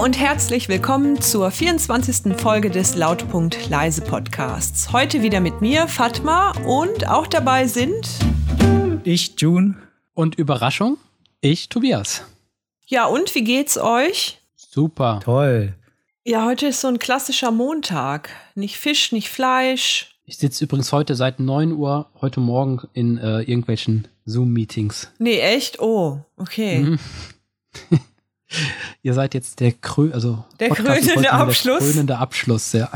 und 0.00 0.18
herzlich 0.18 0.70
willkommen 0.70 1.20
zur 1.20 1.50
24. 1.50 2.34
Folge 2.34 2.70
des 2.70 2.96
Lautpunkt 2.96 3.68
Leise 3.68 4.00
Podcasts. 4.00 4.94
Heute 4.94 5.20
wieder 5.20 5.40
mit 5.40 5.60
mir, 5.60 5.88
Fatma, 5.88 6.52
und 6.64 7.06
auch 7.06 7.26
dabei 7.26 7.66
sind 7.66 8.08
ich, 9.04 9.38
June. 9.38 9.76
Und 10.14 10.36
Überraschung, 10.36 10.96
ich, 11.42 11.68
Tobias. 11.68 12.24
Ja, 12.86 13.04
und 13.04 13.34
wie 13.34 13.44
geht's 13.44 13.76
euch? 13.76 14.40
Super. 14.56 15.20
Toll. 15.22 15.74
Ja, 16.24 16.46
heute 16.46 16.68
ist 16.68 16.80
so 16.80 16.88
ein 16.88 16.98
klassischer 16.98 17.50
Montag. 17.50 18.30
Nicht 18.54 18.78
Fisch, 18.78 19.12
nicht 19.12 19.28
Fleisch. 19.28 20.18
Ich 20.24 20.38
sitze 20.38 20.64
übrigens 20.64 20.92
heute 20.92 21.14
seit 21.14 21.40
9 21.40 21.72
Uhr 21.72 22.08
heute 22.22 22.40
Morgen 22.40 22.80
in 22.94 23.18
äh, 23.18 23.40
irgendwelchen 23.40 24.08
Zoom-Meetings. 24.24 25.10
Nee, 25.18 25.40
echt? 25.40 25.78
Oh, 25.78 26.20
okay. 26.38 26.78
Mhm. 26.78 26.98
Ihr 29.02 29.14
seid 29.14 29.34
jetzt 29.34 29.60
der 29.60 29.72
Krö 29.72 30.10
also 30.12 30.44
der 30.58 30.70
krönende 30.70 31.32
Abschluss. 31.32 31.78
Der 31.78 31.88
krönende 31.88 32.18
Abschluss, 32.18 32.72
ja. 32.72 32.90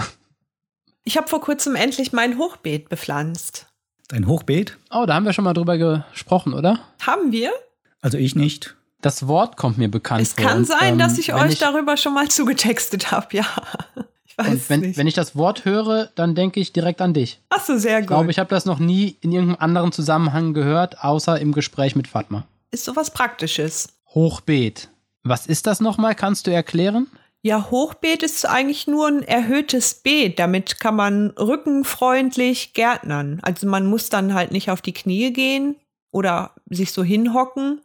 Ich 1.05 1.17
habe 1.17 1.29
vor 1.29 1.41
kurzem 1.41 1.77
endlich 1.77 2.13
mein 2.13 2.39
Hochbeet 2.39 2.89
bepflanzt. 2.89 3.67
Dein 4.09 4.27
Hochbeet? 4.27 4.79
Oh, 4.91 5.05
da 5.07 5.15
haben 5.15 5.25
wir 5.25 5.33
schon 5.33 5.45
mal 5.45 5.55
drüber 5.55 5.79
gesprochen, 5.79 6.55
oder? 6.55 6.81
Haben 7.01 7.33
wir? 7.33 7.53
Also 8.01 8.19
ich 8.19 8.35
nicht. 8.35 8.77
Das 9.01 9.27
Wort 9.29 9.57
kommt 9.57 9.77
mir 9.77 9.91
bekannt 9.91 10.23
es 10.23 10.33
vor. 10.33 10.45
Es 10.45 10.49
kann 10.49 10.59
und, 10.59 10.67
sein, 10.67 10.93
ähm, 10.95 10.99
dass 10.99 11.19
ich 11.19 11.35
euch 11.35 11.53
ich, 11.53 11.59
darüber 11.59 11.97
schon 11.97 12.15
mal 12.15 12.29
zugetextet 12.29 13.11
habe, 13.11 13.37
ja. 13.37 13.47
Ich 14.37 14.39
weiß 14.39 14.49
und 14.49 14.71
wenn, 14.71 14.81
nicht. 14.81 14.97
wenn 14.97 15.07
ich 15.07 15.15
das 15.15 15.37
Wort 15.37 15.65
höre, 15.65 16.11
dann 16.17 16.35
denke 16.35 16.59
ich 16.59 16.73
direkt 16.73 17.01
an 17.01 17.15
dich. 17.15 17.41
Ach 17.51 17.65
so, 17.65 17.79
sehr 17.79 17.99
gut. 17.99 18.03
Ich 18.03 18.07
glaube, 18.09 18.31
ich 18.33 18.39
habe 18.41 18.51
das 18.51 18.65
noch 18.65 18.81
nie 18.81 19.17
in 19.21 19.31
irgendeinem 19.31 19.61
anderen 19.61 19.93
Zusammenhang 19.93 20.55
gehört, 20.55 21.05
außer 21.05 21.39
im 21.39 21.53
Gespräch 21.53 21.95
mit 21.95 22.09
Fatma. 22.09 22.45
Ist 22.73 22.85
sowas 22.85 23.13
Praktisches. 23.13 23.91
Hochbeet. 24.09 24.89
Was 25.25 25.47
ist 25.47 25.67
das 25.67 25.81
nochmal? 25.81 26.15
Kannst 26.15 26.47
du 26.47 26.53
erklären? 26.53 27.09
Ja, 27.43 27.71
Hochbeet 27.71 28.23
ist 28.23 28.47
eigentlich 28.47 28.87
nur 28.87 29.09
ein 29.09 29.23
erhöhtes 29.23 29.95
Beet. 29.95 30.39
Damit 30.39 30.81
kann 30.81 30.97
man 30.97 31.31
rückenfreundlich 31.31 32.73
gärtnern. 32.73 33.41
Also 33.43 33.67
man 33.67 33.87
muss 33.87 34.09
dann 34.09 34.35
halt 34.35 34.53
nicht 34.53 34.71
auf 34.71 34.81
die 34.81 34.95
Knie 34.95 35.33
gehen 35.33 35.77
oder 36.11 36.53
sich 36.71 36.93
so 36.93 37.03
hinhocken, 37.03 37.81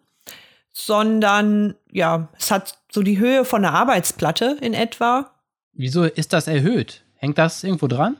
sondern 0.72 1.76
ja, 1.92 2.30
es 2.38 2.52
hat 2.52 2.78
so 2.92 3.02
die 3.04 3.20
Höhe 3.20 3.44
von 3.44 3.66
einer 3.66 3.74
Arbeitsplatte 3.74 4.58
in 4.62 4.74
etwa. 4.74 5.32
Wieso 5.74 6.04
ist 6.04 6.34
das 6.34 6.48
erhöht? 6.48 7.04
Hängt 7.16 7.38
das 7.38 7.64
irgendwo 7.64 7.88
dran? 7.88 8.18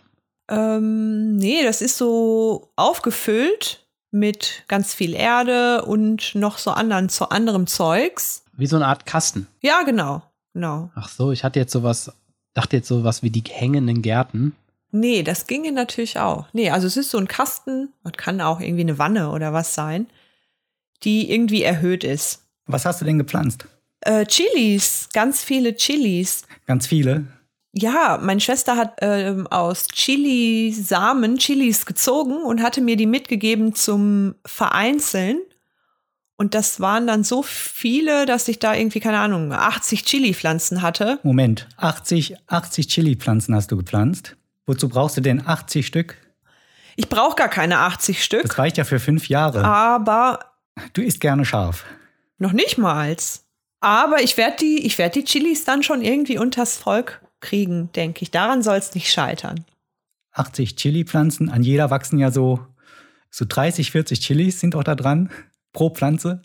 Ähm, 0.50 1.36
nee, 1.38 1.64
das 1.64 1.82
ist 1.82 1.98
so 1.98 2.72
aufgefüllt 2.76 3.86
mit 4.12 4.64
ganz 4.68 4.94
viel 4.94 5.14
Erde 5.14 5.86
und 5.86 6.36
noch 6.36 6.58
so 6.58 6.72
anderen, 6.72 7.10
so 7.10 7.30
anderem 7.30 7.68
Zeugs. 7.68 8.44
Wie 8.60 8.68
so 8.68 8.76
eine 8.76 8.88
Art 8.88 9.06
Kasten. 9.06 9.48
Ja, 9.62 9.84
genau. 9.84 10.22
genau. 10.54 10.92
Ach 10.94 11.08
so, 11.08 11.32
ich 11.32 11.44
hatte 11.44 11.60
jetzt 11.60 11.72
sowas, 11.72 12.12
dachte 12.54 12.76
jetzt 12.76 12.90
sowas 12.90 13.24
wie 13.24 13.30
die 13.30 13.44
hängenden 13.50 14.02
Gärten. 14.02 14.54
Nee, 14.92 15.24
das 15.24 15.48
ginge 15.48 15.72
natürlich 15.72 16.20
auch. 16.20 16.46
Nee, 16.52 16.70
also 16.70 16.86
es 16.86 16.98
ist 16.98 17.10
so 17.12 17.18
ein 17.18 17.28
Kasten, 17.28 17.90
das 18.04 18.14
kann 18.14 18.42
auch 18.42 18.60
irgendwie 18.60 18.82
eine 18.82 18.98
Wanne 18.98 19.32
oder 19.32 19.54
was 19.54 19.74
sein, 19.74 20.08
die 21.04 21.32
irgendwie 21.32 21.64
erhöht 21.64 22.04
ist. 22.04 22.44
Was 22.66 22.86
hast 22.86 23.00
du 23.00 23.06
denn 23.06 23.18
gepflanzt? 23.18 23.66
Äh, 24.02 24.26
Chilis, 24.26 25.10
ganz 25.14 25.42
viele 25.44 25.76
Chilis. 25.76 26.44
Ganz 26.66 26.86
viele? 26.88 27.28
Ja, 27.72 28.20
meine 28.22 28.42
Schwester 28.42 28.76
hat 28.76 28.96
ähm, 29.02 29.48
aus 29.48 29.88
Chili-Samen 29.88 31.38
Chilis 31.38 31.86
gezogen 31.86 32.42
und 32.44 32.62
hatte 32.62 32.82
mir 32.82 32.98
die 32.98 33.06
mitgegeben 33.06 33.76
zum 33.76 34.36
Vereinzeln. 34.46 35.40
Und 36.40 36.56
das 36.56 36.80
waren 36.80 37.06
dann 37.06 37.26
so 37.26 37.44
viele, 37.44 38.26
dass 38.26 38.48
ich 38.48 38.60
da 38.60 38.74
irgendwie, 38.74 39.02
keine 39.02 39.20
Ahnung, 39.20 39.52
80 39.52 40.06
Chili-Pflanzen 40.06 40.82
hatte. 40.82 41.20
Moment, 41.22 41.68
80, 41.76 42.38
80 42.48 42.88
Chili-Pflanzen 42.88 43.54
hast 43.54 43.70
du 43.72 43.76
gepflanzt? 43.76 44.38
Wozu 44.66 44.88
brauchst 44.88 45.18
du 45.18 45.22
denn 45.22 45.46
80 45.46 45.86
Stück? 45.86 46.16
Ich 46.96 47.10
brauche 47.10 47.36
gar 47.36 47.50
keine 47.50 47.80
80 47.80 48.24
Stück. 48.24 48.44
Das 48.44 48.58
reicht 48.58 48.78
ja 48.78 48.86
für 48.86 49.02
fünf 49.02 49.28
Jahre. 49.28 49.66
Aber. 49.66 50.40
Du 50.94 51.02
isst 51.02 51.20
gerne 51.20 51.44
scharf. 51.44 51.84
Noch 52.38 52.54
nicht 52.54 52.78
mal. 52.78 53.18
Aber 53.82 54.22
ich 54.24 54.38
werde 54.38 54.56
die, 54.62 54.86
ich 54.86 54.98
werd 54.98 55.16
die 55.16 55.26
Chilis 55.26 55.66
dann 55.66 55.84
schon 55.84 56.02
irgendwie 56.02 56.38
unters 56.38 56.78
Volk 56.78 57.22
kriegen, 57.42 57.92
denke 57.98 58.24
ich. 58.24 58.32
Daran 58.32 58.64
soll 58.64 58.78
es 58.78 58.96
nicht 58.96 59.12
scheitern. 59.12 59.66
80 60.32 60.78
Chili-Pflanzen, 60.78 61.50
an 61.50 61.64
jeder 61.64 61.90
wachsen 61.90 62.18
ja 62.18 62.32
so, 62.32 62.66
so 63.30 63.44
30, 63.46 63.92
40 63.92 64.22
Chilis 64.22 64.62
sind 64.62 64.74
auch 64.74 64.86
da 64.86 64.96
dran 64.96 65.30
pro 65.74 65.90
Pflanze. 65.90 66.42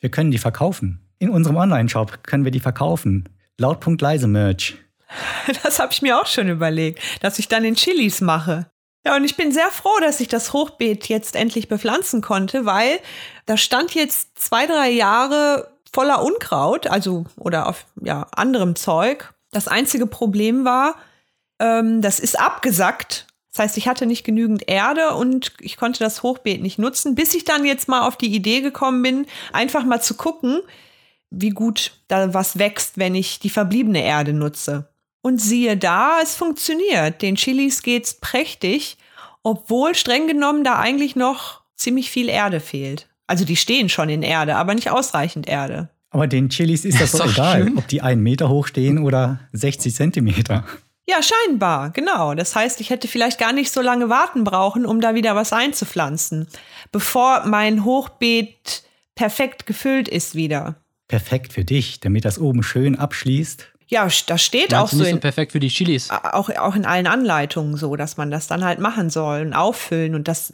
Wir 0.00 0.10
können 0.10 0.30
die 0.30 0.38
verkaufen. 0.38 1.06
In 1.18 1.30
unserem 1.30 1.56
Online-Shop 1.56 2.24
können 2.24 2.44
wir 2.44 2.50
die 2.50 2.60
verkaufen. 2.60 3.28
Lautpunkt 3.58 4.00
leise 4.00 4.26
Merch. 4.26 4.76
Das 5.62 5.80
habe 5.80 5.92
ich 5.92 6.02
mir 6.02 6.20
auch 6.20 6.26
schon 6.26 6.48
überlegt, 6.48 7.00
dass 7.20 7.38
ich 7.38 7.48
dann 7.48 7.64
in 7.64 7.74
Chilis 7.74 8.20
mache. 8.20 8.70
Ja, 9.04 9.16
und 9.16 9.24
ich 9.24 9.36
bin 9.36 9.50
sehr 9.50 9.70
froh, 9.70 9.98
dass 10.00 10.20
ich 10.20 10.28
das 10.28 10.52
Hochbeet 10.52 11.08
jetzt 11.08 11.34
endlich 11.34 11.68
bepflanzen 11.68 12.20
konnte, 12.20 12.66
weil 12.66 13.00
da 13.46 13.56
stand 13.56 13.94
jetzt 13.94 14.38
zwei, 14.38 14.66
drei 14.66 14.90
Jahre 14.90 15.72
voller 15.92 16.22
Unkraut, 16.22 16.86
also 16.86 17.24
oder 17.36 17.66
auf 17.66 17.86
ja, 18.00 18.26
anderem 18.32 18.76
Zeug. 18.76 19.32
Das 19.50 19.68
einzige 19.68 20.06
Problem 20.06 20.64
war, 20.64 20.96
ähm, 21.58 22.02
das 22.02 22.20
ist 22.20 22.38
abgesackt 22.38 23.26
das 23.52 23.64
heißt, 23.64 23.76
ich 23.78 23.88
hatte 23.88 24.06
nicht 24.06 24.24
genügend 24.24 24.68
Erde 24.68 25.14
und 25.14 25.52
ich 25.60 25.76
konnte 25.76 25.98
das 25.98 26.22
Hochbeet 26.22 26.62
nicht 26.62 26.78
nutzen, 26.78 27.14
bis 27.14 27.34
ich 27.34 27.44
dann 27.44 27.64
jetzt 27.64 27.88
mal 27.88 28.06
auf 28.06 28.16
die 28.16 28.32
Idee 28.34 28.60
gekommen 28.60 29.02
bin, 29.02 29.26
einfach 29.52 29.84
mal 29.84 30.00
zu 30.00 30.14
gucken, 30.14 30.60
wie 31.30 31.50
gut 31.50 31.92
da 32.08 32.32
was 32.32 32.58
wächst, 32.58 32.98
wenn 32.98 33.14
ich 33.14 33.40
die 33.40 33.50
verbliebene 33.50 34.02
Erde 34.02 34.32
nutze. 34.32 34.88
Und 35.22 35.40
siehe 35.40 35.76
da, 35.76 36.20
es 36.22 36.34
funktioniert. 36.36 37.22
Den 37.22 37.34
Chilis 37.36 37.82
geht's 37.82 38.14
prächtig, 38.14 38.96
obwohl 39.42 39.94
streng 39.94 40.26
genommen 40.26 40.64
da 40.64 40.78
eigentlich 40.78 41.16
noch 41.16 41.62
ziemlich 41.76 42.10
viel 42.10 42.28
Erde 42.28 42.60
fehlt. 42.60 43.08
Also 43.26 43.44
die 43.44 43.56
stehen 43.56 43.88
schon 43.88 44.08
in 44.08 44.22
Erde, 44.22 44.56
aber 44.56 44.74
nicht 44.74 44.90
ausreichend 44.90 45.48
Erde. 45.48 45.90
Aber 46.10 46.26
den 46.26 46.48
Chilis 46.48 46.84
ist 46.84 47.00
das, 47.00 47.12
das 47.12 47.20
doch 47.20 47.32
egal, 47.32 47.64
schön. 47.64 47.78
ob 47.78 47.88
die 47.88 48.00
einen 48.00 48.22
Meter 48.22 48.48
hoch 48.48 48.66
stehen 48.66 48.98
oder 48.98 49.40
60 49.52 49.94
Zentimeter. 49.94 50.64
Ja, 51.10 51.18
scheinbar, 51.24 51.90
genau. 51.90 52.34
Das 52.34 52.54
heißt, 52.54 52.80
ich 52.80 52.90
hätte 52.90 53.08
vielleicht 53.08 53.40
gar 53.40 53.52
nicht 53.52 53.72
so 53.72 53.80
lange 53.80 54.08
warten 54.08 54.44
brauchen, 54.44 54.86
um 54.86 55.00
da 55.00 55.12
wieder 55.16 55.34
was 55.34 55.52
einzupflanzen, 55.52 56.46
bevor 56.92 57.46
mein 57.46 57.84
Hochbeet 57.84 58.84
perfekt 59.16 59.66
gefüllt 59.66 60.08
ist 60.08 60.36
wieder. 60.36 60.76
Perfekt 61.08 61.52
für 61.52 61.64
dich, 61.64 61.98
damit 61.98 62.24
das 62.24 62.38
oben 62.38 62.62
schön 62.62 62.96
abschließt. 62.96 63.66
Ja, 63.88 64.06
das 64.26 64.40
steht 64.40 64.70
Meinst 64.70 64.76
auch 64.76 64.88
so. 64.96 65.02
Nicht 65.02 65.10
so 65.10 65.18
perfekt 65.18 65.50
für 65.50 65.58
die 65.58 65.68
Chilis. 65.68 66.10
Auch, 66.10 66.48
auch 66.50 66.76
in 66.76 66.86
allen 66.86 67.08
Anleitungen 67.08 67.76
so, 67.76 67.96
dass 67.96 68.16
man 68.16 68.30
das 68.30 68.46
dann 68.46 68.64
halt 68.64 68.78
machen 68.78 69.10
soll 69.10 69.40
und 69.40 69.52
auffüllen 69.52 70.14
und 70.14 70.28
das 70.28 70.52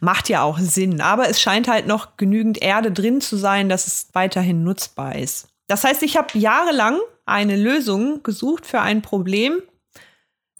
macht 0.00 0.28
ja 0.28 0.42
auch 0.42 0.58
Sinn. 0.58 1.00
Aber 1.00 1.28
es 1.28 1.40
scheint 1.40 1.68
halt 1.68 1.86
noch 1.86 2.16
genügend 2.16 2.60
Erde 2.60 2.90
drin 2.90 3.20
zu 3.20 3.36
sein, 3.36 3.68
dass 3.68 3.86
es 3.86 4.08
weiterhin 4.14 4.64
nutzbar 4.64 5.14
ist. 5.14 5.46
Das 5.68 5.84
heißt, 5.84 6.02
ich 6.02 6.16
habe 6.16 6.36
jahrelang 6.36 6.98
eine 7.24 7.56
Lösung 7.56 8.24
gesucht 8.24 8.66
für 8.66 8.80
ein 8.80 9.00
Problem, 9.00 9.62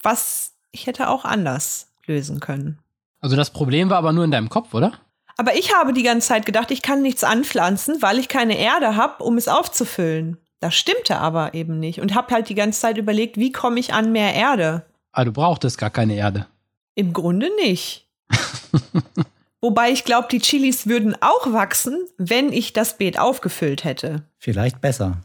was 0.03 0.53
ich 0.71 0.87
hätte 0.87 1.09
auch 1.09 1.25
anders 1.25 1.87
lösen 2.05 2.39
können. 2.39 2.79
Also 3.21 3.35
das 3.35 3.51
Problem 3.51 3.89
war 3.89 3.97
aber 3.97 4.11
nur 4.11 4.25
in 4.25 4.31
deinem 4.31 4.49
Kopf, 4.49 4.73
oder? 4.73 4.93
Aber 5.37 5.55
ich 5.55 5.73
habe 5.73 5.93
die 5.93 6.03
ganze 6.03 6.27
Zeit 6.27 6.45
gedacht, 6.45 6.71
ich 6.71 6.81
kann 6.81 7.01
nichts 7.01 7.23
anpflanzen, 7.23 8.01
weil 8.01 8.19
ich 8.19 8.27
keine 8.27 8.57
Erde 8.57 8.95
habe, 8.95 9.23
um 9.23 9.37
es 9.37 9.47
aufzufüllen. 9.47 10.37
Das 10.59 10.75
stimmte 10.75 11.17
aber 11.17 11.53
eben 11.53 11.79
nicht 11.79 11.99
und 11.99 12.15
habe 12.15 12.33
halt 12.33 12.49
die 12.49 12.55
ganze 12.55 12.79
Zeit 12.79 12.97
überlegt, 12.97 13.37
wie 13.37 13.51
komme 13.51 13.79
ich 13.79 13.93
an 13.93 14.11
mehr 14.11 14.33
Erde? 14.33 14.85
Ah, 15.11 15.25
du 15.25 15.31
brauchtest 15.31 15.77
gar 15.77 15.89
keine 15.89 16.15
Erde. 16.15 16.47
Im 16.95 17.13
Grunde 17.13 17.49
nicht. 17.55 18.07
Wobei 19.61 19.91
ich 19.91 20.03
glaube, 20.03 20.27
die 20.29 20.39
Chilis 20.39 20.87
würden 20.87 21.15
auch 21.21 21.53
wachsen, 21.53 21.97
wenn 22.17 22.51
ich 22.51 22.73
das 22.73 22.97
Beet 22.97 23.19
aufgefüllt 23.19 23.83
hätte. 23.83 24.23
Vielleicht 24.37 24.81
besser. 24.81 25.17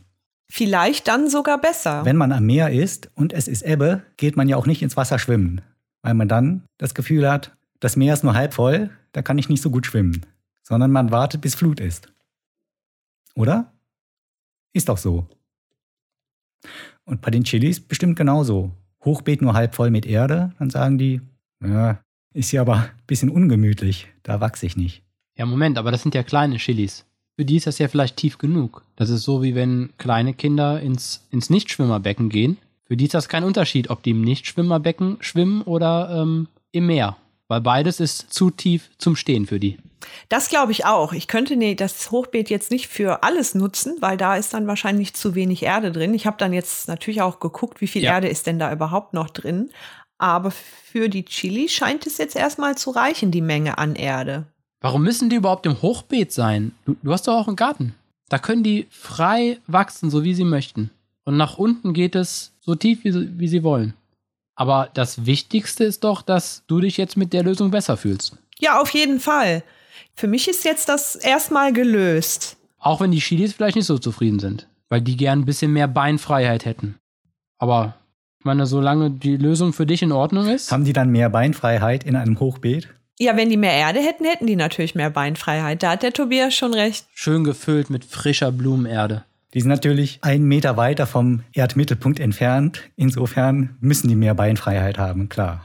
Vielleicht 0.51 1.09
dann 1.09 1.29
sogar 1.29 1.61
besser. 1.61 2.05
Wenn 2.05 2.17
man 2.17 2.33
am 2.33 2.47
Meer 2.47 2.71
ist 2.71 3.11
und 3.15 3.33
es 3.33 3.49
ist 3.49 3.63
Ebbe, 3.63 4.03
geht 4.17 4.37
man 4.37 4.49
ja 4.49 4.57
auch 4.57 4.67
nicht 4.67 4.83
ins 4.83 4.97
Wasser 4.97 5.19
schwimmen, 5.19 5.61
weil 6.03 6.15
man 6.15 6.29
dann 6.29 6.65
das 6.79 6.95
Gefühl 6.95 7.31
hat, 7.31 7.57
das 7.81 7.97
Meer 7.97 8.15
ist 8.15 8.25
nur 8.25 8.35
halb 8.35 8.55
voll, 8.55 8.91
da 9.13 9.23
kann 9.23 9.39
ich 9.39 9.49
nicht 9.49 9.63
so 9.63 9.71
gut 9.71 9.87
schwimmen, 9.87 10.25
sondern 10.63 10.91
man 10.91 11.11
wartet, 11.11 11.43
bis 11.43 11.55
Flut 11.55 11.81
ist. 11.81 12.13
Oder? 13.35 13.73
Ist 14.73 14.89
doch 14.89 14.99
so. 14.99 15.27
Und 17.05 17.21
bei 17.21 17.31
den 17.31 17.45
Chilis 17.45 17.81
bestimmt 17.81 18.17
genauso. 18.17 18.73
Hochbeet 19.05 19.43
nur 19.43 19.55
halb 19.55 19.75
voll 19.75 19.91
mit 19.91 20.07
Erde, 20.07 20.53
dann 20.59 20.71
sagen 20.71 20.99
die, 20.99 21.21
ja, 21.63 22.01
ist 22.35 22.53
ja 22.53 22.63
aber 22.63 22.77
ein 22.77 22.91
bisschen 23.07 23.31
ungemütlich, 23.31 24.09
da 24.23 24.41
wachse 24.41 24.67
ich 24.67 24.77
nicht. 24.77 25.05
Ja, 25.37 25.47
Moment, 25.47 25.79
aber 25.79 25.93
das 25.93 26.03
sind 26.03 26.15
ja 26.15 26.23
kleine 26.23 26.57
Chilis 26.57 27.08
für 27.39 27.45
die 27.45 27.55
ist 27.55 27.69
das 27.69 27.79
ja 27.79 27.87
vielleicht 27.87 28.17
tief 28.17 28.37
genug. 28.39 28.83
Das 28.97 29.11
ist 29.11 29.23
so, 29.23 29.45
wie 29.45 29.55
wenn 29.55 29.91
kleine 29.97 30.35
Kinder 30.35 30.81
ins, 30.81 31.25
ins 31.31 31.51
Nichtschwimmerbecken 31.51 32.31
gehen. 32.31 32.59
Für 32.85 32.97
die 32.97 33.05
ist 33.05 33.15
das 33.15 33.29
kein 33.29 33.45
Unterschied, 33.45 33.91
ob 33.91 34.03
die 34.03 34.11
im 34.11 34.23
Nichtschwimmerbecken 34.23 35.19
schwimmen 35.21 35.63
oder 35.63 36.11
ähm, 36.21 36.49
im 36.73 36.87
Meer. 36.87 37.17
Weil 37.47 37.61
beides 37.61 38.01
ist 38.01 38.35
zu 38.35 38.51
tief 38.51 38.91
zum 38.99 39.15
Stehen 39.15 39.47
für 39.47 39.61
die. 39.61 39.79
Das 40.29 40.49
glaube 40.49 40.73
ich 40.73 40.85
auch. 40.85 41.13
Ich 41.13 41.29
könnte 41.29 41.55
nee, 41.55 41.77
das 41.77 42.11
Hochbeet 42.11 42.51
jetzt 42.51 42.73
nicht 42.73 42.89
für 42.89 43.23
alles 43.23 43.55
nutzen, 43.55 43.99
weil 44.01 44.17
da 44.17 44.35
ist 44.35 44.53
dann 44.53 44.67
wahrscheinlich 44.67 45.15
zu 45.15 45.37
wenig 45.37 45.63
Erde 45.63 45.93
drin. 45.93 46.15
Ich 46.15 46.27
habe 46.27 46.39
dann 46.39 46.53
jetzt 46.53 46.89
natürlich 46.89 47.23
auch 47.23 47.39
geguckt, 47.39 47.81
wie 47.81 47.87
viel 47.87 48.03
Ja. 48.03 48.15
Erde 48.15 48.27
ist 48.27 48.49
denn 48.49 48.59
da 48.59 48.73
überhaupt 48.73 49.15
noch 49.15 49.31
drin. 49.31 49.71
Aber 50.19 50.51
für 50.51 51.09
die 51.09 51.25
Chili 51.25 51.69
scheint 51.69 52.05
es 52.05 52.19
jetzt 52.19 52.35
erstmal 52.35 52.77
zu 52.77 52.91
reichen, 52.91 53.31
die 53.31 53.43
Menge 53.43 53.79
an 53.79 53.95
Erde. 53.95 54.47
Warum 54.81 55.03
müssen 55.03 55.29
die 55.29 55.37
überhaupt 55.37 55.67
im 55.67 55.81
Hochbeet 55.83 56.33
sein? 56.33 56.73
Du, 56.85 56.97
du 57.03 57.13
hast 57.13 57.27
doch 57.27 57.35
auch 57.35 57.47
einen 57.49 57.57
Garten. 57.57 57.95
Da 58.29 58.39
können 58.39 58.63
die 58.63 58.87
frei 58.91 59.59
wachsen, 59.67 60.11
so 60.11 60.23
wie 60.25 60.35
sie 60.35 60.45
möchten. 60.45 60.91
Und 61.25 61.37
nach 61.37 61.59
unten 61.59 61.93
geht 61.95 62.15
es 62.15 62.53
so 62.61 62.75
tief, 62.75 63.03
wie, 63.05 63.13
sie- 63.13 63.39
wie 63.39 63.49
sie 63.49 63.63
wollen. 63.63 63.95
Aber 64.55 64.91
das 64.95 65.25
Wichtigste 65.27 65.85
ist 65.85 66.05
doch, 66.05 66.23
dass 66.23 66.63
du 66.67 66.81
dich 66.81 66.97
jetzt 66.97 67.17
mit 67.17 67.33
der 67.33 67.43
Lösung 67.43 67.71
besser 67.71 67.97
fühlst. 67.97 68.37
Ja, 68.59 68.81
auf 68.81 68.91
jeden 68.91 69.21
Fall. 69.21 69.63
Für 70.15 70.27
mich 70.27 70.49
ist 70.49 70.65
jetzt 70.65 70.89
das 70.89 71.15
erstmal 71.17 71.73
gelöst. 71.73 72.57
Auch 72.79 73.01
wenn 73.01 73.11
die 73.13 73.19
Chilis 73.21 73.53
vielleicht 73.53 73.77
nicht 73.77 73.87
so 73.87 73.99
zufrieden 73.99 74.39
sind, 74.41 74.69
weil 74.89 75.01
die 75.01 75.17
gern 75.17 75.41
ein 75.41 75.45
bisschen 75.45 75.73
mehr 75.73 75.89
Beinfreiheit 75.89 76.65
hätten. 76.65 76.97
Aber 77.59 77.95
ich 78.39 78.45
meine, 78.45 78.67
solange 78.67 79.11
die 79.11 79.37
Lösung 79.37 79.73
für 79.73 79.87
dich 79.87 80.03
in 80.03 80.13
Ordnung 80.13 80.47
ist, 80.47 80.71
Haben 80.71 80.85
die 80.85 80.93
dann 80.93 81.11
mehr 81.11 81.29
Beinfreiheit 81.31 82.05
in 82.05 82.15
einem 82.17 82.39
Hochbeet? 82.39 82.89
Ja, 83.21 83.37
wenn 83.37 83.51
die 83.51 83.57
mehr 83.57 83.73
Erde 83.73 84.01
hätten, 84.01 84.25
hätten 84.25 84.47
die 84.47 84.55
natürlich 84.55 84.95
mehr 84.95 85.11
Beinfreiheit. 85.11 85.83
Da 85.83 85.91
hat 85.93 86.05
der 86.05 86.13
Tobias 86.13 86.55
schon 86.55 86.73
recht. 86.73 87.07
schön 87.13 87.43
gefüllt 87.43 87.91
mit 87.91 88.05
frischer 88.05 88.53
Blumenerde. 88.53 89.25
Die 89.55 89.61
sind 89.61 89.71
natürlich 89.71 90.19
einen 90.23 90.45
Meter 90.45 90.77
weiter 90.77 91.07
vom 91.07 91.43
Erdmittelpunkt 91.53 92.21
entfernt. 92.21 92.83
Insofern 92.97 93.77
müssen 93.81 94.09
die 94.09 94.15
mehr 94.15 94.35
Beinfreiheit 94.35 94.99
haben, 94.99 95.29
klar. 95.29 95.65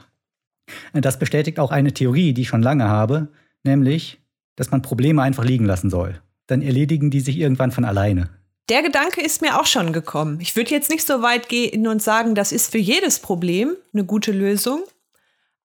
Das 0.93 1.19
bestätigt 1.19 1.59
auch 1.59 1.71
eine 1.71 1.93
Theorie, 1.93 2.33
die 2.33 2.43
ich 2.43 2.47
schon 2.47 2.63
lange 2.63 2.87
habe, 2.87 3.27
nämlich, 3.63 4.19
dass 4.55 4.71
man 4.71 4.81
Probleme 4.81 5.21
einfach 5.21 5.43
liegen 5.43 5.65
lassen 5.65 5.89
soll. 5.89 6.21
Dann 6.47 6.61
erledigen 6.61 7.11
die 7.11 7.19
sich 7.19 7.37
irgendwann 7.37 7.71
von 7.71 7.85
alleine. 7.85 8.29
Der 8.69 8.81
Gedanke 8.81 9.21
ist 9.21 9.41
mir 9.41 9.59
auch 9.59 9.65
schon 9.65 9.91
gekommen. 9.91 10.39
Ich 10.39 10.55
würde 10.55 10.71
jetzt 10.71 10.89
nicht 10.89 11.05
so 11.05 11.21
weit 11.21 11.49
gehen 11.49 11.85
und 11.85 12.01
sagen, 12.01 12.33
das 12.33 12.53
ist 12.53 12.71
für 12.71 12.77
jedes 12.77 13.19
Problem 13.19 13.75
eine 13.93 14.05
gute 14.05 14.31
Lösung. 14.31 14.83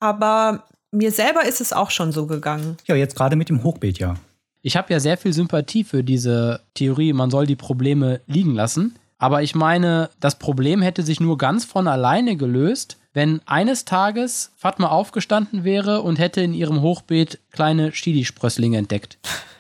Aber 0.01 0.65
mir 0.91 1.13
selber 1.13 1.45
ist 1.45 1.61
es 1.61 1.73
auch 1.73 1.91
schon 1.91 2.13
so 2.13 2.27
gegangen. 2.27 2.77
Ja, 2.87 2.95
jetzt 2.95 3.17
gerade 3.17 3.37
mit 3.37 3.49
dem 3.49 3.63
Hochbeet, 3.63 3.99
ja. 3.99 4.15
Ich 4.63 4.77
habe 4.77 4.93
ja 4.93 5.01
sehr 5.01 5.17
viel 5.17 5.33
Sympathie 5.33 5.85
für 5.85 6.03
diese 6.03 6.61
Theorie, 6.75 7.13
man 7.13 7.31
soll 7.31 7.47
die 7.47 7.57
Probleme 7.57 8.21
liegen 8.27 8.55
lassen. 8.55 8.99
Aber 9.19 9.43
ich 9.43 9.55
meine, 9.55 10.11
das 10.21 10.39
Problem 10.39 10.81
hätte 10.81 11.03
sich 11.03 11.21
nur 11.21 11.39
ganz 11.39 11.65
von 11.65 11.89
alleine 11.89 12.37
gelöst, 12.37 12.99
wenn 13.13 13.41
eines 13.47 13.85
Tages 13.85 14.53
Fatma 14.57 14.89
aufgestanden 14.89 15.65
wäre 15.65 16.03
und 16.03 16.19
hätte 16.19 16.41
in 16.41 16.55
ihrem 16.55 16.83
Hochbeet 16.83 17.41
kleine 17.51 17.91
Chili-Sprösslinge 17.91 18.79
entdeckt, 18.79 19.19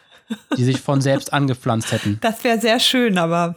die 0.57 0.65
sich 0.65 0.81
von 0.81 1.01
selbst 1.01 1.33
angepflanzt 1.33 1.91
hätten. 1.91 2.19
Das 2.21 2.45
wäre 2.45 2.61
sehr 2.61 2.79
schön, 2.79 3.19
aber 3.19 3.57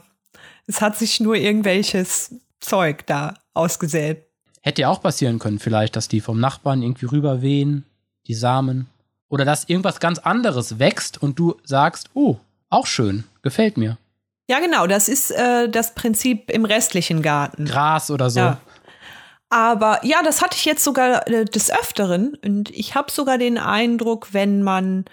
es 0.65 0.81
hat 0.81 0.97
sich 0.97 1.19
nur 1.19 1.35
irgendwelches 1.35 2.33
Zeug 2.59 3.05
da 3.05 3.35
ausgesät. 3.53 4.25
Hätte 4.61 4.83
ja 4.83 4.89
auch 4.89 5.01
passieren 5.01 5.39
können, 5.39 5.59
vielleicht, 5.59 5.95
dass 5.95 6.07
die 6.07 6.21
vom 6.21 6.39
Nachbarn 6.39 6.81
irgendwie 6.81 7.07
rüber 7.07 7.41
wehen, 7.41 7.85
die 8.27 8.35
Samen. 8.35 8.87
Oder 9.27 9.45
dass 9.45 9.65
irgendwas 9.65 9.99
ganz 9.99 10.19
anderes 10.19 10.77
wächst 10.79 11.21
und 11.21 11.39
du 11.39 11.55
sagst, 11.63 12.09
oh, 12.13 12.37
auch 12.69 12.85
schön, 12.85 13.23
gefällt 13.41 13.77
mir. 13.77 13.97
Ja, 14.49 14.59
genau, 14.59 14.85
das 14.85 15.07
ist 15.07 15.31
äh, 15.31 15.69
das 15.69 15.95
Prinzip 15.95 16.51
im 16.51 16.65
restlichen 16.65 17.21
Garten. 17.21 17.65
Gras 17.65 18.11
oder 18.11 18.29
so. 18.29 18.39
Ja. 18.39 18.57
Aber 19.49 19.99
ja, 20.05 20.23
das 20.23 20.41
hatte 20.41 20.57
ich 20.57 20.65
jetzt 20.65 20.83
sogar 20.83 21.27
äh, 21.27 21.45
des 21.45 21.71
Öfteren. 21.71 22.35
Und 22.43 22.69
ich 22.71 22.95
habe 22.95 23.11
sogar 23.11 23.37
den 23.37 23.57
Eindruck, 23.57 24.33
wenn 24.33 24.63
man 24.63 25.05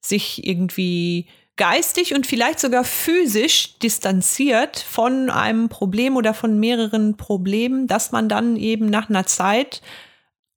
sich 0.00 0.46
irgendwie 0.46 1.26
geistig 1.56 2.14
und 2.14 2.26
vielleicht 2.26 2.58
sogar 2.58 2.84
physisch 2.84 3.78
distanziert 3.78 4.78
von 4.78 5.30
einem 5.30 5.68
Problem 5.68 6.16
oder 6.16 6.34
von 6.34 6.58
mehreren 6.58 7.16
Problemen, 7.16 7.86
dass 7.86 8.12
man 8.12 8.28
dann 8.28 8.56
eben 8.56 8.86
nach 8.86 9.08
einer 9.08 9.26
Zeit 9.26 9.80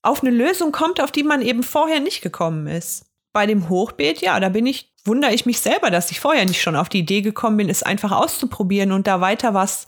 auf 0.01 0.21
eine 0.21 0.31
Lösung 0.31 0.71
kommt, 0.71 1.01
auf 1.01 1.11
die 1.11 1.23
man 1.23 1.41
eben 1.41 1.63
vorher 1.63 1.99
nicht 1.99 2.21
gekommen 2.21 2.67
ist. 2.67 3.05
Bei 3.33 3.45
dem 3.45 3.69
Hochbeet, 3.69 4.21
ja, 4.21 4.39
da 4.39 4.49
bin 4.49 4.65
ich, 4.65 4.91
wundere 5.05 5.33
ich 5.33 5.45
mich 5.45 5.59
selber, 5.59 5.91
dass 5.91 6.11
ich 6.11 6.19
vorher 6.19 6.45
nicht 6.45 6.61
schon 6.61 6.75
auf 6.75 6.89
die 6.89 6.99
Idee 6.99 7.21
gekommen 7.21 7.57
bin, 7.57 7.69
es 7.69 7.83
einfach 7.83 8.11
auszuprobieren 8.11 8.91
und 8.91 9.05
da 9.05 9.21
weiter 9.21 9.53
was 9.53 9.85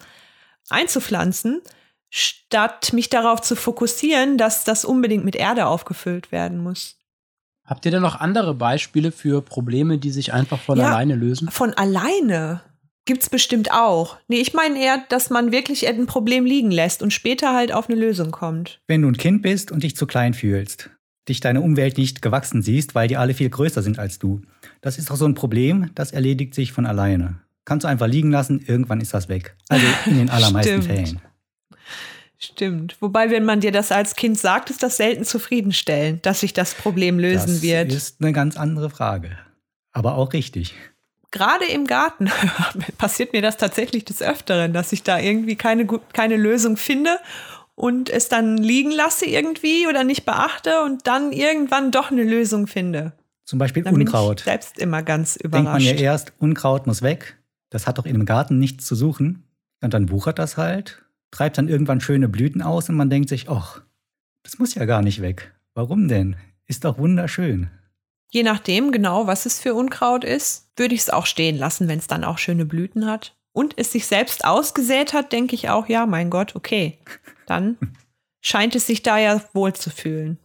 einzupflanzen, 0.70 1.62
statt 2.12 2.94
mich 2.94 3.10
darauf 3.10 3.42
zu 3.42 3.56
fokussieren, 3.56 4.38
dass 4.38 4.64
das 4.64 4.86
unbedingt 4.86 5.26
mit 5.26 5.36
Erde 5.36 5.66
aufgefüllt 5.66 6.32
werden 6.32 6.62
muss. 6.62 6.99
Habt 7.70 7.86
ihr 7.86 7.92
denn 7.92 8.02
noch 8.02 8.20
andere 8.20 8.56
Beispiele 8.56 9.12
für 9.12 9.42
Probleme, 9.44 10.00
die 10.00 10.10
sich 10.10 10.34
einfach 10.34 10.60
von 10.60 10.80
Ja. 10.80 10.88
alleine 10.88 11.16
lösen? 11.16 11.50
Von 11.52 11.74
alleine 11.76 12.62
gibt's 13.06 13.30
bestimmt 13.30 13.72
auch. 13.72 14.18
Nee, 14.28 14.38
ich 14.38 14.54
meine 14.56 14.80
eher, 14.84 15.04
dass 15.10 15.30
man 15.30 15.52
wirklich 15.52 15.88
ein 15.88 16.08
Problem 16.08 16.46
liegen 16.46 16.72
lässt 16.72 17.04
und 17.04 17.14
später 17.14 17.54
halt 17.54 17.72
auf 17.72 17.88
eine 17.90 18.00
Lösung 18.00 18.32
kommt. 18.32 18.82
Wenn 18.88 19.04
du 19.04 19.08
ein 19.08 19.18
Kind 19.18 19.44
bist 19.44 19.72
und 19.72 19.84
dich 19.84 19.96
zu 19.96 20.08
klein 20.08 20.34
fühlst, 20.34 20.90
dich 21.28 21.40
deine 21.42 21.62
Umwelt 21.62 21.98
nicht 22.00 22.22
gewachsen 22.24 22.64
siehst, 22.64 22.96
weil 22.96 23.08
die 23.08 23.18
alle 23.18 23.36
viel 23.36 23.50
größer 23.50 23.84
sind 23.84 24.00
als 24.00 24.18
du, 24.18 24.42
das 24.82 24.98
ist 24.98 25.10
doch 25.12 25.16
so 25.16 25.26
ein 25.26 25.36
Problem, 25.36 25.92
das 25.94 26.12
erledigt 26.12 26.56
sich 26.56 26.72
von 26.72 26.88
alleine. 26.88 27.40
Kannst 27.66 27.84
du 27.84 27.88
einfach 27.88 28.08
liegen 28.08 28.32
lassen, 28.32 28.64
irgendwann 28.66 29.00
ist 29.00 29.14
das 29.14 29.30
weg. 29.30 29.56
Also 29.70 29.86
in 30.08 30.18
den 30.18 30.30
allermeisten. 30.32 30.82
Fällen. 30.82 31.22
Stimmt. 32.42 32.96
Wobei, 33.02 33.30
wenn 33.32 33.44
man 33.44 33.60
dir 33.60 33.74
das 33.74 33.92
als 33.92 34.16
Kind 34.16 34.40
sagt, 34.40 34.70
ist 34.70 34.82
das 34.82 34.96
selten 34.98 35.26
zufriedenstellend, 35.26 36.26
dass 36.26 36.40
sich 36.40 36.54
das 36.54 36.74
Problem 36.74 37.20
lösen 37.20 37.48
das 37.56 37.62
wird. 37.62 37.92
ist 37.92 38.22
eine 38.22 38.32
ganz 38.32 38.56
andere 38.56 38.90
Frage. 38.90 39.38
Aber 39.92 40.16
auch 40.16 40.32
richtig. 40.32 40.74
Gerade 41.32 41.66
im 41.66 41.86
Garten 41.86 42.30
passiert 42.98 43.34
mir 43.34 43.42
das 43.42 43.58
tatsächlich 43.58 44.06
des 44.06 44.22
Öfteren, 44.22 44.72
dass 44.72 44.94
ich 44.94 45.04
da 45.04 45.20
irgendwie 45.20 45.58
keine, 45.58 45.86
keine 46.14 46.38
Lösung 46.38 46.78
finde 46.78 47.20
und 47.76 48.10
es 48.10 48.30
dann 48.30 48.58
liegen 48.58 48.92
lasse 48.92 49.26
irgendwie 49.26 49.86
oder 49.88 50.06
nicht 50.06 50.26
beachte 50.26 50.82
und 50.84 51.08
dann 51.08 51.34
irgendwann 51.34 51.92
doch 51.92 52.10
eine 52.10 52.24
Lösung 52.24 52.68
finde. 52.68 53.12
Zum 53.44 53.60
Beispiel 53.60 53.84
Dann 53.84 53.96
Unkraut. 53.96 54.40
ich 54.40 54.46
selbst 54.46 54.80
immer 54.80 55.04
ganz 55.04 55.34
Denkt 55.36 55.54
man 55.54 55.64
überrascht. 55.64 55.86
ja 55.88 55.94
erst, 55.94 56.34
Unkraut 56.40 56.88
muss 56.88 57.02
weg. 57.02 57.38
Das 57.70 57.86
hat 57.86 57.98
doch 57.98 58.06
in 58.06 58.16
einem 58.16 58.26
Garten 58.26 58.60
nichts 58.60 58.86
zu 58.86 58.96
suchen. 58.96 59.44
Und 59.82 59.94
dann 59.94 60.10
wuchert 60.10 60.40
das 60.40 60.56
halt, 60.56 61.04
treibt 61.32 61.58
dann 61.58 61.68
irgendwann 61.68 62.02
schöne 62.02 62.30
Blüten 62.30 62.62
aus 62.62 62.90
und 62.90 62.96
man 62.96 63.10
denkt 63.10 63.30
sich, 63.30 63.50
ach, 63.50 63.82
das 64.44 64.60
muss 64.60 64.76
ja 64.76 64.86
gar 64.86 65.02
nicht 65.02 65.22
weg. 65.22 65.54
Warum 65.74 66.08
denn? 66.08 66.36
Ist 66.66 66.86
doch 66.86 66.98
wunderschön. 66.98 67.70
Je 68.32 68.44
nachdem 68.44 68.92
genau, 68.92 69.28
was 69.28 69.46
es 69.46 69.60
für 69.60 69.74
Unkraut 69.74 70.24
ist, 70.24 70.70
würde 70.76 70.94
ich 70.94 71.02
es 71.02 71.10
auch 71.10 71.26
stehen 71.26 71.58
lassen, 71.58 71.88
wenn 71.88 72.00
es 72.00 72.08
dann 72.08 72.24
auch 72.24 72.38
schöne 72.38 72.66
Blüten 72.66 73.06
hat. 73.06 73.36
Und 73.52 73.74
es 73.78 73.92
sich 73.92 74.06
selbst 74.06 74.46
ausgesät 74.46 75.14
hat, 75.14 75.32
denke 75.32 75.56
ich 75.56 75.70
auch, 75.70 75.90
ja, 75.90 76.06
mein 76.06 76.30
Gott, 76.30 76.56
okay. 76.56 77.00
Dann 77.48 77.78
scheint 78.42 78.76
es 78.76 78.86
sich 78.86 79.02
da 79.02 79.18
ja 79.18 79.42
wohl 79.54 79.74
zu 79.74 79.90
fühlen. 79.90 80.38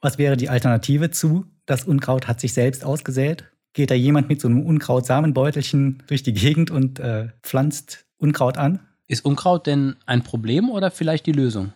Was 0.00 0.18
wäre 0.18 0.36
die 0.36 0.48
Alternative 0.48 1.10
zu? 1.10 1.46
Das 1.66 1.84
Unkraut 1.84 2.26
hat 2.26 2.40
sich 2.40 2.52
selbst 2.52 2.84
ausgesät. 2.84 3.44
Geht 3.72 3.90
da 3.90 3.94
jemand 3.94 4.28
mit 4.28 4.40
so 4.40 4.48
einem 4.48 4.64
Unkraut-Samenbeutelchen 4.64 6.02
durch 6.06 6.22
die 6.22 6.32
Gegend 6.32 6.70
und 6.70 6.98
äh, 6.98 7.28
pflanzt 7.42 8.06
Unkraut 8.16 8.56
an? 8.58 8.80
Ist 9.08 9.24
Unkraut 9.24 9.66
denn 9.66 9.96
ein 10.04 10.22
Problem 10.22 10.68
oder 10.68 10.90
vielleicht 10.90 11.24
die 11.24 11.32
Lösung? 11.32 11.72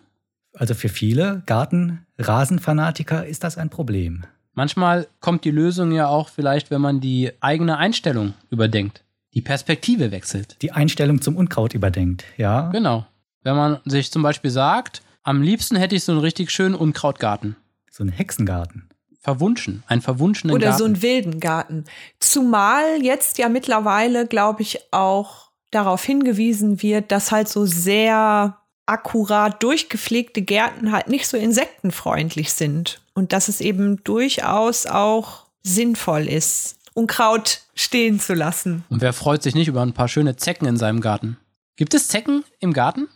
Also 0.53 0.75
für 0.75 0.87
viele 0.87 1.41
Garten-Rasenfanatiker 1.47 3.25
ist 3.25 3.43
das 3.43 3.57
ein 3.57 3.71
Problem. 3.71 4.23
Manchmal 4.53 5.07
kommt 5.19 5.43
die 5.43 5.51
Lösung 5.51 5.91
ja 5.91 6.07
auch 6.07 6.29
vielleicht, 6.29 6.69
wenn 6.69 6.79
man 6.79 7.01
die 7.01 7.31
eigene 7.39 7.77
Einstellung 7.77 8.35
überdenkt, 8.51 9.03
die 9.33 9.41
Perspektive 9.41 10.11
wechselt. 10.11 10.61
Die 10.61 10.71
Einstellung 10.71 11.21
zum 11.21 11.35
Unkraut 11.35 11.73
überdenkt, 11.73 12.23
ja? 12.37 12.69
Genau. 12.69 13.07
Wenn 13.41 13.55
man 13.55 13.79
sich 13.85 14.11
zum 14.11 14.21
Beispiel 14.21 14.51
sagt, 14.51 15.01
am 15.23 15.41
liebsten 15.41 15.75
hätte 15.75 15.95
ich 15.95 16.03
so 16.03 16.11
einen 16.11 16.21
richtig 16.21 16.51
schönen 16.51 16.75
Unkrautgarten. 16.75 17.55
So 17.89 18.03
ein 18.03 18.09
Hexengarten. 18.09 18.89
Verwunschen, 19.21 19.81
einen 19.87 20.01
verwunschenen 20.01 20.55
Oder 20.55 20.67
Garten. 20.67 20.77
so 20.77 20.85
einen 20.85 21.01
wilden 21.01 21.39
Garten. 21.39 21.85
Zumal 22.19 23.01
jetzt 23.01 23.39
ja 23.39 23.49
mittlerweile, 23.49 24.27
glaube 24.27 24.61
ich, 24.61 24.79
auch 24.91 25.52
darauf 25.73 26.03
hingewiesen 26.03 26.81
wird, 26.81 27.11
dass 27.11 27.31
halt 27.31 27.49
so 27.49 27.65
sehr 27.65 28.57
akkurat 28.85 29.61
durchgepflegte 29.63 30.41
Gärten 30.41 30.91
halt 30.91 31.07
nicht 31.07 31.27
so 31.27 31.37
insektenfreundlich 31.37 32.53
sind. 32.53 33.01
Und 33.13 33.31
dass 33.31 33.47
es 33.47 33.61
eben 33.61 34.03
durchaus 34.03 34.85
auch 34.85 35.45
sinnvoll 35.63 36.27
ist, 36.27 36.77
Unkraut 36.93 37.61
stehen 37.75 38.19
zu 38.19 38.33
lassen. 38.33 38.83
Und 38.89 39.01
wer 39.01 39.13
freut 39.13 39.41
sich 39.41 39.55
nicht 39.55 39.67
über 39.67 39.81
ein 39.81 39.93
paar 39.93 40.07
schöne 40.07 40.35
Zecken 40.35 40.67
in 40.67 40.77
seinem 40.77 41.01
Garten? 41.01 41.37
Gibt 41.75 41.93
es 41.93 42.07
Zecken 42.07 42.43
im 42.59 42.73
Garten? 42.73 43.07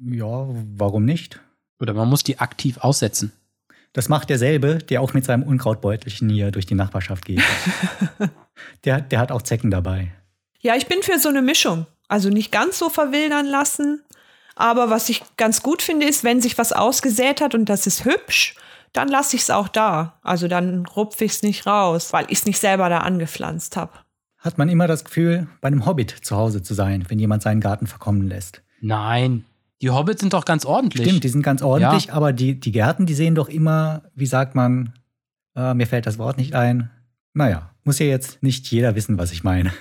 Ja, 0.00 0.46
warum 0.76 1.04
nicht? 1.04 1.40
Oder 1.80 1.94
man 1.94 2.08
muss 2.08 2.22
die 2.22 2.38
aktiv 2.38 2.78
aussetzen? 2.78 3.32
Das 3.92 4.08
macht 4.08 4.30
derselbe, 4.30 4.78
der 4.78 5.00
auch 5.00 5.14
mit 5.14 5.24
seinem 5.24 5.42
Unkrautbeutelchen 5.42 6.28
hier 6.28 6.50
durch 6.50 6.66
die 6.66 6.74
Nachbarschaft 6.74 7.24
geht. 7.24 7.42
der, 8.84 9.00
der 9.00 9.18
hat 9.18 9.32
auch 9.32 9.42
Zecken 9.42 9.70
dabei. 9.70 10.12
Ja, 10.60 10.76
ich 10.76 10.86
bin 10.86 11.02
für 11.02 11.18
so 11.18 11.28
eine 11.28 11.42
Mischung. 11.42 11.86
Also 12.08 12.28
nicht 12.28 12.52
ganz 12.52 12.78
so 12.78 12.88
verwildern 12.88 13.46
lassen. 13.46 14.02
Aber 14.54 14.88
was 14.90 15.08
ich 15.08 15.22
ganz 15.36 15.62
gut 15.62 15.82
finde, 15.82 16.06
ist, 16.06 16.24
wenn 16.24 16.40
sich 16.40 16.56
was 16.56 16.72
ausgesät 16.72 17.40
hat 17.40 17.54
und 17.54 17.66
das 17.68 17.86
ist 17.86 18.04
hübsch, 18.04 18.54
dann 18.92 19.08
lasse 19.08 19.36
ich 19.36 19.42
es 19.42 19.50
auch 19.50 19.68
da. 19.68 20.18
Also 20.22 20.48
dann 20.48 20.86
rupfe 20.86 21.24
ich 21.24 21.32
es 21.32 21.42
nicht 21.42 21.66
raus, 21.66 22.12
weil 22.12 22.24
ich 22.28 22.38
es 22.38 22.46
nicht 22.46 22.58
selber 22.58 22.88
da 22.88 22.98
angepflanzt 22.98 23.76
habe. 23.76 23.92
Hat 24.38 24.56
man 24.58 24.68
immer 24.68 24.86
das 24.86 25.04
Gefühl, 25.04 25.48
bei 25.60 25.66
einem 25.66 25.84
Hobbit 25.84 26.10
zu 26.22 26.36
Hause 26.36 26.62
zu 26.62 26.72
sein, 26.72 27.04
wenn 27.08 27.18
jemand 27.18 27.42
seinen 27.42 27.60
Garten 27.60 27.86
verkommen 27.86 28.26
lässt? 28.28 28.62
Nein, 28.80 29.44
die 29.82 29.90
Hobbits 29.90 30.20
sind 30.20 30.32
doch 30.32 30.44
ganz 30.46 30.64
ordentlich. 30.64 31.06
Stimmt, 31.06 31.24
die 31.24 31.28
sind 31.28 31.42
ganz 31.42 31.60
ordentlich, 31.62 32.06
Ja. 32.06 32.12
aber 32.14 32.32
die, 32.32 32.58
die 32.58 32.72
Gärten, 32.72 33.04
die 33.06 33.14
sehen 33.14 33.34
doch 33.34 33.48
immer, 33.48 34.04
wie 34.14 34.26
sagt 34.26 34.54
man, 34.54 34.94
äh, 35.54 35.74
mir 35.74 35.86
fällt 35.86 36.06
das 36.06 36.16
Wort 36.18 36.38
nicht 36.38 36.54
ein. 36.54 36.90
Naja, 37.34 37.70
muss 37.84 37.98
ja 37.98 38.06
jetzt 38.06 38.42
nicht 38.42 38.66
jeder 38.68 38.94
wissen, 38.94 39.18
was 39.18 39.32
ich 39.32 39.44
meine. 39.44 39.72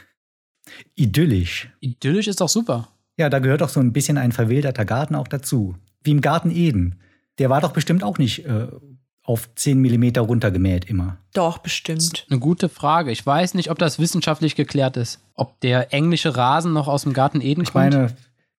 Idyllisch. 0.95 1.69
Idyllisch 1.79 2.27
ist 2.27 2.41
doch 2.41 2.49
super. 2.49 2.89
Ja, 3.17 3.29
da 3.29 3.39
gehört 3.39 3.61
doch 3.61 3.69
so 3.69 3.79
ein 3.79 3.93
bisschen 3.93 4.17
ein 4.17 4.31
verwilderter 4.31 4.85
Garten 4.85 5.15
auch 5.15 5.27
dazu. 5.27 5.75
Wie 6.03 6.11
im 6.11 6.21
Garten 6.21 6.51
Eden. 6.51 6.99
Der 7.39 7.49
war 7.49 7.61
doch 7.61 7.71
bestimmt 7.71 8.03
auch 8.03 8.17
nicht 8.17 8.45
äh, 8.45 8.67
auf 9.23 9.49
10 9.55 9.79
Millimeter 9.79 10.21
runtergemäht 10.21 10.85
immer. 10.85 11.17
Doch, 11.33 11.57
bestimmt. 11.57 12.25
Eine 12.29 12.39
gute 12.39 12.69
Frage. 12.69 13.11
Ich 13.11 13.25
weiß 13.25 13.53
nicht, 13.55 13.71
ob 13.71 13.79
das 13.79 13.99
wissenschaftlich 13.99 14.55
geklärt 14.55 14.97
ist. 14.97 15.19
Ob 15.33 15.59
der 15.61 15.93
englische 15.93 16.35
Rasen 16.35 16.73
noch 16.73 16.87
aus 16.87 17.03
dem 17.03 17.13
Garten 17.13 17.41
Eden 17.41 17.61
Ich 17.63 17.71
kommt. 17.71 17.91
meine, 17.93 18.15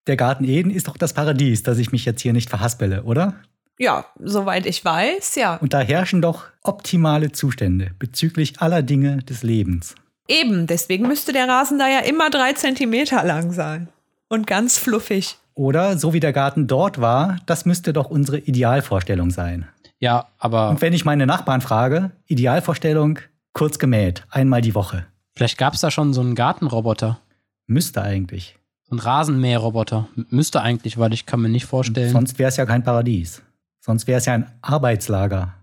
der 0.07 0.17
Garten 0.17 0.43
Eden 0.43 0.71
ist 0.71 0.87
doch 0.87 0.97
das 0.97 1.13
Paradies, 1.13 1.63
dass 1.63 1.77
ich 1.77 1.91
mich 1.91 2.05
jetzt 2.05 2.21
hier 2.21 2.33
nicht 2.33 2.49
verhaspele, 2.49 3.03
oder? 3.03 3.35
Ja, 3.79 4.05
soweit 4.19 4.65
ich 4.65 4.83
weiß, 4.83 5.35
ja. 5.35 5.55
Und 5.57 5.73
da 5.73 5.79
herrschen 5.81 6.21
doch 6.21 6.45
optimale 6.63 7.31
Zustände 7.31 7.91
bezüglich 7.99 8.59
aller 8.59 8.81
Dinge 8.81 9.17
des 9.23 9.43
Lebens. 9.43 9.95
Eben, 10.27 10.67
deswegen 10.67 11.07
müsste 11.07 11.33
der 11.33 11.47
Rasen 11.47 11.79
da 11.79 11.87
ja 11.87 11.99
immer 11.99 12.29
drei 12.29 12.53
Zentimeter 12.53 13.23
lang 13.23 13.51
sein. 13.51 13.89
Und 14.29 14.45
ganz 14.47 14.77
fluffig. 14.77 15.37
Oder 15.53 15.97
so 15.97 16.13
wie 16.13 16.19
der 16.19 16.33
Garten 16.33 16.67
dort 16.67 16.99
war, 17.01 17.37
das 17.45 17.65
müsste 17.65 17.93
doch 17.93 18.09
unsere 18.09 18.37
Idealvorstellung 18.39 19.31
sein. 19.31 19.67
ja, 19.99 20.27
aber 20.37 20.69
Und 20.69 20.81
wenn 20.81 20.93
ich 20.93 21.05
meine 21.05 21.25
Nachbarn 21.25 21.61
frage, 21.61 22.11
Idealvorstellung, 22.27 23.19
kurz 23.53 23.79
gemäht, 23.79 24.23
einmal 24.29 24.61
die 24.61 24.75
Woche. 24.75 25.07
vielleicht 25.35 25.57
gab 25.57 25.73
es 25.73 25.81
da 25.81 25.89
schon 25.89 26.13
so 26.13 26.21
einen 26.21 26.35
Gartenroboter. 26.35 27.19
Müsste 27.65 28.01
eigentlich. 28.01 28.55
So 28.83 28.91
einen 28.91 28.99
Rasenmäherroboter. 28.99 30.07
Müsste 30.29 30.61
eigentlich, 30.61 30.97
weil 30.97 31.13
ich 31.13 31.25
kann 31.25 31.41
mir 31.41 31.49
nicht 31.49 31.65
vorstellen. 31.65 32.11
Sonst 32.11 32.37
wäre 32.37 32.49
es 32.49 32.57
ja 32.57 32.65
kein 32.65 32.83
Paradies. 32.83 33.41
Sonst 33.81 34.07
wäre 34.07 34.19
es 34.19 34.25
ja 34.25 34.33
ein 34.33 34.51
Arbeitslager. 34.61 35.53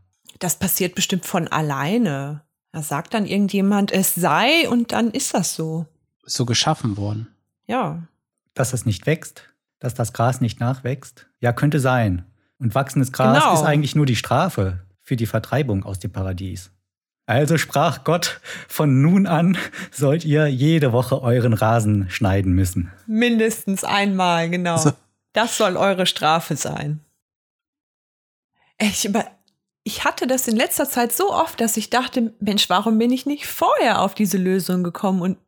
Das 0.40 0.58
passiert 0.58 0.94
bestimmt 0.94 1.24
von 1.24 1.46
alleine. 1.48 2.42
Da 2.74 2.82
sagt 2.82 3.14
dann 3.14 3.24
irgendjemand, 3.24 3.92
es 3.92 4.16
sei 4.16 4.68
und 4.68 4.90
dann 4.90 5.12
ist 5.12 5.32
das 5.32 5.54
so. 5.54 5.86
so 6.24 6.44
geschaffen 6.44 6.96
worden. 6.96 7.28
Ja. 7.68 8.02
Dass 8.54 8.72
es 8.72 8.84
nicht 8.84 9.06
wächst, 9.06 9.44
dass 9.78 9.94
das 9.94 10.12
Gras 10.12 10.40
nicht 10.40 10.58
nachwächst. 10.58 11.28
Ja, 11.38 11.52
könnte 11.52 11.78
sein. 11.78 12.24
Und 12.58 12.74
wachsendes 12.74 13.12
Gras 13.12 13.38
Genau. 13.38 13.54
ist 13.54 13.62
eigentlich 13.62 13.94
nur 13.94 14.06
die 14.06 14.16
Strafe 14.16 14.80
für 15.02 15.14
die 15.14 15.26
Vertreibung 15.26 15.84
aus 15.84 16.00
dem 16.00 16.10
Paradies. 16.10 16.72
Also 17.26 17.58
sprach 17.58 18.02
Gott, 18.02 18.40
von 18.66 19.00
nun 19.00 19.28
an 19.28 19.56
sollt 19.92 20.24
ihr 20.24 20.48
jede 20.48 20.92
Woche 20.92 21.22
euren 21.22 21.52
Rasen 21.52 22.10
schneiden 22.10 22.54
müssen. 22.54 22.90
Mindestens 23.06 23.84
einmal, 23.84 24.50
genau. 24.50 24.78
So. 24.78 24.90
Das 25.32 25.56
soll 25.56 25.76
eure 25.76 26.06
Strafe 26.06 26.56
sein. 26.56 26.98
Ich, 28.78 29.04
über, 29.04 29.24
ich 29.84 30.04
hatte 30.04 30.26
das 30.26 30.48
in 30.48 30.56
letzter 30.56 30.88
Zeit 30.88 31.12
so 31.12 31.30
oft, 31.30 31.60
dass 31.60 31.76
ich 31.76 31.90
dachte, 31.90 32.32
Mensch, 32.40 32.68
warum 32.70 32.98
bin 32.98 33.12
ich 33.12 33.26
nicht 33.26 33.46
vorher 33.46 34.00
auf 34.00 34.14
diese 34.14 34.38
Lösung 34.38 34.82
gekommen? 34.82 35.20
Und 35.20 35.38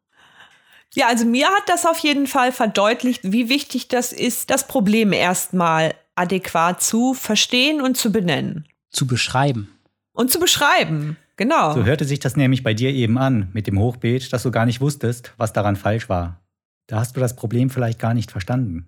ja, 0.95 1.09
also 1.09 1.25
mir 1.25 1.49
hat 1.49 1.69
das 1.69 1.87
auf 1.87 1.99
jeden 1.99 2.27
Fall 2.27 2.53
verdeutlicht, 2.53 3.33
wie 3.33 3.49
wichtig 3.49 3.89
das 3.89 4.13
ist, 4.13 4.51
das 4.51 4.69
Problem 4.69 5.13
erstmal 5.13 5.95
adäquat 6.15 6.83
zu 6.83 7.15
verstehen 7.15 7.81
und 7.81 7.97
zu 7.97 8.13
benennen. 8.13 8.67
Zu 8.91 9.07
beschreiben. 9.07 9.71
Und 10.13 10.31
zu 10.31 10.39
beschreiben. 10.39 11.17
Genau. 11.37 11.75
So 11.75 11.85
hörte 11.85 12.05
sich 12.05 12.19
das 12.19 12.37
nämlich 12.37 12.63
bei 12.63 12.73
dir 12.73 12.91
eben 12.91 13.19
an 13.19 13.49
mit 13.53 13.67
dem 13.67 13.79
Hochbeet, 13.79 14.33
dass 14.33 14.43
du 14.43 14.51
gar 14.51 14.65
nicht 14.65 14.81
wusstest, 14.81 15.33
was 15.37 15.53
daran 15.53 15.77
falsch 15.77 16.09
war. 16.09 16.41
Da 16.87 16.99
hast 16.99 17.17
du 17.17 17.21
das 17.21 17.37
Problem 17.37 17.69
vielleicht 17.69 17.99
gar 17.99 18.15
nicht 18.15 18.31
verstanden. 18.31 18.87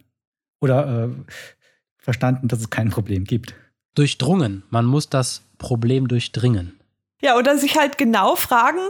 Oder 0.61 1.09
äh, 1.09 1.33
verstanden, 1.99 2.49
dass 2.49 2.61
es 2.61 2.71
kein 2.71 2.91
Problem 2.91 3.25
gibt. 3.25 3.55
Durchdrungen. 3.95 4.63
Man 4.71 4.87
muss 4.87 5.09
das 5.09 5.43
Problem 5.59 6.09
durchdringen. 6.09 6.79
Ja, 7.21 7.37
oder 7.37 7.59
sich 7.59 7.77
halt 7.77 7.99
genau 7.99 8.37
fragen, 8.37 8.81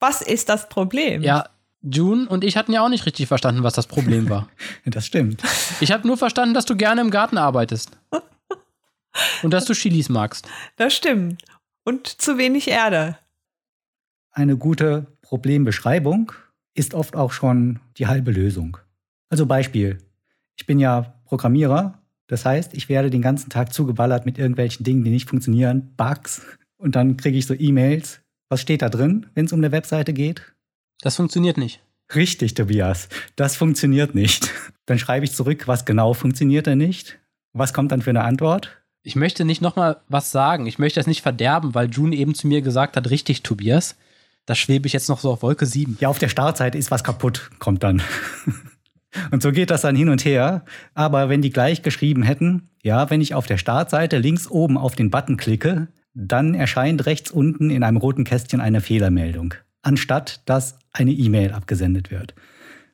was 0.00 0.20
ist 0.20 0.48
das 0.48 0.68
Problem? 0.68 1.22
Ja, 1.22 1.48
June 1.80 2.28
und 2.28 2.44
ich 2.44 2.56
hatten 2.56 2.72
ja 2.72 2.84
auch 2.84 2.88
nicht 2.88 3.06
richtig 3.06 3.26
verstanden, 3.26 3.62
was 3.62 3.74
das 3.74 3.86
Problem 3.86 4.28
war. 4.28 4.48
Das 4.84 5.06
stimmt. 5.06 5.42
Ich 5.80 5.92
habe 5.92 6.06
nur 6.06 6.16
verstanden, 6.16 6.54
dass 6.54 6.66
du 6.66 6.76
gerne 6.76 7.00
im 7.00 7.10
Garten 7.10 7.38
arbeitest. 7.38 7.90
Und 9.42 9.50
dass 9.52 9.64
du 9.64 9.74
Chilis 9.74 10.08
magst. 10.08 10.48
Das 10.76 10.94
stimmt. 10.94 11.42
Und 11.84 12.06
zu 12.08 12.36
wenig 12.38 12.68
Erde. 12.68 13.18
Eine 14.32 14.56
gute 14.56 15.06
Problembeschreibung 15.22 16.32
ist 16.74 16.94
oft 16.94 17.14
auch 17.16 17.32
schon 17.32 17.80
die 17.96 18.06
halbe 18.06 18.32
Lösung. 18.32 18.78
Also 19.28 19.46
Beispiel. 19.46 19.98
Ich 20.56 20.66
bin 20.66 20.78
ja 20.78 21.14
Programmierer. 21.26 21.98
Das 22.34 22.44
heißt, 22.44 22.74
ich 22.74 22.88
werde 22.88 23.10
den 23.10 23.22
ganzen 23.22 23.48
Tag 23.48 23.72
zugeballert 23.72 24.26
mit 24.26 24.38
irgendwelchen 24.38 24.82
Dingen, 24.82 25.04
die 25.04 25.12
nicht 25.12 25.28
funktionieren, 25.30 25.94
Bugs. 25.96 26.42
Und 26.78 26.96
dann 26.96 27.16
kriege 27.16 27.38
ich 27.38 27.46
so 27.46 27.54
E-Mails. 27.54 28.22
Was 28.48 28.60
steht 28.60 28.82
da 28.82 28.88
drin, 28.88 29.26
wenn 29.34 29.44
es 29.44 29.52
um 29.52 29.60
eine 29.60 29.70
Webseite 29.70 30.12
geht? 30.12 30.42
Das 31.00 31.14
funktioniert 31.14 31.58
nicht. 31.58 31.80
Richtig, 32.12 32.54
Tobias. 32.54 33.08
Das 33.36 33.54
funktioniert 33.54 34.16
nicht. 34.16 34.50
Dann 34.84 34.98
schreibe 34.98 35.24
ich 35.24 35.32
zurück, 35.32 35.68
was 35.68 35.84
genau 35.84 36.12
funktioniert 36.12 36.66
denn 36.66 36.78
nicht? 36.78 37.20
Was 37.52 37.72
kommt 37.72 37.92
dann 37.92 38.02
für 38.02 38.10
eine 38.10 38.24
Antwort? 38.24 38.82
Ich 39.04 39.14
möchte 39.14 39.44
nicht 39.44 39.62
nochmal 39.62 39.98
was 40.08 40.32
sagen. 40.32 40.66
Ich 40.66 40.80
möchte 40.80 40.98
das 40.98 41.06
nicht 41.06 41.22
verderben, 41.22 41.72
weil 41.76 41.88
June 41.88 42.16
eben 42.16 42.34
zu 42.34 42.48
mir 42.48 42.62
gesagt 42.62 42.96
hat, 42.96 43.10
richtig, 43.10 43.44
Tobias. 43.44 43.94
Da 44.44 44.56
schwebe 44.56 44.88
ich 44.88 44.92
jetzt 44.92 45.08
noch 45.08 45.20
so 45.20 45.30
auf 45.30 45.42
Wolke 45.42 45.66
7. 45.66 45.98
Ja, 46.00 46.08
auf 46.08 46.18
der 46.18 46.28
Startseite 46.28 46.78
ist 46.78 46.90
was 46.90 47.04
kaputt, 47.04 47.52
kommt 47.60 47.84
dann. 47.84 48.02
Und 49.30 49.42
so 49.42 49.52
geht 49.52 49.70
das 49.70 49.82
dann 49.82 49.96
hin 49.96 50.08
und 50.08 50.24
her. 50.24 50.64
Aber 50.94 51.28
wenn 51.28 51.42
die 51.42 51.50
gleich 51.50 51.82
geschrieben 51.82 52.22
hätten, 52.22 52.68
ja, 52.82 53.10
wenn 53.10 53.20
ich 53.20 53.34
auf 53.34 53.46
der 53.46 53.58
Startseite 53.58 54.18
links 54.18 54.48
oben 54.48 54.76
auf 54.76 54.94
den 54.94 55.10
Button 55.10 55.36
klicke, 55.36 55.88
dann 56.14 56.54
erscheint 56.54 57.06
rechts 57.06 57.30
unten 57.30 57.70
in 57.70 57.82
einem 57.82 57.96
roten 57.96 58.24
Kästchen 58.24 58.60
eine 58.60 58.80
Fehlermeldung, 58.80 59.54
anstatt 59.82 60.42
dass 60.48 60.78
eine 60.92 61.12
E-Mail 61.12 61.52
abgesendet 61.52 62.10
wird. 62.10 62.34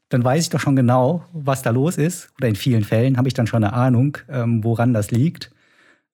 Dann 0.09 0.25
weiß 0.25 0.43
ich 0.43 0.51
doch 0.51 0.61
schon 0.61 0.77
genau, 0.77 1.25
was 1.33 1.63
da 1.63 1.71
los 1.71 1.97
ist. 1.97 2.31
Oder 2.39 2.49
in 2.49 2.57
vielen 2.57 2.85
Fällen 2.85 3.17
habe 3.17 3.29
ich 3.29 3.35
dann 3.35 3.47
schon 3.47 3.63
eine 3.63 3.73
Ahnung, 3.73 4.19
ähm, 4.29 4.65
woran 4.65 4.93
das 4.93 5.11
liegt. 5.11 5.53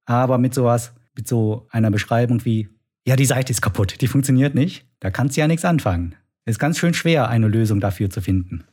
Aber 0.05 0.39
mit 0.39 0.55
sowas, 0.55 0.93
mit 1.17 1.27
so 1.27 1.67
einer 1.71 1.91
Beschreibung 1.91 2.45
wie, 2.45 2.69
ja, 3.07 3.17
die 3.17 3.25
Seite 3.25 3.51
ist 3.51 3.63
kaputt, 3.63 4.01
die 4.01 4.07
funktioniert 4.07 4.55
nicht, 4.55 4.87
da 5.01 5.11
kannst 5.11 5.37
du 5.37 5.41
ja 5.41 5.47
nichts 5.47 5.65
anfangen. 5.65 6.15
Ist 6.45 6.59
ganz 6.59 6.79
schön 6.79 6.95
schwer, 6.95 7.29
eine 7.29 7.49
Lösung 7.49 7.81
dafür 7.81 8.11
zu 8.11 8.21
finden. 8.21 8.65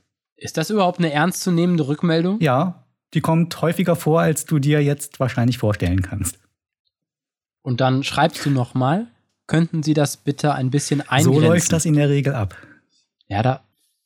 Ist 0.43 0.57
das 0.57 0.69
überhaupt 0.69 0.99
eine 0.99 1.11
ernstzunehmende 1.13 1.87
Rückmeldung? 1.87 2.39
Ja, 2.41 2.83
die 3.13 3.21
kommt 3.21 3.61
häufiger 3.61 3.95
vor, 3.95 4.19
als 4.19 4.43
du 4.45 4.59
dir 4.59 4.83
jetzt 4.83 5.19
wahrscheinlich 5.21 5.57
vorstellen 5.57 6.01
kannst. 6.01 6.37
Und 7.61 7.79
dann 7.79 8.03
schreibst 8.03 8.45
du 8.45 8.49
nochmal, 8.49 9.07
könnten 9.47 9.83
Sie 9.83 9.93
das 9.93 10.17
bitte 10.17 10.53
ein 10.53 10.69
bisschen 10.69 10.99
eingrenzen? 11.01 11.33
So 11.41 11.47
läuft 11.47 11.71
das 11.71 11.85
in 11.85 11.93
der 11.93 12.09
Regel 12.09 12.33
ab. 12.35 12.57
Ja, 13.27 13.41
da 13.41 13.61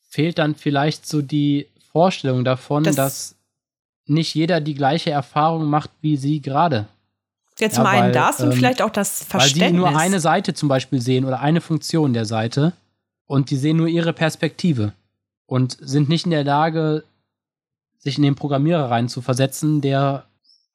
fehlt 0.10 0.38
dann 0.38 0.54
vielleicht 0.54 1.08
so 1.08 1.24
die 1.24 1.66
Vorstellung 1.92 2.44
davon, 2.46 2.84
Das- 2.84 2.96
dass 2.96 3.36
nicht 4.06 4.36
jeder 4.36 4.62
die 4.62 4.76
gleiche 4.76 5.10
Erfahrung 5.10 5.66
macht 5.66 5.90
wie 6.02 6.18
Sie 6.18 6.40
gerade. 6.42 6.88
Jetzt 7.60 7.78
Ja, 7.78 7.84
meinen 7.84 8.04
weil, 8.06 8.12
das 8.12 8.40
und 8.42 8.52
ähm, 8.52 8.58
vielleicht 8.58 8.84
auch 8.84 8.92
das 8.92 9.22
Weil 9.22 9.26
Sie 9.26 9.30
Verständnis. 9.32 9.74
nur 9.74 9.98
eine 9.98 10.20
Seite 10.20 10.54
zum 10.54 10.70
Beispiel 10.70 11.02
sehen 11.02 11.26
oder 11.26 11.40
eine 11.40 11.62
Funktion 11.62 12.14
der 12.14 12.26
Seite 12.26 12.74
und 13.26 13.50
die 13.50 13.56
sehen 13.56 13.78
nur 13.78 13.88
ihre 13.88 14.14
Perspektive 14.14 14.94
und 15.48 15.78
sind 15.82 16.10
nicht 16.10 16.26
in 16.26 16.32
der 16.32 16.44
Lage, 16.44 17.04
sich 17.98 18.18
in 18.18 18.24
den 18.24 18.36
Programmierer 18.36 18.92
rein 18.92 19.10
zu 19.10 19.22
versetzen, 19.22 19.82
der 19.82 20.26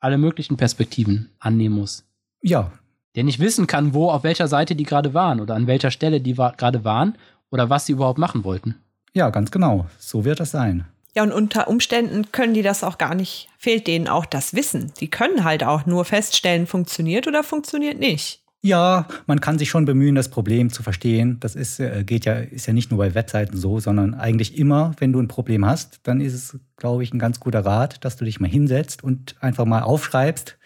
alle 0.00 0.18
möglichen 0.18 0.56
Perspektiven 0.56 1.30
annehmen 1.38 1.76
muss. 1.76 2.04
Ja, 2.42 2.72
Der 3.14 3.22
nicht 3.24 3.38
wissen 3.38 3.66
kann, 3.68 3.94
wo, 3.94 4.10
auf 4.10 4.24
welcher 4.24 4.48
Seite 4.48 4.74
die 4.74 4.84
gerade 4.84 5.14
waren 5.14 5.40
oder 5.40 5.54
an 5.54 5.66
welcher 5.68 5.90
Stelle 5.92 6.20
die 6.20 6.36
wa 6.38 6.50
gerade 6.50 6.82
waren 6.84 7.16
oder 7.50 7.70
was 7.70 7.86
sie 7.86 7.92
überhaupt 7.92 8.18
machen 8.18 8.42
wollten. 8.42 8.74
ja, 9.14 9.30
ganz 9.30 9.50
genau. 9.50 9.86
So 9.98 10.24
wird 10.24 10.40
das 10.40 10.50
sein. 10.50 10.86
Ja, 11.14 11.22
und 11.22 11.30
unter 11.32 11.68
Umständen 11.68 12.32
können 12.32 12.54
die 12.54 12.62
das 12.62 12.82
auch 12.82 12.96
gar 12.96 13.14
nicht, 13.14 13.48
fehlt 13.58 13.86
denen 13.86 14.08
auch 14.08 14.24
das 14.24 14.54
Wissen. 14.54 14.92
Die 14.98 15.08
können 15.08 15.44
halt 15.44 15.62
auch 15.62 15.84
nur 15.84 16.06
feststellen, 16.06 16.66
funktioniert 16.66 17.28
oder 17.28 17.44
funktioniert 17.44 17.98
nicht. 18.00 18.41
Ja, 18.64 19.08
man 19.26 19.40
kann 19.40 19.58
sich 19.58 19.70
schon 19.70 19.86
bemühen, 19.86 20.14
das 20.14 20.28
Problem 20.28 20.70
zu 20.70 20.84
verstehen. 20.84 21.38
Das 21.40 21.56
ist, 21.56 21.80
äh, 21.80 22.04
geht 22.04 22.24
ja, 22.24 22.34
ist 22.34 22.66
ja 22.66 22.72
nicht 22.72 22.92
nur 22.92 22.98
bei 22.98 23.12
Webseiten 23.12 23.56
so, 23.56 23.80
sondern 23.80 24.14
eigentlich 24.14 24.56
immer, 24.56 24.92
wenn 24.98 25.12
du 25.12 25.18
ein 25.20 25.26
Problem 25.26 25.66
hast, 25.66 25.98
dann 26.04 26.20
ist 26.20 26.32
es, 26.32 26.60
glaube 26.76 27.02
ich, 27.02 27.12
ein 27.12 27.18
ganz 27.18 27.40
guter 27.40 27.66
Rat, 27.66 28.04
dass 28.04 28.16
du 28.16 28.24
dich 28.24 28.38
mal 28.38 28.48
hinsetzt 28.48 29.02
und 29.02 29.34
einfach 29.42 29.64
mal 29.64 29.82
aufschreibst, 29.82 30.58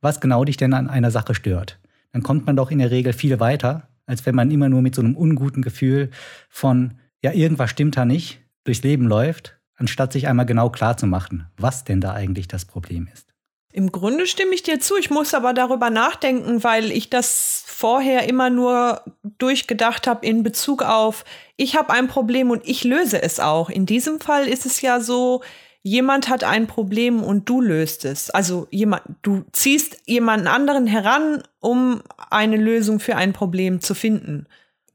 was 0.00 0.20
genau 0.20 0.44
dich 0.44 0.56
denn 0.56 0.74
an 0.74 0.88
einer 0.88 1.12
Sache 1.12 1.36
stört. 1.36 1.78
Dann 2.12 2.24
kommt 2.24 2.44
man 2.44 2.56
doch 2.56 2.72
in 2.72 2.80
der 2.80 2.90
Regel 2.90 3.12
viel 3.12 3.38
weiter, 3.38 3.88
als 4.04 4.26
wenn 4.26 4.34
man 4.34 4.50
immer 4.50 4.68
nur 4.68 4.82
mit 4.82 4.96
so 4.96 5.02
einem 5.02 5.16
unguten 5.16 5.62
Gefühl 5.62 6.10
von, 6.48 6.94
ja, 7.22 7.32
irgendwas 7.32 7.70
stimmt 7.70 7.96
da 7.96 8.04
nicht, 8.04 8.40
durchs 8.64 8.82
Leben 8.82 9.06
läuft, 9.06 9.60
anstatt 9.76 10.12
sich 10.12 10.26
einmal 10.26 10.46
genau 10.46 10.70
klar 10.70 10.96
zu 10.96 11.06
machen, 11.06 11.46
was 11.56 11.84
denn 11.84 12.00
da 12.00 12.14
eigentlich 12.14 12.48
das 12.48 12.64
Problem 12.64 13.08
ist. 13.12 13.33
Im 13.76 13.90
Grunde 13.90 14.28
stimme 14.28 14.54
ich 14.54 14.62
dir 14.62 14.78
zu. 14.78 14.96
Ich 14.96 15.10
muss 15.10 15.34
aber 15.34 15.52
darüber 15.52 15.90
nachdenken, 15.90 16.62
weil 16.62 16.92
ich 16.92 17.10
das 17.10 17.64
vorher 17.66 18.28
immer 18.28 18.48
nur 18.48 19.02
durchgedacht 19.38 20.06
habe 20.06 20.24
in 20.24 20.44
Bezug 20.44 20.84
auf, 20.84 21.24
ich 21.56 21.74
habe 21.74 21.92
ein 21.92 22.06
Problem 22.06 22.52
und 22.52 22.62
ich 22.64 22.84
löse 22.84 23.20
es 23.20 23.40
auch. 23.40 23.68
In 23.70 23.84
diesem 23.84 24.20
Fall 24.20 24.46
ist 24.46 24.64
es 24.64 24.80
ja 24.80 25.00
so, 25.00 25.42
jemand 25.82 26.28
hat 26.28 26.44
ein 26.44 26.68
Problem 26.68 27.20
und 27.20 27.48
du 27.48 27.60
löst 27.60 28.04
es. 28.04 28.30
Also 28.30 28.68
jemand, 28.70 29.02
du 29.22 29.44
ziehst 29.50 29.96
jemanden 30.06 30.46
anderen 30.46 30.86
heran, 30.86 31.42
um 31.58 32.00
eine 32.30 32.56
Lösung 32.56 33.00
für 33.00 33.16
ein 33.16 33.32
Problem 33.32 33.80
zu 33.80 33.96
finden. 33.96 34.46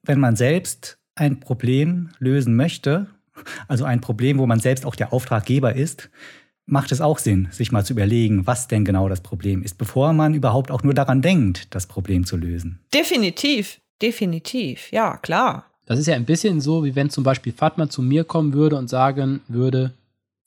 Wenn 0.03 0.21
man 0.21 0.37
selbst 0.37 0.99
ein 1.15 1.41
Problem 1.41 2.11
lösen 2.19 2.55
möchte, 2.55 3.07
also 3.67 3.83
ein 3.83 3.99
Problem, 3.99 4.37
wo 4.37 4.47
man 4.47 4.61
selbst 4.61 4.85
auch 4.85 4.95
der 4.95 5.11
Auftraggeber 5.11 5.75
ist, 5.75 6.09
macht 6.69 6.91
es 6.91 7.01
auch 7.01 7.17
Sinn, 7.17 7.47
sich 7.51 7.71
mal 7.71 7.85
zu 7.85 7.93
überlegen, 7.93 8.47
was 8.47 8.67
denn 8.67 8.85
genau 8.85 9.09
das 9.09 9.21
Problem 9.21 9.63
ist, 9.63 9.77
bevor 9.77 10.13
man 10.13 10.33
überhaupt 10.33 10.71
auch 10.71 10.83
nur 10.83 10.93
daran 10.93 11.21
denkt, 11.21 11.73
das 11.73 11.87
Problem 11.87 12.25
zu 12.25 12.37
lösen. 12.37 12.79
Definitiv, 12.93 13.79
definitiv, 14.01 14.91
ja, 14.91 15.17
klar. 15.17 15.65
Das 15.85 15.97
ist 15.99 16.05
ja 16.07 16.15
ein 16.15 16.25
bisschen 16.25 16.61
so, 16.61 16.83
wie 16.83 16.95
wenn 16.95 17.09
zum 17.09 17.23
Beispiel 17.23 17.51
Fatma 17.51 17.89
zu 17.89 18.01
mir 18.01 18.23
kommen 18.23 18.53
würde 18.53 18.75
und 18.75 18.89
sagen 18.89 19.41
würde, 19.47 19.93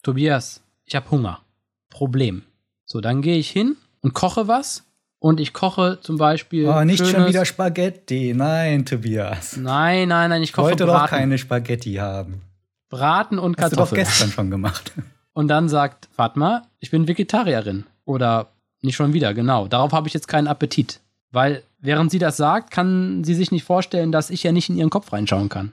Tobias, 0.02 0.62
ich 0.84 0.94
habe 0.94 1.10
Hunger. 1.10 1.40
Problem. 1.90 2.42
So, 2.84 3.00
dann 3.00 3.22
gehe 3.22 3.36
ich 3.36 3.50
hin 3.50 3.76
und 4.00 4.14
koche 4.14 4.48
was. 4.48 4.84
Und 5.18 5.38
ich 5.38 5.52
koche 5.52 5.98
zum 6.00 6.16
Beispiel. 6.16 6.66
Oh, 6.66 6.82
nicht 6.82 6.98
schönes, 6.98 7.12
schon 7.12 7.26
wieder 7.28 7.44
Spaghetti. 7.44 8.34
Nein, 8.34 8.84
Tobias. 8.84 9.56
Nein, 9.56 10.08
nein, 10.08 10.30
nein, 10.30 10.42
ich 10.42 10.50
Ich 10.50 10.52
koche 10.52 10.70
wollte 10.70 10.84
Braten. 10.84 11.02
doch 11.04 11.10
keine 11.10 11.38
Spaghetti 11.38 11.94
haben. 11.94 12.40
Braten 12.88 13.38
und 13.38 13.56
Hast 13.58 13.72
du 13.72 13.76
doch 13.76 13.84
Kartoffeln. 13.90 14.04
gestern 14.04 14.30
schon 14.30 14.50
gemacht. 14.50 14.92
Und 15.32 15.48
dann 15.48 15.68
sagt 15.68 16.08
Fatma, 16.12 16.62
ich 16.80 16.90
bin 16.90 17.08
Vegetarierin. 17.08 17.84
Oder 18.04 18.48
nicht 18.82 18.96
schon 18.96 19.12
wieder, 19.12 19.34
genau. 19.34 19.68
Darauf 19.68 19.92
habe 19.92 20.08
ich 20.08 20.14
jetzt 20.14 20.28
keinen 20.28 20.48
Appetit. 20.48 21.00
Weil 21.30 21.62
während 21.78 22.10
sie 22.10 22.18
das 22.18 22.36
sagt, 22.36 22.70
kann 22.70 23.24
sie 23.24 23.34
sich 23.34 23.50
nicht 23.50 23.64
vorstellen, 23.64 24.12
dass 24.12 24.30
ich 24.30 24.42
ja 24.42 24.52
nicht 24.52 24.68
in 24.68 24.76
ihren 24.76 24.90
Kopf 24.90 25.12
reinschauen 25.12 25.48
kann. 25.48 25.72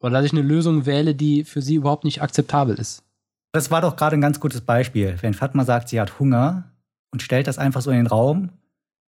Oder 0.00 0.12
dass 0.12 0.26
ich 0.26 0.32
eine 0.32 0.42
Lösung 0.42 0.86
wähle, 0.86 1.14
die 1.14 1.44
für 1.44 1.62
sie 1.62 1.74
überhaupt 1.74 2.04
nicht 2.04 2.22
akzeptabel 2.22 2.76
ist. 2.76 3.02
Das 3.52 3.70
war 3.70 3.80
doch 3.80 3.96
gerade 3.96 4.16
ein 4.16 4.20
ganz 4.20 4.38
gutes 4.38 4.60
Beispiel. 4.60 5.16
Wenn 5.20 5.34
Fatma 5.34 5.64
sagt, 5.64 5.88
sie 5.88 6.00
hat 6.00 6.20
Hunger 6.20 6.70
und 7.10 7.22
stellt 7.22 7.48
das 7.48 7.58
einfach 7.58 7.82
so 7.82 7.90
in 7.90 7.96
den 7.96 8.06
Raum, 8.06 8.50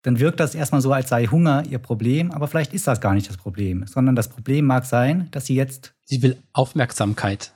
dann 0.03 0.21
wirkt 0.21 0.39
das 0.39 0.55
erstmal 0.55 0.83
so, 0.83 0.93
als 0.93 1.09
sei 1.09 1.27
Hunger 1.27 1.65
ihr 1.69 1.79
Problem, 1.79 2.31
aber 2.31 2.47
vielleicht 2.47 2.73
ist 2.75 2.87
das 2.87 3.01
gar 3.01 3.15
nicht 3.15 3.29
das 3.29 3.39
Problem, 3.39 3.87
sondern 3.87 4.15
das 4.15 4.29
Problem 4.29 4.67
mag 4.67 4.85
sein, 4.85 5.29
dass 5.33 5.47
sie 5.47 5.57
jetzt 5.57 5.95
Sie 6.05 6.23
will 6.23 6.37
Aufmerksamkeit. 6.53 7.53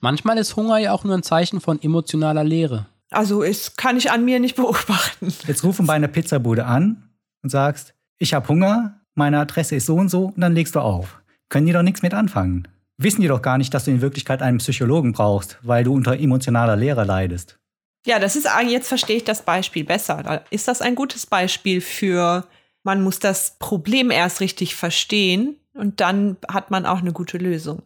Manchmal 0.00 0.38
ist 0.38 0.56
Hunger 0.56 0.78
ja 0.78 0.92
auch 0.92 1.04
nur 1.04 1.14
ein 1.14 1.22
Zeichen 1.22 1.60
von 1.60 1.80
emotionaler 1.82 2.44
Leere. 2.44 2.86
Also 3.10 3.42
ist, 3.42 3.76
kann 3.76 3.96
ich 3.96 4.10
an 4.10 4.24
mir 4.24 4.40
nicht 4.40 4.56
beobachten. 4.56 5.32
Jetzt 5.46 5.64
rufen 5.64 5.86
bei 5.86 5.94
einer 5.94 6.08
Pizzabude 6.08 6.64
an 6.64 7.10
und 7.42 7.50
sagst, 7.50 7.94
ich 8.18 8.34
habe 8.34 8.48
Hunger, 8.48 9.00
meine 9.14 9.38
Adresse 9.40 9.76
ist 9.76 9.86
so 9.86 9.96
und 9.96 10.08
so 10.08 10.26
und 10.26 10.40
dann 10.40 10.54
legst 10.54 10.74
du 10.74 10.80
auf. 10.80 11.20
Können 11.48 11.66
die 11.66 11.72
doch 11.72 11.82
nichts 11.82 12.02
mit 12.02 12.14
anfangen. 12.14 12.68
Wissen 12.96 13.22
die 13.22 13.28
doch 13.28 13.42
gar 13.42 13.58
nicht, 13.58 13.74
dass 13.74 13.84
du 13.84 13.90
in 13.90 14.00
Wirklichkeit 14.00 14.42
einen 14.42 14.58
Psychologen 14.58 15.12
brauchst, 15.12 15.58
weil 15.62 15.84
du 15.84 15.94
unter 15.94 16.18
emotionaler 16.18 16.76
Leere 16.76 17.04
leidest. 17.04 17.58
Ja, 18.06 18.18
das 18.18 18.36
ist 18.36 18.46
eigentlich, 18.46 18.72
jetzt 18.72 18.88
verstehe 18.88 19.16
ich 19.16 19.24
das 19.24 19.42
Beispiel 19.42 19.84
besser. 19.84 20.42
Ist 20.50 20.68
das 20.68 20.80
ein 20.80 20.94
gutes 20.94 21.26
Beispiel 21.26 21.80
für, 21.80 22.46
man 22.82 23.02
muss 23.02 23.18
das 23.18 23.56
Problem 23.58 24.10
erst 24.10 24.40
richtig 24.40 24.74
verstehen 24.74 25.56
und 25.74 26.00
dann 26.00 26.36
hat 26.48 26.70
man 26.70 26.86
auch 26.86 27.00
eine 27.00 27.12
gute 27.12 27.38
Lösung. 27.38 27.82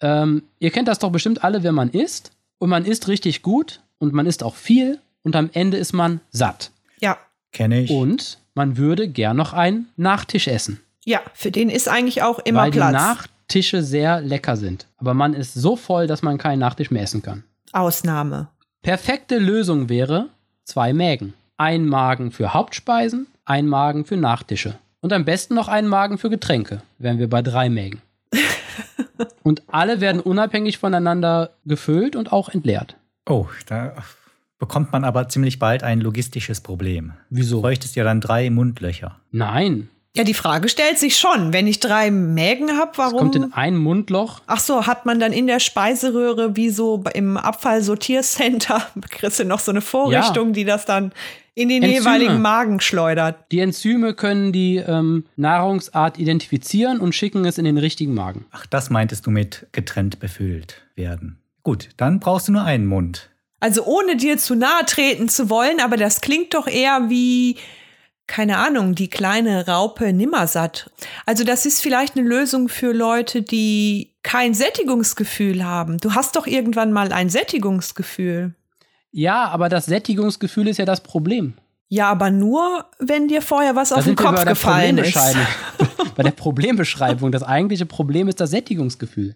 Ähm, 0.00 0.42
ihr 0.58 0.70
kennt 0.70 0.88
das 0.88 0.98
doch 0.98 1.10
bestimmt 1.10 1.44
alle, 1.44 1.62
wenn 1.62 1.74
man 1.74 1.90
isst. 1.90 2.32
Und 2.58 2.70
man 2.70 2.84
isst 2.84 3.08
richtig 3.08 3.42
gut 3.42 3.80
und 3.98 4.12
man 4.14 4.26
isst 4.26 4.42
auch 4.42 4.54
viel 4.54 4.98
und 5.22 5.36
am 5.36 5.50
Ende 5.52 5.76
ist 5.76 5.92
man 5.92 6.20
satt. 6.30 6.70
Ja, 7.00 7.18
Kenne 7.52 7.82
ich. 7.82 7.90
Und 7.90 8.38
man 8.54 8.76
würde 8.76 9.08
gern 9.08 9.36
noch 9.36 9.52
einen 9.52 9.88
Nachtisch 9.96 10.48
essen. 10.48 10.80
ja, 11.04 11.20
für 11.34 11.50
den 11.50 11.70
ist 11.70 11.88
eigentlich 11.88 12.22
auch 12.22 12.38
immer 12.40 12.62
weil 12.62 12.70
Platz. 12.70 12.88
die 12.88 12.94
Nachtische 12.94 13.82
sehr 13.82 14.20
lecker 14.20 14.56
sind. 14.56 14.86
Aber 14.98 15.14
man 15.14 15.34
ist 15.34 15.54
so 15.54 15.76
voll, 15.76 16.06
dass 16.06 16.22
man 16.22 16.38
keinen 16.38 16.58
Nachtisch 16.58 16.90
mehr 16.90 17.02
essen 17.02 17.22
kann. 17.22 17.44
Ausnahme. 17.72 18.48
Perfekte 18.82 19.38
Lösung 19.38 19.88
wäre 19.88 20.28
zwei 20.64 20.92
Mägen. 20.92 21.34
Ein 21.56 21.86
Magen 21.86 22.30
für 22.32 22.54
Hauptspeisen, 22.54 23.26
ein 23.44 23.66
Magen 23.66 24.04
für 24.04 24.16
Nachtische. 24.16 24.78
Und 25.00 25.12
am 25.12 25.24
besten 25.24 25.54
noch 25.54 25.68
einen 25.68 25.88
Magen 25.88 26.18
für 26.18 26.30
Getränke, 26.30 26.82
wären 26.98 27.18
wir 27.18 27.28
bei 27.30 27.42
drei 27.42 27.68
Mägen. 27.70 28.02
Und 29.42 29.62
alle 29.68 30.00
werden 30.00 30.20
unabhängig 30.20 30.78
voneinander 30.78 31.50
gefüllt 31.64 32.16
und 32.16 32.32
auch 32.32 32.48
entleert. 32.48 32.96
Oh, 33.28 33.46
da 33.66 33.94
bekommt 34.58 34.92
man 34.92 35.04
aber 35.04 35.28
ziemlich 35.28 35.58
bald 35.58 35.82
ein 35.82 36.00
logistisches 36.00 36.60
Problem. 36.60 37.12
Du 37.30 37.38
Wieso? 37.38 37.60
bräuchtest 37.60 37.96
ja 37.96 38.04
dann 38.04 38.20
drei 38.20 38.48
Mundlöcher. 38.50 39.16
Nein. 39.30 39.88
Ja, 40.16 40.24
die 40.24 40.32
Frage 40.32 40.70
stellt 40.70 40.98
sich 40.98 41.18
schon, 41.18 41.52
wenn 41.52 41.66
ich 41.66 41.78
drei 41.78 42.10
Mägen 42.10 42.78
habe, 42.78 42.92
Es 42.92 43.12
kommt 43.12 43.36
in 43.36 43.42
warum? 43.42 43.52
ein 43.54 43.76
Mundloch. 43.76 44.40
Ach 44.46 44.60
so, 44.60 44.86
hat 44.86 45.04
man 45.04 45.20
dann 45.20 45.34
in 45.34 45.46
der 45.46 45.60
Speiseröhre 45.60 46.56
wie 46.56 46.70
so 46.70 47.04
im 47.12 47.36
Abfallsortiercenter 47.36 48.80
kriegst 49.10 49.40
du 49.40 49.44
noch 49.44 49.60
so 49.60 49.72
eine 49.72 49.82
Vorrichtung, 49.82 50.54
die 50.54 50.64
das 50.64 50.86
dann 50.86 51.12
in 51.56 51.70
den 51.70 51.82
Enzyme. 51.82 51.98
jeweiligen 51.98 52.42
Magen 52.42 52.80
schleudert. 52.80 53.50
Die 53.50 53.60
Enzyme 53.60 54.14
können 54.14 54.52
die 54.52 54.76
ähm, 54.76 55.24
Nahrungsart 55.36 56.18
identifizieren 56.18 57.00
und 57.00 57.14
schicken 57.14 57.46
es 57.46 57.56
in 57.56 57.64
den 57.64 57.78
richtigen 57.78 58.14
Magen. 58.14 58.44
Ach, 58.52 58.66
das 58.66 58.90
meintest 58.90 59.26
du 59.26 59.30
mit 59.30 59.66
getrennt 59.72 60.20
befüllt 60.20 60.82
werden. 60.94 61.40
Gut, 61.62 61.88
dann 61.96 62.20
brauchst 62.20 62.48
du 62.48 62.52
nur 62.52 62.62
einen 62.62 62.86
Mund. 62.86 63.30
Also 63.58 63.84
ohne 63.86 64.16
dir 64.16 64.36
zu 64.36 64.54
nahe 64.54 64.84
treten 64.84 65.30
zu 65.30 65.48
wollen, 65.48 65.80
aber 65.80 65.96
das 65.96 66.20
klingt 66.20 66.52
doch 66.52 66.66
eher 66.66 67.08
wie, 67.08 67.56
keine 68.26 68.58
Ahnung, 68.58 68.94
die 68.94 69.08
kleine 69.08 69.66
Raupe 69.66 70.12
Nimmersatt. 70.12 70.90
Also 71.24 71.42
das 71.42 71.64
ist 71.64 71.80
vielleicht 71.80 72.18
eine 72.18 72.28
Lösung 72.28 72.68
für 72.68 72.92
Leute, 72.92 73.40
die 73.40 74.12
kein 74.22 74.52
Sättigungsgefühl 74.52 75.64
haben. 75.64 75.96
Du 75.98 76.14
hast 76.14 76.36
doch 76.36 76.46
irgendwann 76.46 76.92
mal 76.92 77.12
ein 77.12 77.30
Sättigungsgefühl. 77.30 78.54
Ja, 79.16 79.48
aber 79.48 79.70
das 79.70 79.86
Sättigungsgefühl 79.86 80.68
ist 80.68 80.76
ja 80.76 80.84
das 80.84 81.00
Problem. 81.00 81.54
Ja, 81.88 82.10
aber 82.10 82.30
nur, 82.30 82.84
wenn 82.98 83.28
dir 83.28 83.40
vorher 83.40 83.74
was 83.74 83.90
auf 83.90 84.04
den 84.04 84.14
Kopf 84.14 84.34
bei 84.34 84.44
der 84.44 84.52
gefallen 84.52 84.98
ist. 84.98 85.14
Problembeschreibung. 85.14 86.12
bei 86.16 86.22
der 86.22 86.30
Problembeschreibung. 86.32 87.32
Das 87.32 87.42
eigentliche 87.42 87.86
Problem 87.86 88.28
ist 88.28 88.40
das 88.40 88.50
Sättigungsgefühl. 88.50 89.34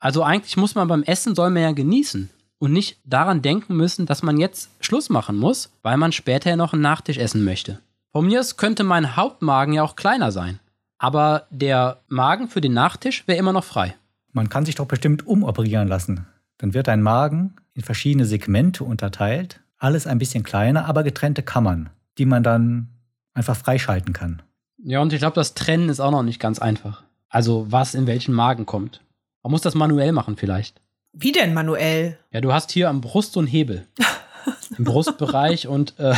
Also 0.00 0.24
eigentlich 0.24 0.56
muss 0.56 0.74
man 0.74 0.88
beim 0.88 1.04
Essen, 1.04 1.36
soll 1.36 1.50
man 1.50 1.62
ja 1.62 1.70
genießen 1.70 2.28
und 2.58 2.72
nicht 2.72 2.98
daran 3.04 3.40
denken 3.40 3.76
müssen, 3.76 4.04
dass 4.06 4.24
man 4.24 4.36
jetzt 4.36 4.68
Schluss 4.80 5.10
machen 5.10 5.36
muss, 5.36 5.70
weil 5.82 5.96
man 5.96 6.10
später 6.10 6.50
ja 6.50 6.56
noch 6.56 6.72
einen 6.72 6.82
Nachtisch 6.82 7.18
essen 7.18 7.44
möchte. 7.44 7.78
Von 8.10 8.26
mir 8.26 8.40
aus 8.40 8.56
könnte 8.56 8.82
mein 8.82 9.14
Hauptmagen 9.14 9.74
ja 9.74 9.84
auch 9.84 9.94
kleiner 9.94 10.32
sein. 10.32 10.58
Aber 10.98 11.46
der 11.50 12.00
Magen 12.08 12.48
für 12.48 12.60
den 12.60 12.74
Nachtisch 12.74 13.28
wäre 13.28 13.38
immer 13.38 13.52
noch 13.52 13.62
frei. 13.62 13.94
Man 14.32 14.48
kann 14.48 14.66
sich 14.66 14.74
doch 14.74 14.86
bestimmt 14.86 15.24
umoperieren 15.24 15.86
lassen. 15.86 16.26
Dann 16.58 16.74
wird 16.74 16.88
dein 16.88 17.00
Magen 17.00 17.54
in 17.74 17.82
verschiedene 17.82 18.24
Segmente 18.24 18.84
unterteilt. 18.84 19.60
Alles 19.78 20.06
ein 20.06 20.18
bisschen 20.18 20.42
kleiner, 20.42 20.86
aber 20.86 21.02
getrennte 21.02 21.42
Kammern, 21.42 21.90
die 22.18 22.26
man 22.26 22.42
dann 22.42 22.88
einfach 23.34 23.56
freischalten 23.56 24.12
kann. 24.12 24.42
Ja, 24.82 25.00
und 25.00 25.12
ich 25.12 25.18
glaube, 25.18 25.34
das 25.34 25.54
Trennen 25.54 25.88
ist 25.88 26.00
auch 26.00 26.10
noch 26.10 26.22
nicht 26.22 26.40
ganz 26.40 26.58
einfach. 26.58 27.02
Also, 27.28 27.66
was 27.70 27.94
in 27.94 28.06
welchen 28.06 28.34
Magen 28.34 28.66
kommt. 28.66 29.02
Man 29.42 29.52
muss 29.52 29.62
das 29.62 29.74
manuell 29.74 30.12
machen, 30.12 30.36
vielleicht. 30.36 30.80
Wie 31.12 31.32
denn 31.32 31.54
manuell? 31.54 32.18
Ja, 32.32 32.40
du 32.40 32.52
hast 32.52 32.70
hier 32.70 32.88
am 32.88 33.00
Brust 33.00 33.32
so 33.32 33.40
einen 33.40 33.46
Hebel. 33.46 33.86
Im 34.78 34.84
Brustbereich 34.84 35.66
und 35.68 35.98
äh, 35.98 36.14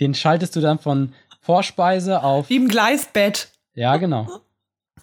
den 0.00 0.14
schaltest 0.14 0.54
du 0.56 0.60
dann 0.60 0.78
von 0.78 1.12
Vorspeise 1.40 2.22
auf. 2.22 2.48
Wie 2.48 2.56
im 2.56 2.68
Gleisbett. 2.68 3.48
Ja, 3.74 3.96
genau. 3.96 4.28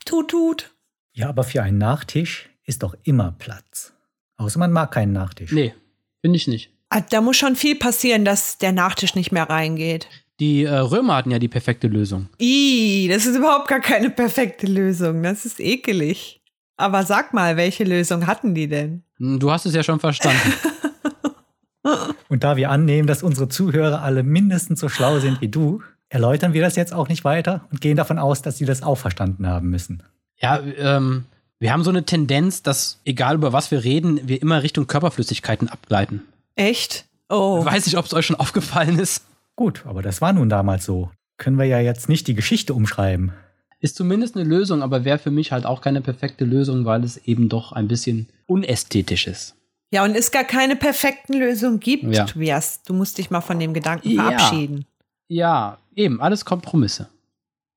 Tut, 0.06 0.30
tut. 0.30 0.72
Ja, 1.14 1.30
aber 1.30 1.44
für 1.44 1.62
einen 1.62 1.78
Nachtisch 1.78 2.50
ist 2.66 2.84
doch 2.84 2.96
immer 3.04 3.34
Platz. 3.38 3.94
Außer 4.38 4.58
man 4.58 4.72
mag 4.72 4.92
keinen 4.92 5.12
Nachtisch. 5.12 5.52
Nee, 5.52 5.74
finde 6.22 6.38
ich 6.38 6.48
nicht. 6.48 6.70
Ah, 6.90 7.02
Da 7.02 7.22
muss 7.22 7.38
schon 7.38 7.56
viel 7.56 7.76
passieren, 7.76 8.26
dass 8.26 8.58
der 8.58 8.72
Nachtisch 8.72 9.16
nicht 9.16 9.32
mehr 9.32 9.50
reingeht. 9.50 10.08
Die 10.40 10.64
äh, 10.64 10.70
Römer 10.74 11.16
hatten 11.18 11.32
ja 11.32 11.40
die 11.40 11.48
perfekte 11.48 11.88
Lösung. 11.88 12.28
Ih, 12.40 13.08
das 13.10 13.26
ist 13.26 13.36
überhaupt 13.38 13.68
gar 13.68 13.80
keine 13.80 14.10
perfekte 14.10 14.66
Lösung. 14.68 15.22
Das 15.24 15.46
ist 15.46 15.60
ekelig. 15.60 16.42
Aber 16.78 17.04
sag 17.06 17.34
mal, 17.34 17.58
welche 17.58 17.84
Lösung 17.84 18.26
hatten 18.26 18.56
die 18.56 18.68
denn? 18.68 19.04
Hm, 19.18 19.40
Du 19.40 19.52
hast 19.52 19.66
es 19.68 19.76
ja 19.76 19.84
schon 19.84 20.00
verstanden. 20.00 20.54
Und 22.30 22.44
da 22.44 22.56
wir 22.58 22.70
annehmen, 22.70 23.08
dass 23.08 23.24
unsere 23.24 23.50
Zuhörer 23.50 24.02
alle 24.04 24.24
mindestens 24.24 24.80
so 24.80 24.88
schlau 24.90 25.20
sind 25.20 25.42
wie 25.42 25.48
du, 25.48 25.82
erläutern 26.10 26.54
wir 26.54 26.62
das 26.62 26.76
jetzt 26.76 26.94
auch 26.94 27.08
nicht 27.08 27.24
weiter 27.24 27.68
und 27.72 27.82
gehen 27.82 27.98
davon 27.98 28.20
aus, 28.20 28.42
dass 28.42 28.58
sie 28.58 28.66
das 28.66 28.84
auch 28.84 28.98
verstanden 28.98 29.48
haben 29.48 29.70
müssen. 29.70 30.04
ja, 30.38 30.60
ähm, 30.78 31.26
wir 31.62 31.72
haben 31.72 31.84
so 31.84 31.92
eine 31.92 32.04
Tendenz, 32.04 32.64
dass 32.64 33.00
egal 33.06 33.36
über 33.36 33.54
was 33.54 33.70
wir 33.70 33.84
reden, 33.84 34.28
wir 34.28 34.42
immer 34.42 34.64
Richtung 34.64 34.88
Körperflüssigkeiten 34.88 35.70
abgleiten. 35.70 36.24
Echt? 36.56 37.06
Oh. 37.30 37.64
Weiß 37.64 37.86
nicht, 37.86 37.98
ob 37.98 38.06
es 38.06 38.14
euch 38.16 38.26
schon 38.26 38.36
aufgefallen 38.36 38.98
ist. 38.98 39.24
Gut, 39.56 39.84
aber 39.86 40.02
das 40.02 40.22
war 40.22 40.34
nun 40.34 40.50
damals 40.50 40.86
so. 40.86 41.12
Können 41.38 41.60
wir 41.60 41.66
ja 41.66 41.80
jetzt 41.80 42.10
nicht 42.10 42.26
die 42.28 42.34
Geschichte 42.34 42.74
umschreiben. 42.74 43.32
Ist 43.80 43.96
zumindest 43.96 44.36
eine 44.36 44.44
Lösung, 44.44 44.82
aber 44.82 45.06
wäre 45.06 45.20
für 45.20 45.30
mich 45.30 45.52
halt 45.52 45.66
auch 45.68 45.82
keine 45.82 46.02
perfekte 46.02 46.46
Lösung, 46.46 46.86
weil 46.86 47.04
es 47.04 47.18
eben 47.18 47.48
doch 47.48 47.72
ein 47.74 47.88
bisschen 47.88 48.28
unästhetisch 48.48 49.28
ist. 49.28 49.56
Ja, 49.92 50.04
und 50.04 50.16
es 50.16 50.32
gar 50.32 50.44
keine 50.46 50.76
perfekten 50.76 51.34
Lösungen 51.34 51.80
gibt, 51.80 52.04
Ja. 52.12 52.26
Tobias. 52.26 52.82
Du 52.84 52.94
musst 52.94 53.20
dich 53.20 53.30
mal 53.30 53.42
von 53.42 53.60
dem 53.60 53.74
Gedanken 53.76 54.10
Ja. 54.10 54.24
verabschieden. 54.24 54.86
Ja, 55.28 55.78
eben, 55.96 56.22
alles 56.22 56.44
Kompromisse. 56.44 57.08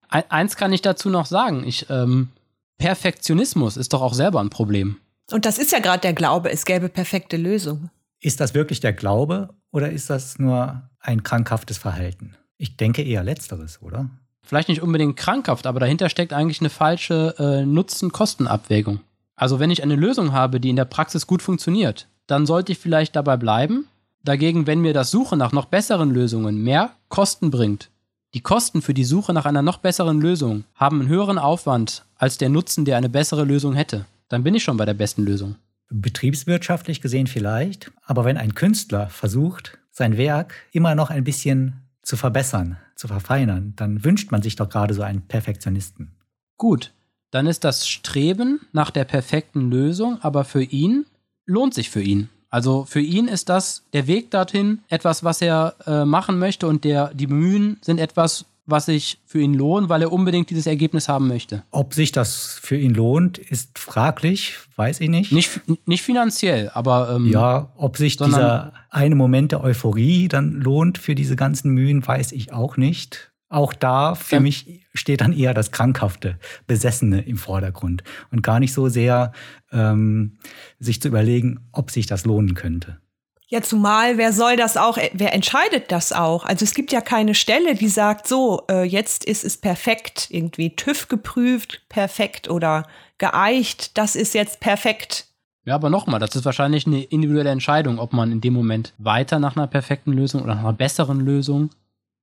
Ein, 0.09 0.25
eins 0.31 0.57
kann 0.57 0.73
ich 0.73 0.81
dazu 0.81 1.11
noch 1.11 1.27
sagen. 1.27 1.64
Ich, 1.66 1.87
ähm, 1.90 2.29
Perfektionismus 2.78 3.76
ist 3.76 3.92
doch 3.92 4.02
auch 4.02 4.14
selber 4.14 4.40
ein 4.40 4.50
Problem. 4.50 4.98
Und 5.30 5.46
das 5.46 5.58
ist 5.58 5.72
ja 5.72 5.78
gerade 5.78 6.00
der 6.00 6.12
Glaube, 6.12 6.50
es 6.50 6.64
gäbe 6.64 6.88
perfekte 6.88 7.37
Lösungen. 7.37 7.90
Ist 8.20 8.40
das 8.40 8.54
wirklich 8.54 8.80
der 8.80 8.92
Glaube 8.92 9.50
oder 9.70 9.90
ist 9.90 10.10
das 10.10 10.38
nur 10.38 10.82
ein 11.00 11.22
krankhaftes 11.22 11.78
Verhalten? 11.78 12.37
Ich 12.56 12.76
denke 12.76 13.02
eher 13.02 13.22
letzteres, 13.22 13.82
oder? 13.82 14.10
Vielleicht 14.42 14.68
nicht 14.68 14.82
unbedingt 14.82 15.16
krankhaft, 15.16 15.66
aber 15.66 15.80
dahinter 15.80 16.08
steckt 16.08 16.32
eigentlich 16.32 16.60
eine 16.60 16.70
falsche 16.70 17.34
äh, 17.38 17.64
Nutzen-Kosten-Abwägung. 17.64 19.00
Also 19.37 19.58
wenn 19.58 19.70
ich 19.70 19.82
eine 19.82 19.96
Lösung 19.96 20.32
habe, 20.32 20.60
die 20.60 20.70
in 20.70 20.76
der 20.76 20.84
Praxis 20.84 21.26
gut 21.26 21.42
funktioniert, 21.42 22.08
dann 22.26 22.46
sollte 22.46 22.72
ich 22.72 22.78
vielleicht 22.78 23.16
dabei 23.16 23.37
bleiben. 23.37 23.88
Dagegen, 24.22 24.66
wenn 24.66 24.80
mir 24.80 24.94
das 24.94 25.10
Suche 25.10 25.37
nach 25.37 25.52
noch 25.52 25.66
besseren 25.66 26.10
Lösungen 26.10 26.62
mehr 26.62 26.92
Kosten 27.08 27.50
bringt, 27.50 27.90
die 28.35 28.40
Kosten 28.40 28.83
für 28.83 28.94
die 28.94 29.05
Suche 29.05 29.33
nach 29.33 29.47
einer 29.47 29.62
noch 29.62 29.79
besseren 29.79 30.20
Lösung 30.20 30.64
haben 30.75 31.01
einen 31.01 31.09
höheren 31.09 31.38
Aufwand 31.38 32.05
als 32.16 32.37
der 32.37 32.49
Nutzen, 32.49 32.85
der 32.85 32.97
eine 32.97 33.09
bessere 33.09 33.44
Lösung 33.44 33.75
hätte, 33.75 34.07
dann 34.29 34.42
bin 34.42 34.57
ich 34.57 34.64
schon 34.64 34.77
bei 34.77 34.85
der 34.85 34.94
besten 34.94 35.23
Lösung. 35.23 35.55
Betriebswirtschaftlich 35.88 37.01
gesehen 37.01 37.29
vielleicht, 37.29 37.92
aber 38.05 38.25
wenn 38.25 38.37
ein 38.37 38.55
Künstler 38.55 39.09
versucht, 39.09 39.79
sein 39.92 40.16
Werk 40.16 40.55
immer 40.73 40.97
noch 40.97 41.11
ein 41.11 41.23
bisschen 41.23 41.85
zu 42.03 42.16
verbessern, 42.16 42.77
zu 42.97 43.07
verfeinern, 43.07 43.75
dann 43.77 44.05
wünscht 44.05 44.33
man 44.33 44.42
sich 44.42 44.57
doch 44.57 44.68
gerade 44.68 44.94
so 44.94 45.03
einen 45.03 45.23
Perfektionisten. 45.23 46.11
Gut, 46.57 46.92
dann 47.31 47.47
ist 47.47 47.62
das 47.62 47.88
Streben 47.88 48.61
nach 48.73 48.90
der 48.90 49.05
perfekten 49.05 49.70
Lösung, 49.70 50.20
aber 50.23 50.44
für 50.44 50.62
ihn 50.62 51.07
lohnt 51.47 51.75
sich 51.75 51.88
für 51.88 52.03
ihn. 52.03 52.31
Also 52.55 52.85
für 52.85 53.01
ihn 53.01 53.27
ist 53.27 53.49
das 53.49 53.83
der 53.95 54.07
Weg 54.07 54.31
dorthin 54.31 54.79
etwas, 54.88 55.25
was 55.25 55.43
er 55.43 55.75
äh, 55.88 56.05
machen 56.05 56.38
möchte 56.38 56.69
und 56.69 56.85
der, 56.85 57.12
die 57.12 57.27
Mühen 57.27 57.79
sind 57.81 57.99
etwas, 57.99 58.45
was 58.64 58.87
sich 58.87 59.19
für 59.27 59.40
ihn 59.40 59.55
lohnt, 59.55 59.88
weil 59.88 60.03
er 60.03 60.12
unbedingt 60.12 60.51
dieses 60.51 60.69
Ergebnis 60.69 61.09
haben 61.09 61.27
möchte. 61.27 61.64
Ob 61.73 61.95
sich 61.95 62.12
das 62.12 62.61
für 62.62 62.77
ihn 62.77 62.95
lohnt, 62.95 63.38
ist 63.38 63.77
fraglich, 63.77 64.55
weiß 64.77 65.01
ich 65.01 65.09
nicht. 65.09 65.33
Nicht, 65.33 65.62
nicht 65.85 66.03
finanziell, 66.03 66.71
aber 66.73 67.17
ähm, 67.17 67.27
Ja, 67.27 67.73
ob 67.77 67.97
sich 67.97 68.19
dieser 68.19 68.73
eine 68.88 69.17
Moment 69.17 69.51
der 69.51 69.64
Euphorie 69.64 70.29
dann 70.29 70.53
lohnt 70.53 70.99
für 70.99 71.17
diese 71.17 71.35
ganzen 71.35 71.73
Mühen, 71.73 72.07
weiß 72.07 72.31
ich 72.31 72.53
auch 72.53 72.77
nicht. 72.77 73.33
Auch 73.55 73.73
da 73.73 74.14
für 74.17 74.37
Ja. 74.37 74.40
mich 74.40 74.81
steht 74.95 75.21
dann 75.21 75.33
eher 75.33 75.55
das 75.55 75.71
Krankhafte, 75.71 76.38
Besessene 76.67 77.21
im 77.23 77.37
Vordergrund 77.37 78.03
und 78.33 78.43
gar 78.43 78.59
nicht 78.59 78.73
so 78.73 78.88
sehr 78.88 79.31
ähm, 79.73 80.38
sich 80.81 81.01
zu 81.01 81.09
überlegen, 81.09 81.69
ob 81.71 81.90
sich 81.93 82.07
das 82.07 82.25
lohnen 82.25 82.55
könnte. 82.55 82.99
Ja, 83.47 83.62
zumal, 83.62 84.19
wer 84.19 84.33
soll 84.33 84.57
das 84.57 84.77
auch, 84.77 84.99
wer 85.12 85.33
entscheidet 85.35 85.93
das 85.93 86.12
auch? 86.12 86.45
Also 86.45 86.64
es 86.64 86.75
gibt 86.75 86.90
ja 86.90 87.01
keine 87.01 87.35
Stelle, 87.37 87.77
die 87.77 87.88
sagt, 87.88 88.27
so, 88.27 88.62
äh, 88.69 88.83
jetzt 88.83 89.25
ist 89.25 89.45
es 89.45 89.57
perfekt, 89.57 90.27
irgendwie 90.31 90.75
TÜV 90.75 91.07
geprüft, 91.07 91.83
perfekt 91.88 92.51
oder 92.51 92.88
geeicht, 93.19 93.97
das 93.97 94.17
ist 94.17 94.35
jetzt 94.35 94.59
perfekt. 94.59 95.29
Ja, 95.64 95.77
aber 95.77 95.90
nochmal, 95.90 96.19
das 96.19 96.35
ist 96.35 96.45
wahrscheinlich 96.45 96.87
eine 96.87 97.03
individuelle 97.05 97.51
Entscheidung, 97.51 97.99
ob 98.01 98.12
man 98.12 98.33
in 98.33 98.40
dem 98.40 98.53
Moment 98.55 98.95
weiter 98.99 99.38
nach 99.38 99.57
einer 99.57 99.69
perfekten 99.69 100.12
Lösung 100.12 100.43
oder 100.43 100.55
nach 100.57 100.62
einer 100.64 100.73
besseren 100.73 101.21
Lösung, 101.21 101.71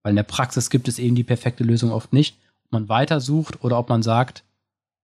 weil 0.03 0.11
in 0.11 0.15
der 0.15 0.23
Praxis 0.23 0.69
gibt 0.69 0.87
es 0.87 0.99
eben 0.99 1.15
die 1.15 1.23
perfekte 1.23 1.63
Lösung 1.63 1.91
oft 1.91 2.13
nicht, 2.13 2.37
ob 2.65 2.71
man 2.71 2.89
weiter 2.89 3.19
sucht 3.19 3.63
oder 3.63 3.77
ob 3.77 3.89
man 3.89 4.03
sagt, 4.03 4.43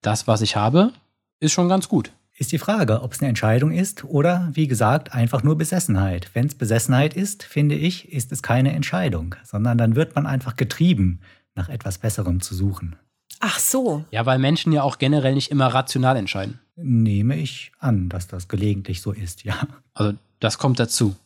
das, 0.02 0.26
was 0.26 0.40
ich 0.40 0.56
habe, 0.56 0.92
ist 1.40 1.52
schon 1.52 1.68
ganz 1.68 1.88
gut. 1.88 2.12
Ist 2.38 2.52
die 2.52 2.59
Frage, 2.59 3.02
ob 3.02 3.12
es 3.12 3.20
eine 3.20 3.30
Entscheidung 3.30 3.72
ist 3.72 4.04
oder, 4.04 4.50
wie 4.52 4.68
gesagt, 4.68 5.14
einfach 5.14 5.42
nur 5.42 5.56
Besessenheit. 5.56 6.30
Wenn 6.35 6.46
es 6.46 6.54
Besessenheit 6.54 7.14
ist, 7.14 7.42
finde 7.42 7.74
ich, 7.74 8.12
ist 8.12 8.30
es 8.30 8.42
keine 8.42 8.72
Entscheidung, 8.72 9.35
sondern 9.42 9.78
dann 9.78 9.96
wird 9.96 10.14
man 10.14 10.26
einfach 10.26 10.56
getrieben, 10.56 11.20
nach 11.54 11.70
etwas 11.70 11.98
Besserem 11.98 12.42
zu 12.42 12.54
suchen. 12.54 12.96
Ach 13.40 13.59
so. 13.59 14.04
Ja, 14.11 14.26
weil 14.26 14.38
Menschen 14.38 14.72
ja 14.72 14.82
auch 14.82 14.98
generell 14.98 15.35
nicht 15.35 15.50
immer 15.50 15.68
rational 15.68 16.16
entscheiden. 16.16 16.61
Nehme 16.76 17.37
ich 17.37 17.72
an, 17.78 18.11
dass 18.11 18.26
das 18.28 18.48
gelegentlich 18.48 19.00
so 19.00 19.12
ist, 19.12 19.44
ja. 19.44 19.66
Also 19.94 20.16
das 20.40 20.59
kommt 20.59 20.78
dazu. 20.78 21.16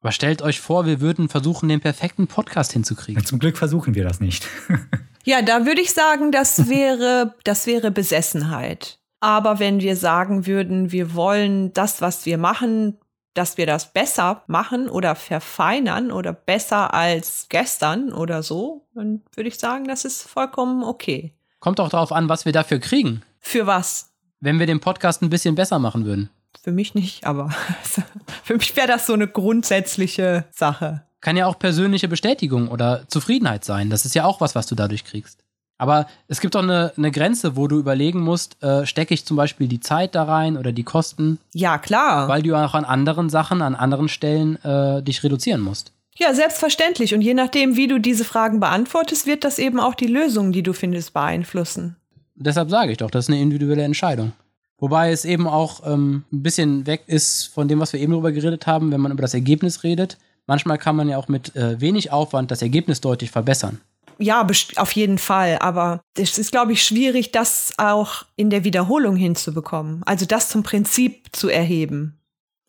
Aber 0.00 0.12
stellt 0.12 0.40
euch 0.42 0.60
vor, 0.60 0.86
wir 0.86 1.00
würden 1.00 1.28
versuchen, 1.28 1.68
den 1.68 1.80
perfekten 1.80 2.26
Podcast 2.26 2.72
hinzukriegen. 2.72 3.24
Zum 3.24 3.38
Glück 3.38 3.58
versuchen 3.58 3.94
wir 3.94 4.04
das 4.04 4.20
nicht. 4.20 4.46
Ja, 5.22 5.42
da 5.42 5.66
würde 5.66 5.82
ich 5.82 5.92
sagen, 5.92 6.32
das 6.32 6.68
wäre, 6.70 7.34
das 7.44 7.66
wäre 7.66 7.90
Besessenheit. 7.90 8.98
Aber 9.20 9.58
wenn 9.58 9.80
wir 9.80 9.94
sagen 9.94 10.46
würden, 10.46 10.92
wir 10.92 11.14
wollen 11.14 11.74
das, 11.74 12.00
was 12.00 12.24
wir 12.24 12.38
machen, 12.38 12.96
dass 13.34 13.58
wir 13.58 13.66
das 13.66 13.92
besser 13.92 14.42
machen 14.46 14.88
oder 14.88 15.14
verfeinern 15.14 16.10
oder 16.10 16.32
besser 16.32 16.94
als 16.94 17.46
gestern 17.50 18.14
oder 18.14 18.42
so, 18.42 18.86
dann 18.94 19.20
würde 19.34 19.48
ich 19.48 19.58
sagen, 19.58 19.84
das 19.86 20.06
ist 20.06 20.22
vollkommen 20.22 20.82
okay. 20.82 21.34
Kommt 21.58 21.80
auch 21.80 21.90
darauf 21.90 22.12
an, 22.12 22.30
was 22.30 22.46
wir 22.46 22.52
dafür 22.52 22.78
kriegen, 22.78 23.22
Für 23.40 23.66
was? 23.66 24.14
wenn 24.40 24.58
wir 24.58 24.66
den 24.66 24.80
Podcast 24.80 25.20
ein 25.20 25.28
bisschen 25.28 25.54
besser 25.54 25.78
machen 25.78 26.06
würden. 26.06 26.30
Für 26.62 26.72
mich 26.72 26.94
nicht, 26.94 27.26
aber 27.26 27.50
für 28.44 28.54
mich 28.56 28.76
wäre 28.76 28.88
das 28.88 29.06
so 29.06 29.12
eine 29.14 29.28
grundsätzliche 29.28 30.44
Sache. 30.50 31.02
Kann 31.20 31.36
ja 31.36 31.46
auch 31.46 31.58
persönliche 31.58 32.08
Bestätigung 32.08 32.68
oder 32.68 33.02
Zufriedenheit 33.08 33.64
sein. 33.64 33.90
Das 33.90 34.04
ist 34.04 34.14
ja 34.14 34.24
auch 34.24 34.40
was, 34.40 34.54
was 34.54 34.66
du 34.66 34.74
dadurch 34.74 35.04
kriegst. 35.04 35.44
Aber 35.78 36.06
es 36.28 36.40
gibt 36.40 36.54
doch 36.54 36.62
eine, 36.62 36.92
eine 36.96 37.10
Grenze, 37.10 37.56
wo 37.56 37.66
du 37.66 37.78
überlegen 37.78 38.20
musst, 38.20 38.62
äh, 38.62 38.84
stecke 38.84 39.14
ich 39.14 39.24
zum 39.24 39.38
Beispiel 39.38 39.66
die 39.66 39.80
Zeit 39.80 40.14
da 40.14 40.24
rein 40.24 40.58
oder 40.58 40.72
die 40.72 40.82
Kosten, 40.82 41.38
Ja, 41.54 41.78
klar. 41.78 42.28
weil 42.28 42.42
du 42.42 42.50
ja 42.50 42.66
auch 42.66 42.74
an 42.74 42.84
anderen 42.84 43.30
Sachen, 43.30 43.62
an 43.62 43.74
anderen 43.74 44.08
Stellen 44.10 44.62
äh, 44.62 45.02
dich 45.02 45.22
reduzieren 45.22 45.62
musst. 45.62 45.92
Ja, 46.16 46.34
selbstverständlich. 46.34 47.14
Und 47.14 47.22
je 47.22 47.32
nachdem, 47.32 47.76
wie 47.76 47.86
du 47.86 47.98
diese 47.98 48.26
Fragen 48.26 48.60
beantwortest, 48.60 49.26
wird 49.26 49.42
das 49.42 49.58
eben 49.58 49.80
auch 49.80 49.94
die 49.94 50.06
Lösung, 50.06 50.52
die 50.52 50.62
du 50.62 50.74
findest, 50.74 51.14
beeinflussen. 51.14 51.96
Deshalb 52.34 52.68
sage 52.68 52.92
ich 52.92 52.98
doch, 52.98 53.10
das 53.10 53.24
ist 53.24 53.30
eine 53.30 53.40
individuelle 53.40 53.82
Entscheidung. 53.84 54.32
Wobei 54.80 55.12
es 55.12 55.26
eben 55.26 55.46
auch 55.46 55.82
ähm, 55.86 56.24
ein 56.32 56.42
bisschen 56.42 56.86
weg 56.86 57.04
ist 57.06 57.46
von 57.46 57.68
dem, 57.68 57.80
was 57.80 57.92
wir 57.92 58.00
eben 58.00 58.12
darüber 58.12 58.32
geredet 58.32 58.66
haben, 58.66 58.90
wenn 58.90 59.00
man 59.00 59.12
über 59.12 59.22
das 59.22 59.34
Ergebnis 59.34 59.84
redet. 59.84 60.16
Manchmal 60.46 60.78
kann 60.78 60.96
man 60.96 61.08
ja 61.08 61.18
auch 61.18 61.28
mit 61.28 61.54
äh, 61.54 61.80
wenig 61.80 62.10
Aufwand 62.10 62.50
das 62.50 62.62
Ergebnis 62.62 63.00
deutlich 63.00 63.30
verbessern. 63.30 63.80
Ja, 64.18 64.46
auf 64.76 64.92
jeden 64.92 65.18
Fall. 65.18 65.58
Aber 65.60 66.02
es 66.16 66.38
ist, 66.38 66.50
glaube 66.50 66.72
ich, 66.72 66.82
schwierig, 66.82 67.30
das 67.30 67.74
auch 67.78 68.24
in 68.36 68.50
der 68.50 68.64
Wiederholung 68.64 69.16
hinzubekommen. 69.16 70.02
Also 70.04 70.26
das 70.26 70.48
zum 70.48 70.62
Prinzip 70.62 71.28
zu 71.32 71.48
erheben. 71.48 72.18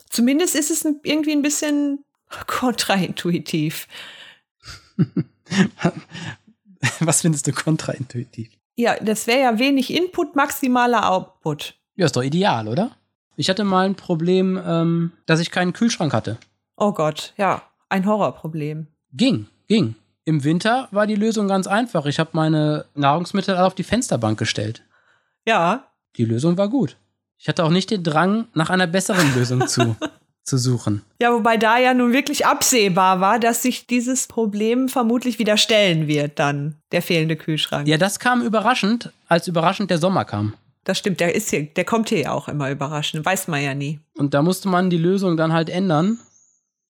Zumindest 0.10 0.56
ist 0.56 0.70
es 0.70 0.86
irgendwie 1.04 1.32
ein 1.32 1.42
bisschen 1.42 2.04
kontraintuitiv. 2.48 3.88
was 7.00 7.22
findest 7.22 7.48
du 7.48 7.54
kontraintuitiv? 7.54 8.50
Ja, 8.76 8.96
das 9.02 9.28
wäre 9.28 9.42
ja 9.42 9.60
wenig 9.60 9.94
Input, 9.94 10.36
maximaler 10.36 11.10
Output. 11.10 11.81
Ja, 12.02 12.06
ist 12.08 12.16
doch 12.16 12.24
ideal, 12.24 12.68
oder? 12.68 12.90
Ich 13.36 13.48
hatte 13.48 13.64
mal 13.64 13.86
ein 13.86 13.94
Problem, 13.94 14.60
ähm, 14.66 15.12
dass 15.28 15.40
ich 15.40 15.52
keinen 15.52 15.72
Kühlschrank 15.72 16.14
hatte. 16.14 16.38
Oh 16.76 16.94
Gott, 16.94 17.32
ja, 17.38 17.62
ein 17.90 18.08
Horrorproblem. 18.08 18.88
Ging, 19.14 19.46
ging. 19.68 19.94
Im 20.26 20.44
Winter 20.44 20.88
war 20.90 21.06
die 21.06 21.14
Lösung 21.14 21.48
ganz 21.48 21.68
einfach. 21.68 22.08
Ich 22.08 22.18
habe 22.18 22.32
meine 22.34 22.86
Nahrungsmittel 22.96 23.54
alle 23.54 23.68
auf 23.68 23.76
die 23.76 23.84
Fensterbank 23.84 24.40
gestellt. 24.40 24.82
Ja, 25.46 25.86
Die 26.16 26.26
Lösung 26.26 26.58
war 26.58 26.70
gut. 26.70 26.98
Ich 27.38 27.48
hatte 27.48 27.64
auch 27.64 27.70
nicht 27.70 27.92
den 27.92 28.04
Drang, 28.04 28.48
nach 28.56 28.72
einer 28.72 28.88
besseren 28.88 29.32
Lösung 29.36 29.68
zu, 29.68 29.96
zu 30.44 30.58
suchen. 30.58 31.04
Ja, 31.22 31.32
wobei 31.34 31.58
da 31.58 31.78
ja 31.78 31.94
nun 31.94 32.14
wirklich 32.14 32.48
absehbar 32.48 33.22
war, 33.22 33.38
dass 33.38 33.62
sich 33.62 33.86
dieses 33.86 34.26
Problem 34.26 34.90
vermutlich 34.90 35.38
wieder 35.38 35.56
stellen 35.58 36.08
wird, 36.08 36.40
dann 36.40 36.78
der 36.94 37.04
fehlende 37.04 37.36
Kühlschrank. 37.36 37.88
Ja, 37.88 38.00
das 38.00 38.18
kam 38.18 38.42
überraschend, 38.42 39.12
als 39.28 39.48
überraschend 39.48 39.92
der 39.92 40.00
Sommer 40.00 40.26
kam. 40.26 40.56
Das 40.84 40.98
stimmt, 40.98 41.20
der 41.20 41.36
ist 41.36 41.50
hier, 41.50 41.64
der 41.64 41.86
kommt 41.86 42.10
hier 42.10 42.20
ja 42.20 42.32
auch 42.32 42.48
immer 42.48 42.72
überraschend, 42.72 43.26
weiß 43.26 43.48
man 43.48 43.62
ja 43.62 43.74
nie. 43.74 44.00
Und 44.16 44.34
da 44.34 44.42
musste 44.42 44.68
man 44.68 44.90
die 44.90 44.98
Lösung 44.98 45.38
dann 45.38 45.54
halt 45.54 45.70
ändern. 45.70 46.20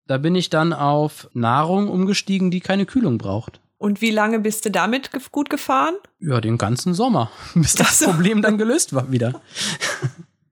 Da 0.08 0.18
bin 0.18 0.36
ich 0.36 0.50
dann 0.50 0.74
auf 0.74 1.30
Nahrung 1.34 1.90
umgestiegen, 1.90 2.52
die 2.52 2.60
keine 2.62 2.86
Kühlung 2.86 3.18
braucht. 3.18 3.60
Und 3.78 4.02
wie 4.02 4.12
lange 4.12 4.40
bist 4.40 4.66
du 4.66 4.72
damit 4.72 5.10
gut 5.32 5.50
gefahren? 5.50 5.96
Ja, 6.20 6.40
den 6.40 6.58
ganzen 6.58 6.94
Sommer, 6.94 7.32
bis 7.56 7.76
das 7.76 8.00
so. 8.00 8.06
Problem 8.06 8.42
dann 8.42 8.58
gelöst 8.58 8.94
war 8.94 9.12
wieder. 9.12 9.42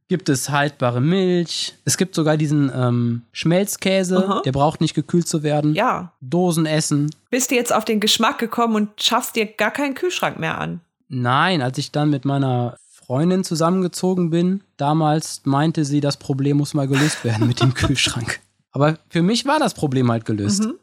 gibt 0.10 0.28
es 0.28 0.50
haltbare 0.50 1.00
Milch. 1.00 1.76
Es 1.86 1.96
gibt 1.96 2.16
sogar 2.16 2.36
diesen 2.36 2.72
ähm, 2.76 3.22
Schmelzkäse, 3.32 4.18
Aha. 4.18 4.42
der 4.44 4.52
braucht 4.52 4.82
nicht 4.82 4.96
gekühlt 4.96 5.28
zu 5.28 5.44
werden. 5.44 5.76
Ja. 5.76 6.14
Dosenessen. 6.20 7.16
Bist 7.30 7.52
du 7.52 7.56
jetzt 7.56 7.72
auf 7.72 7.86
den 7.86 8.00
Geschmack 8.00 8.40
gekommen 8.40 8.76
und 8.76 9.02
schaffst 9.02 9.36
dir 9.36 9.46
gar 9.46 9.72
keinen 9.72 9.94
Kühlschrank 9.94 10.40
mehr 10.40 10.58
an? 10.58 10.82
Nein, 11.08 11.62
als 11.62 11.78
ich 11.78 11.92
dann 11.92 12.10
mit 12.10 12.26
meiner 12.26 12.76
Freundin 13.10 13.44
zusammengezogen 13.44 14.30
bin, 14.30 14.62
damals 14.78 15.42
meinte 15.44 15.84
sie, 15.84 16.00
das 16.00 16.18
Problem 16.18 16.58
muss 16.58 16.76
mal 16.76 16.88
gelöst 16.88 17.26
werden 17.26 17.48
mit 17.48 17.60
dem 17.60 17.74
Kühlschrank. 17.74 18.40
Aber 18.70 19.00
für 19.10 19.24
mich 19.24 19.48
war 19.48 19.58
das 19.58 19.74
Problem 19.74 20.12
halt 20.12 20.26
gelöst. 20.26 20.66
Mhm. 20.66 20.76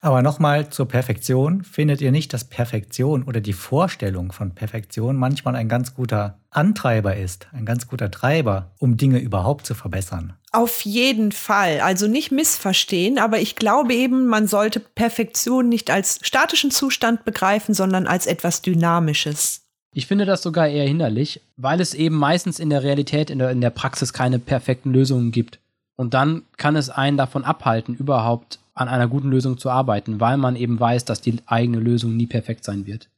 Aber 0.00 0.22
nochmal 0.22 0.70
zur 0.70 0.88
Perfektion. 0.88 1.62
Findet 1.62 2.00
ihr 2.00 2.10
nicht, 2.10 2.32
dass 2.32 2.42
Perfektion 2.48 3.22
oder 3.22 3.40
die 3.40 3.52
Vorstellung 3.52 4.32
von 4.32 4.56
Perfektion 4.56 5.14
manchmal 5.14 5.54
ein 5.54 5.68
ganz 5.68 5.94
guter 5.94 6.40
Antreiber 6.50 7.14
ist, 7.14 7.46
ein 7.52 7.64
ganz 7.64 7.86
guter 7.86 8.10
Treiber, 8.10 8.72
um 8.80 8.96
Dinge 8.96 9.20
überhaupt 9.20 9.66
zu 9.66 9.74
verbessern? 9.74 10.32
Auf 10.50 10.80
jeden 10.80 11.30
Fall. 11.30 11.78
Also 11.78 12.08
nicht 12.08 12.32
missverstehen, 12.32 13.18
aber 13.20 13.38
ich 13.38 13.54
glaube 13.54 13.94
eben, 13.94 14.26
man 14.26 14.48
sollte 14.48 14.80
Perfektion 14.80 15.68
nicht 15.68 15.92
als 15.92 16.18
statischen 16.22 16.72
Zustand 16.72 17.24
begreifen, 17.24 17.72
sondern 17.72 18.08
als 18.08 18.26
etwas 18.26 18.62
Dynamisches. 18.62 19.69
Ich 19.92 20.06
finde 20.06 20.24
das 20.24 20.42
sogar 20.42 20.68
eher 20.68 20.86
hinderlich, 20.86 21.40
weil 21.56 21.80
es 21.80 21.94
eben 21.94 22.16
meistens 22.16 22.60
in 22.60 22.70
der 22.70 22.82
Realität, 22.82 23.28
in 23.28 23.40
der, 23.40 23.50
in 23.50 23.60
der 23.60 23.70
Praxis 23.70 24.12
keine 24.12 24.38
perfekten 24.38 24.92
Lösungen 24.92 25.32
gibt. 25.32 25.58
Und 25.96 26.14
dann 26.14 26.42
kann 26.56 26.76
es 26.76 26.90
einen 26.90 27.16
davon 27.16 27.44
abhalten, 27.44 27.96
überhaupt 27.96 28.60
an 28.74 28.88
einer 28.88 29.08
guten 29.08 29.30
Lösung 29.30 29.58
zu 29.58 29.68
arbeiten, 29.68 30.20
weil 30.20 30.36
man 30.36 30.56
eben 30.56 30.78
weiß, 30.78 31.04
dass 31.04 31.20
die 31.20 31.36
eigene 31.46 31.78
Lösung 31.78 32.16
nie 32.16 32.26
perfekt 32.26 32.64
sein 32.64 32.86
wird. 32.86 33.08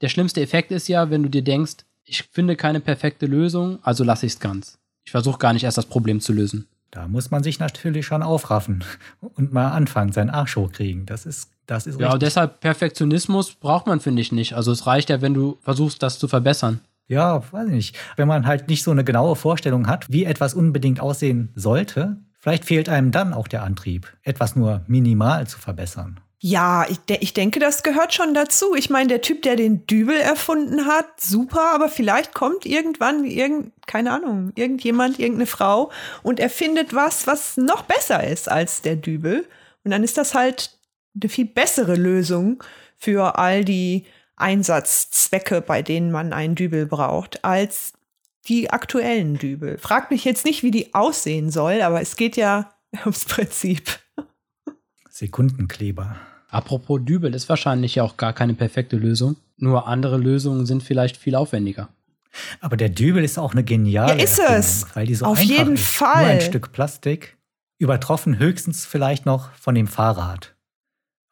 Der 0.00 0.08
schlimmste 0.08 0.42
Effekt 0.42 0.70
ist 0.70 0.88
ja, 0.88 1.10
wenn 1.10 1.22
du 1.22 1.30
dir 1.30 1.42
denkst, 1.42 1.76
ich 2.04 2.24
finde 2.24 2.56
keine 2.56 2.80
perfekte 2.80 3.26
Lösung, 3.26 3.78
also 3.82 4.04
lasse 4.04 4.26
ich 4.26 4.32
es 4.32 4.40
ganz. 4.40 4.78
Ich 5.04 5.10
versuche 5.10 5.38
gar 5.38 5.52
nicht 5.52 5.64
erst 5.64 5.78
das 5.78 5.86
Problem 5.86 6.20
zu 6.20 6.32
lösen. 6.32 6.66
Da 6.90 7.06
muss 7.06 7.30
man 7.30 7.42
sich 7.42 7.58
natürlich 7.58 8.06
schon 8.06 8.22
aufraffen 8.22 8.84
und 9.20 9.52
mal 9.52 9.70
anfangen, 9.70 10.12
seinen 10.12 10.30
Arsch 10.30 10.56
hochkriegen. 10.56 11.06
Das 11.06 11.26
ist, 11.26 11.50
das 11.68 11.86
ist 11.86 12.00
Ja, 12.00 12.06
richtig. 12.08 12.20
deshalb 12.20 12.60
Perfektionismus 12.60 13.54
braucht 13.54 13.86
man, 13.86 14.00
finde 14.00 14.22
ich, 14.22 14.32
nicht. 14.32 14.54
Also 14.54 14.72
es 14.72 14.86
reicht 14.86 15.10
ja, 15.10 15.20
wenn 15.22 15.34
du 15.34 15.58
versuchst, 15.62 16.02
das 16.02 16.18
zu 16.18 16.26
verbessern. 16.26 16.80
Ja, 17.06 17.42
weiß 17.52 17.68
ich 17.68 17.74
nicht. 17.74 17.98
Wenn 18.16 18.28
man 18.28 18.46
halt 18.46 18.68
nicht 18.68 18.82
so 18.82 18.90
eine 18.90 19.04
genaue 19.04 19.36
Vorstellung 19.36 19.86
hat, 19.86 20.06
wie 20.10 20.24
etwas 20.24 20.54
unbedingt 20.54 21.00
aussehen 21.00 21.50
sollte, 21.54 22.16
vielleicht 22.38 22.64
fehlt 22.64 22.88
einem 22.88 23.12
dann 23.12 23.32
auch 23.32 23.48
der 23.48 23.62
Antrieb, 23.62 24.12
etwas 24.22 24.56
nur 24.56 24.82
minimal 24.88 25.46
zu 25.46 25.58
verbessern. 25.58 26.20
Ja, 26.40 26.86
ich, 26.88 26.98
de 27.00 27.18
ich 27.20 27.34
denke, 27.34 27.58
das 27.58 27.82
gehört 27.82 28.14
schon 28.14 28.32
dazu. 28.32 28.74
Ich 28.76 28.90
meine, 28.90 29.08
der 29.08 29.22
Typ, 29.22 29.42
der 29.42 29.56
den 29.56 29.86
Dübel 29.86 30.16
erfunden 30.16 30.86
hat, 30.86 31.06
super, 31.20 31.74
aber 31.74 31.88
vielleicht 31.88 32.32
kommt 32.32 32.64
irgendwann 32.64 33.24
irgend, 33.24 33.72
keine 33.86 34.12
Ahnung, 34.12 34.52
irgendjemand, 34.54 35.18
irgendeine 35.18 35.46
Frau 35.46 35.90
und 36.22 36.38
erfindet 36.38 36.94
was, 36.94 37.26
was 37.26 37.56
noch 37.56 37.82
besser 37.82 38.22
ist 38.24 38.48
als 38.48 38.82
der 38.82 38.94
Dübel. 38.96 39.46
Und 39.82 39.90
dann 39.90 40.04
ist 40.04 40.16
das 40.16 40.34
halt 40.34 40.77
eine 41.14 41.28
viel 41.28 41.46
bessere 41.46 41.94
Lösung 41.94 42.62
für 42.96 43.38
all 43.38 43.64
die 43.64 44.04
Einsatzzwecke, 44.36 45.60
bei 45.60 45.82
denen 45.82 46.10
man 46.10 46.32
einen 46.32 46.54
Dübel 46.54 46.86
braucht, 46.86 47.44
als 47.44 47.92
die 48.46 48.70
aktuellen 48.70 49.36
Dübel. 49.38 49.78
Fragt 49.78 50.10
mich 50.10 50.24
jetzt 50.24 50.44
nicht, 50.44 50.62
wie 50.62 50.70
die 50.70 50.94
aussehen 50.94 51.50
soll, 51.50 51.82
aber 51.82 52.00
es 52.00 52.16
geht 52.16 52.36
ja 52.36 52.70
ums 53.04 53.24
Prinzip. 53.24 53.98
Sekundenkleber. 55.10 56.16
Apropos 56.50 57.00
Dübel 57.02 57.34
ist 57.34 57.48
wahrscheinlich 57.48 57.96
ja 57.96 58.04
auch 58.04 58.16
gar 58.16 58.32
keine 58.32 58.54
perfekte 58.54 58.96
Lösung. 58.96 59.36
Nur 59.56 59.86
andere 59.86 60.16
Lösungen 60.16 60.64
sind 60.66 60.82
vielleicht 60.82 61.16
viel 61.16 61.34
aufwendiger. 61.34 61.88
Aber 62.60 62.76
der 62.76 62.88
Dübel 62.88 63.24
ist 63.24 63.38
auch 63.38 63.52
eine 63.52 63.64
geniale 63.64 64.16
Ja, 64.16 64.22
ist 64.24 64.38
Erfindung, 64.38 64.60
es. 64.60 64.86
weil 64.94 65.06
die 65.06 65.14
so 65.14 65.26
Auf 65.26 65.38
einfach 65.38 65.50
jeden 65.50 65.74
ist. 65.74 65.86
Fall. 65.86 66.22
Nur 66.22 66.32
ein 66.34 66.40
Stück 66.40 66.72
Plastik, 66.72 67.36
übertroffen 67.78 68.38
höchstens 68.38 68.86
vielleicht 68.86 69.26
noch 69.26 69.52
von 69.54 69.74
dem 69.74 69.86
Fahrrad. 69.88 70.54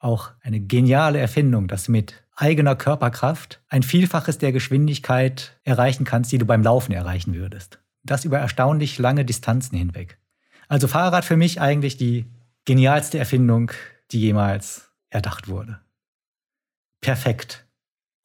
Auch 0.06 0.30
eine 0.40 0.60
geniale 0.60 1.18
Erfindung, 1.18 1.66
dass 1.66 1.86
du 1.86 1.90
mit 1.90 2.22
eigener 2.36 2.76
Körperkraft 2.76 3.60
ein 3.68 3.82
Vielfaches 3.82 4.38
der 4.38 4.52
Geschwindigkeit 4.52 5.58
erreichen 5.64 6.04
kannst, 6.04 6.30
die 6.30 6.38
du 6.38 6.46
beim 6.46 6.62
Laufen 6.62 6.92
erreichen 6.92 7.34
würdest. 7.34 7.80
Das 8.04 8.24
über 8.24 8.38
erstaunlich 8.38 9.00
lange 9.00 9.24
Distanzen 9.24 9.76
hinweg. 9.76 10.20
Also 10.68 10.86
Fahrrad 10.86 11.24
für 11.24 11.36
mich 11.36 11.60
eigentlich 11.60 11.96
die 11.96 12.26
genialste 12.64 13.18
Erfindung, 13.18 13.72
die 14.12 14.20
jemals 14.20 14.92
erdacht 15.10 15.48
wurde. 15.48 15.80
Perfekt. 17.00 17.66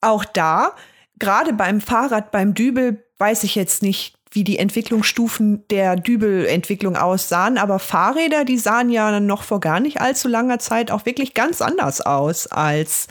auch 0.01 0.23
da, 0.23 0.75
gerade 1.17 1.51
beim 1.51 1.81
Fahrrad, 1.81 2.29
beim 2.29 2.53
Dübel, 2.53 3.03
weiß 3.17 3.43
ich 3.43 3.55
jetzt 3.55 3.81
nicht, 3.81 4.19
wie 4.31 4.43
die 4.43 4.57
Entwicklungsstufen 4.57 5.67
der 5.69 5.95
Dübelentwicklung 5.97 6.95
aussahen, 6.95 7.57
aber 7.57 7.79
Fahrräder, 7.79 8.45
die 8.45 8.57
sahen 8.57 8.89
ja 8.89 9.19
noch 9.19 9.43
vor 9.43 9.59
gar 9.59 9.79
nicht 9.79 9.99
allzu 9.99 10.27
langer 10.27 10.59
Zeit 10.59 10.89
auch 10.89 11.05
wirklich 11.05 11.33
ganz 11.33 11.61
anders 11.61 12.01
aus 12.01 12.47
als 12.47 13.07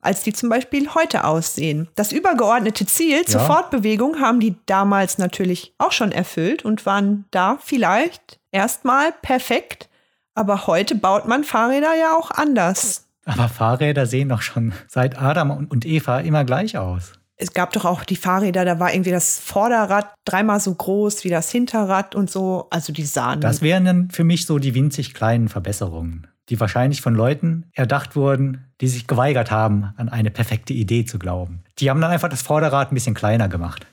als 0.00 0.22
die 0.22 0.32
zum 0.32 0.48
Beispiel 0.48 0.94
heute 0.94 1.24
aussehen. 1.24 1.88
Das 1.96 2.12
übergeordnete 2.12 2.86
Ziel 2.86 3.24
zur 3.24 3.40
Ja. 3.40 3.46
Fortbewegung 3.46 4.20
haben 4.20 4.38
die 4.40 4.54
damals 4.66 5.18
natürlich 5.18 5.74
auch 5.78 5.92
schon 5.92 6.12
erfüllt 6.12 6.64
und 6.64 6.86
waren 6.86 7.24
da 7.32 7.58
vielleicht 7.60 8.38
erstmal 8.52 9.12
perfekt. 9.12 9.88
Aber 10.34 10.68
heute 10.68 10.94
baut 10.94 11.26
man 11.26 11.42
Fahrräder 11.42 11.96
ja 11.98 12.16
auch 12.16 12.30
anders. 12.30 13.08
Aber 13.24 13.48
Fahrräder 13.48 14.06
sehen 14.06 14.28
doch 14.28 14.40
schon 14.40 14.72
seit 14.86 15.20
Adam 15.20 15.66
und 15.68 15.84
Eva 15.84 16.20
immer 16.20 16.44
gleich 16.44 16.78
aus. 16.78 17.17
Es 17.38 17.52
gab 17.52 17.72
doch 17.72 17.84
auch 17.84 18.04
die 18.04 18.16
Fahrräder, 18.16 18.64
da 18.64 18.80
war 18.80 18.92
irgendwie 18.92 19.12
das 19.12 19.38
Vorderrad 19.38 20.12
dreimal 20.24 20.58
so 20.60 20.74
groß 20.74 21.22
wie 21.22 21.30
das 21.30 21.50
Hinterrad 21.50 22.16
und 22.16 22.30
so. 22.30 22.66
Also 22.70 22.92
die 22.92 23.04
sahen. 23.04 23.40
Das 23.40 23.62
wären 23.62 23.84
dann 23.84 24.10
für 24.10 24.24
mich 24.24 24.44
so 24.44 24.58
die 24.58 24.74
winzig 24.74 25.14
kleinen 25.14 25.48
Verbesserungen, 25.48 26.26
die 26.48 26.58
wahrscheinlich 26.58 27.00
von 27.00 27.14
Leuten 27.14 27.66
erdacht 27.74 28.16
wurden, 28.16 28.66
die 28.80 28.88
sich 28.88 29.06
geweigert 29.06 29.52
haben, 29.52 29.92
an 29.96 30.08
eine 30.08 30.32
perfekte 30.32 30.74
Idee 30.74 31.04
zu 31.04 31.18
glauben. 31.18 31.62
Die 31.78 31.90
haben 31.90 32.00
dann 32.00 32.10
einfach 32.10 32.28
das 32.28 32.42
Vorderrad 32.42 32.90
ein 32.90 32.94
bisschen 32.94 33.14
kleiner 33.14 33.48
gemacht. 33.48 33.86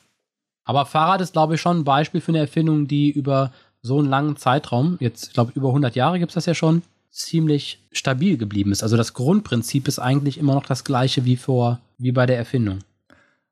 Aber 0.63 0.88
Fahrrad 0.88 1.21
ist, 1.21 1.34
glaube 1.34 1.55
ich, 1.55 1.62
schon 1.62 1.79
ein 1.79 1.84
Beispiel 1.84 2.21
für 2.21 2.31
eine 2.31 2.39
Erfindung, 2.39 2.88
die 2.88 3.12
über 3.12 3.51
so 3.84 3.99
einen 3.99 4.10
langen 4.10 4.36
Zeitraum, 4.38 4.97
jetzt, 4.99 5.27
ich 5.27 5.34
glaube, 5.34 5.51
über 5.53 5.67
100 5.67 5.95
Jahre 5.95 6.17
gibt 6.17 6.31
es 6.31 6.36
das 6.36 6.47
ja 6.47 6.55
schon, 6.55 6.81
ziemlich 7.12 7.86
stabil 7.91 8.38
geblieben 8.38 8.71
ist. 8.71 8.81
Also 8.81 8.97
das 8.97 9.13
Grundprinzip 9.13 9.88
ist 9.88 9.99
eigentlich 9.99 10.39
immer 10.39 10.55
noch 10.55 10.65
das 10.65 10.84
gleiche 10.84 11.23
wie 11.23 11.38
vor, 11.38 11.79
wie 11.99 12.12
bei 12.12 12.25
der 12.25 12.38
Erfindung. 12.38 12.79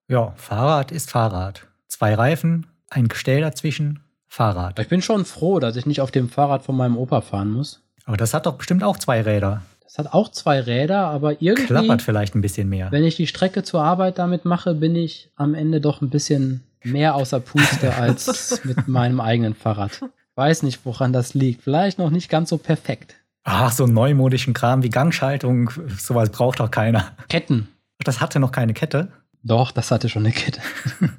Ja, 0.07 0.33
Fahrrad 0.35 0.91
ist 0.91 1.11
Fahrrad. 1.11 1.67
Zwei 1.87 2.13
Reifen, 2.15 2.67
ein 2.89 3.07
Gestell 3.07 3.41
dazwischen, 3.41 4.01
Fahrrad. 4.27 4.79
Ich 4.79 4.89
bin 4.89 5.01
schon 5.01 5.25
froh, 5.25 5.59
dass 5.59 5.75
ich 5.75 5.85
nicht 5.85 6.01
auf 6.01 6.11
dem 6.11 6.29
Fahrrad 6.29 6.63
von 6.63 6.75
meinem 6.75 6.97
Opa 6.97 7.21
fahren 7.21 7.51
muss. 7.51 7.81
Aber 8.05 8.17
das 8.17 8.33
hat 8.33 8.45
doch 8.45 8.55
bestimmt 8.55 8.83
auch 8.83 8.97
zwei 8.97 9.21
Räder. 9.21 9.61
Das 9.83 9.97
hat 9.99 10.13
auch 10.13 10.29
zwei 10.29 10.59
Räder, 10.59 11.07
aber 11.07 11.41
irgendwie, 11.41 11.67
Klappert 11.67 12.01
vielleicht 12.01 12.35
ein 12.35 12.41
bisschen 12.41 12.67
mehr. 12.67 12.91
wenn 12.91 13.03
ich 13.03 13.15
die 13.15 13.27
Strecke 13.27 13.63
zur 13.63 13.83
Arbeit 13.83 14.17
damit 14.17 14.43
mache, 14.43 14.73
bin 14.73 14.95
ich 14.95 15.29
am 15.35 15.53
Ende 15.53 15.79
doch 15.79 16.01
ein 16.01 16.09
bisschen 16.09 16.63
mehr 16.83 17.15
außer 17.15 17.39
Puste 17.39 17.95
als 17.95 18.61
mit 18.65 18.87
meinem 18.87 19.21
eigenen 19.21 19.53
Fahrrad. 19.53 20.01
Weiß 20.35 20.63
nicht, 20.63 20.79
woran 20.83 21.13
das 21.13 21.33
liegt. 21.35 21.61
Vielleicht 21.61 21.99
noch 21.99 22.09
nicht 22.09 22.27
ganz 22.27 22.49
so 22.49 22.57
perfekt. 22.57 23.15
Ach, 23.43 23.71
so 23.71 23.83
einen 23.83 23.93
neumodischen 23.93 24.53
Kram 24.53 24.83
wie 24.83 24.89
Gangschaltung, 24.89 25.69
sowas 25.97 26.31
braucht 26.31 26.59
doch 26.59 26.71
keiner. 26.71 27.11
Ketten. 27.29 27.67
Das 27.99 28.19
hatte 28.19 28.39
noch 28.39 28.51
keine 28.51 28.73
Kette. 28.73 29.09
Doch, 29.43 29.71
das 29.71 29.91
hatte 29.91 30.09
schon 30.09 30.23
eine 30.25 30.33
Kette. 30.33 30.61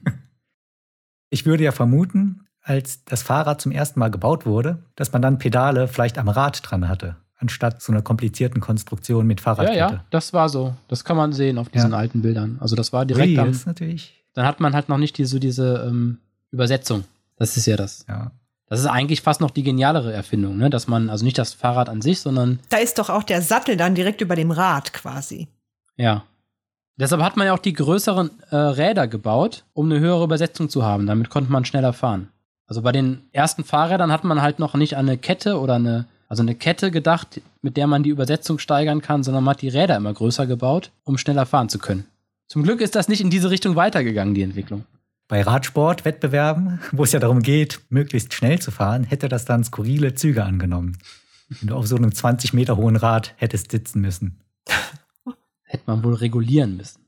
Ich 1.31 1.47
würde 1.47 1.65
ja 1.65 1.73
vermuten, 1.73 2.47
als 2.63 3.05
das 3.05 3.23
Fahrrad 3.23 3.61
zum 3.61 3.73
ersten 3.73 3.99
Mal 3.99 4.11
gebaut 4.11 4.47
wurde, 4.47 4.85
dass 4.95 5.13
man 5.13 5.21
dann 5.21 5.39
Pedale 5.39 5.89
vielleicht 5.89 6.17
am 6.17 6.29
Rad 6.29 6.61
dran 6.63 6.89
hatte, 6.89 7.17
anstatt 7.39 7.83
so 7.83 7.93
einer 7.93 8.03
komplizierten 8.03 8.61
Konstruktion 8.61 9.27
mit 9.27 9.41
Ja, 9.41 9.45
Fahrradkette. 9.45 9.79
ja, 9.79 10.05
das 10.11 10.33
war 10.33 10.49
so. 10.49 10.75
Das 10.87 11.05
kann 11.05 11.17
man 11.17 11.33
sehen 11.33 11.59
auf 11.59 11.69
diesen 11.71 11.91
Ja. 11.91 11.97
alten 11.99 12.23
Bildern. 12.23 12.59
Also 12.61 12.77
das 12.77 12.93
war 12.93 13.05
direkt 13.05 13.31
Ui, 13.33 13.39
am, 13.39 13.49
das 13.49 13.57
ist 13.59 13.67
natürlich, 13.67 14.25
Dann 14.35 14.47
hat 14.47 14.61
man 14.61 14.75
halt 14.75 14.89
noch 14.89 14.99
nicht 14.99 15.19
die, 15.19 15.25
so 15.25 15.39
diese 15.41 15.85
ähm, 15.89 16.19
Übersetzung. 16.53 17.05
Das 17.37 17.57
ist 17.57 17.67
ja 17.67 17.77
das. 17.77 18.05
ja. 18.09 18.31
Das 18.69 18.81
ist 18.81 18.87
eigentlich 18.87 19.21
fast 19.21 19.41
noch 19.41 19.51
die 19.51 19.63
genialere 19.63 20.13
Erfindung, 20.13 20.57
ne? 20.57 20.71
Dass 20.71 20.87
man, 20.89 21.11
also 21.11 21.25
nicht 21.25 21.37
das 21.37 21.53
Fahrrad 21.53 21.89
an 21.89 22.01
sich, 22.01 22.21
sondern 22.21 22.61
da 22.71 22.77
ist 22.79 22.99
doch 22.99 23.11
auch 23.11 23.23
der 23.25 23.43
Sattel 23.43 23.77
dann 23.77 23.95
direkt 23.95 24.21
über 24.21 24.37
dem 24.37 24.51
Rad 24.53 24.93
quasi. 24.93 25.49
ja. 25.97 26.23
Deshalb 26.97 27.23
hat 27.23 27.37
man 27.37 27.47
ja 27.47 27.55
auch 27.55 27.59
die 27.59 27.73
größeren 27.73 28.31
äh, 28.51 28.57
Räder 28.57 29.09
gebaut, 29.09 29.65
um 29.73 29.87
eine 29.91 29.99
höhere 29.99 30.25
Übersetzung 30.25 30.69
zu 30.69 30.85
haben. 30.85 31.07
Damit 31.07 31.29
konnte 31.29 31.51
man 31.51 31.65
schneller 31.65 31.93
fahren. 31.93 32.29
Also 32.67 32.83
bei 32.83 32.93
den 32.93 33.23
ersten 33.33 33.65
Fahrrädern 33.65 34.13
hat 34.13 34.25
man 34.25 34.41
halt 34.41 34.59
noch 34.59 34.75
nicht 34.75 34.97
an 34.97 35.09
eine 35.09 35.19
Kette 35.19 35.59
oder 35.59 35.75
eine, 35.75 36.07
also 36.29 36.43
eine 36.43 36.55
Kette 36.55 36.91
gedacht, 36.91 37.41
mit 37.63 37.77
der 37.77 37.87
man 37.87 38.03
die 38.03 38.11
Übersetzung 38.11 38.59
steigern 38.59 39.03
kann, 39.03 39.23
sondern 39.23 39.45
man 39.45 39.55
hat 39.55 39.63
die 39.63 39.69
Räder 39.69 39.97
immer 39.97 40.15
größer 40.15 40.47
gebaut, 40.47 40.93
um 41.03 41.19
schneller 41.19 41.47
fahren 41.47 41.69
zu 41.69 41.79
können. 41.79 42.07
Zum 42.47 42.63
Glück 42.63 42.81
ist 42.81 42.95
das 42.95 43.09
nicht 43.09 43.21
in 43.21 43.31
diese 43.31 43.51
Richtung 43.51 43.75
weitergegangen, 43.75 44.35
die 44.35 44.43
Entwicklung. 44.43 44.85
Bei 45.27 45.43
Radsportwettbewerben, 45.43 46.81
wo 46.93 47.05
es 47.05 47.13
ja 47.13 47.19
darum 47.19 47.43
geht, 47.43 47.81
möglichst 47.89 48.35
schnell 48.35 48.61
zu 48.61 48.71
fahren, 48.71 49.05
hätte 49.05 49.29
das 49.29 49.45
dann 49.45 49.65
skurrile 49.65 50.15
Züge 50.15 50.45
angenommen. 50.45 50.99
Wenn 51.49 51.69
du 51.69 51.75
auf 51.75 51.87
so 51.87 51.97
einem 51.97 52.15
20 52.15 52.53
Meter 52.53 52.77
hohen 52.77 52.97
Rad 52.97 53.35
hättest 53.37 53.71
sitzen 53.71 54.01
müssen. 54.01 54.41
Hätte 55.75 55.85
man 55.87 56.03
wohl 56.03 56.15
regulieren 56.15 56.77
müssen. 56.77 57.05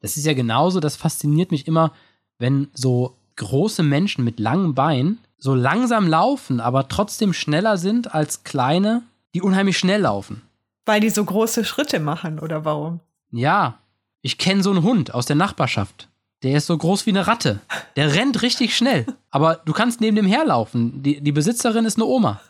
Das 0.00 0.16
ist 0.16 0.26
ja 0.26 0.34
genauso, 0.34 0.80
das 0.80 0.96
fasziniert 0.96 1.50
mich 1.50 1.66
immer, 1.66 1.92
wenn 2.38 2.68
so 2.74 3.16
große 3.36 3.82
Menschen 3.82 4.24
mit 4.24 4.38
langen 4.38 4.74
Beinen 4.74 5.18
so 5.38 5.54
langsam 5.54 6.06
laufen, 6.06 6.60
aber 6.60 6.88
trotzdem 6.88 7.32
schneller 7.32 7.78
sind 7.78 8.14
als 8.14 8.44
kleine, 8.44 9.02
die 9.34 9.40
unheimlich 9.40 9.78
schnell 9.78 10.02
laufen. 10.02 10.42
Weil 10.84 11.00
die 11.00 11.10
so 11.10 11.24
große 11.24 11.64
Schritte 11.64 12.00
machen, 12.00 12.38
oder 12.38 12.64
warum? 12.64 13.00
Ja, 13.30 13.78
ich 14.22 14.36
kenne 14.36 14.62
so 14.62 14.70
einen 14.70 14.82
Hund 14.82 15.14
aus 15.14 15.26
der 15.26 15.36
Nachbarschaft. 15.36 16.08
Der 16.42 16.56
ist 16.56 16.66
so 16.66 16.76
groß 16.76 17.06
wie 17.06 17.10
eine 17.10 17.26
Ratte. 17.26 17.60
Der 17.96 18.14
rennt 18.14 18.42
richtig 18.42 18.76
schnell. 18.76 19.06
Aber 19.30 19.56
du 19.64 19.72
kannst 19.72 20.00
neben 20.00 20.16
dem 20.16 20.26
herlaufen. 20.26 21.02
Die, 21.02 21.20
die 21.20 21.32
Besitzerin 21.32 21.84
ist 21.84 21.96
eine 21.96 22.06
Oma. 22.06 22.40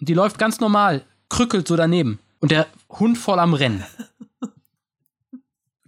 Und 0.00 0.08
die 0.08 0.14
läuft 0.14 0.38
ganz 0.38 0.60
normal, 0.60 1.04
krückelt 1.28 1.66
so 1.66 1.76
daneben. 1.76 2.18
Und 2.40 2.50
der 2.52 2.66
Hund 2.90 3.18
voll 3.18 3.38
am 3.38 3.54
Rennen. 3.54 3.84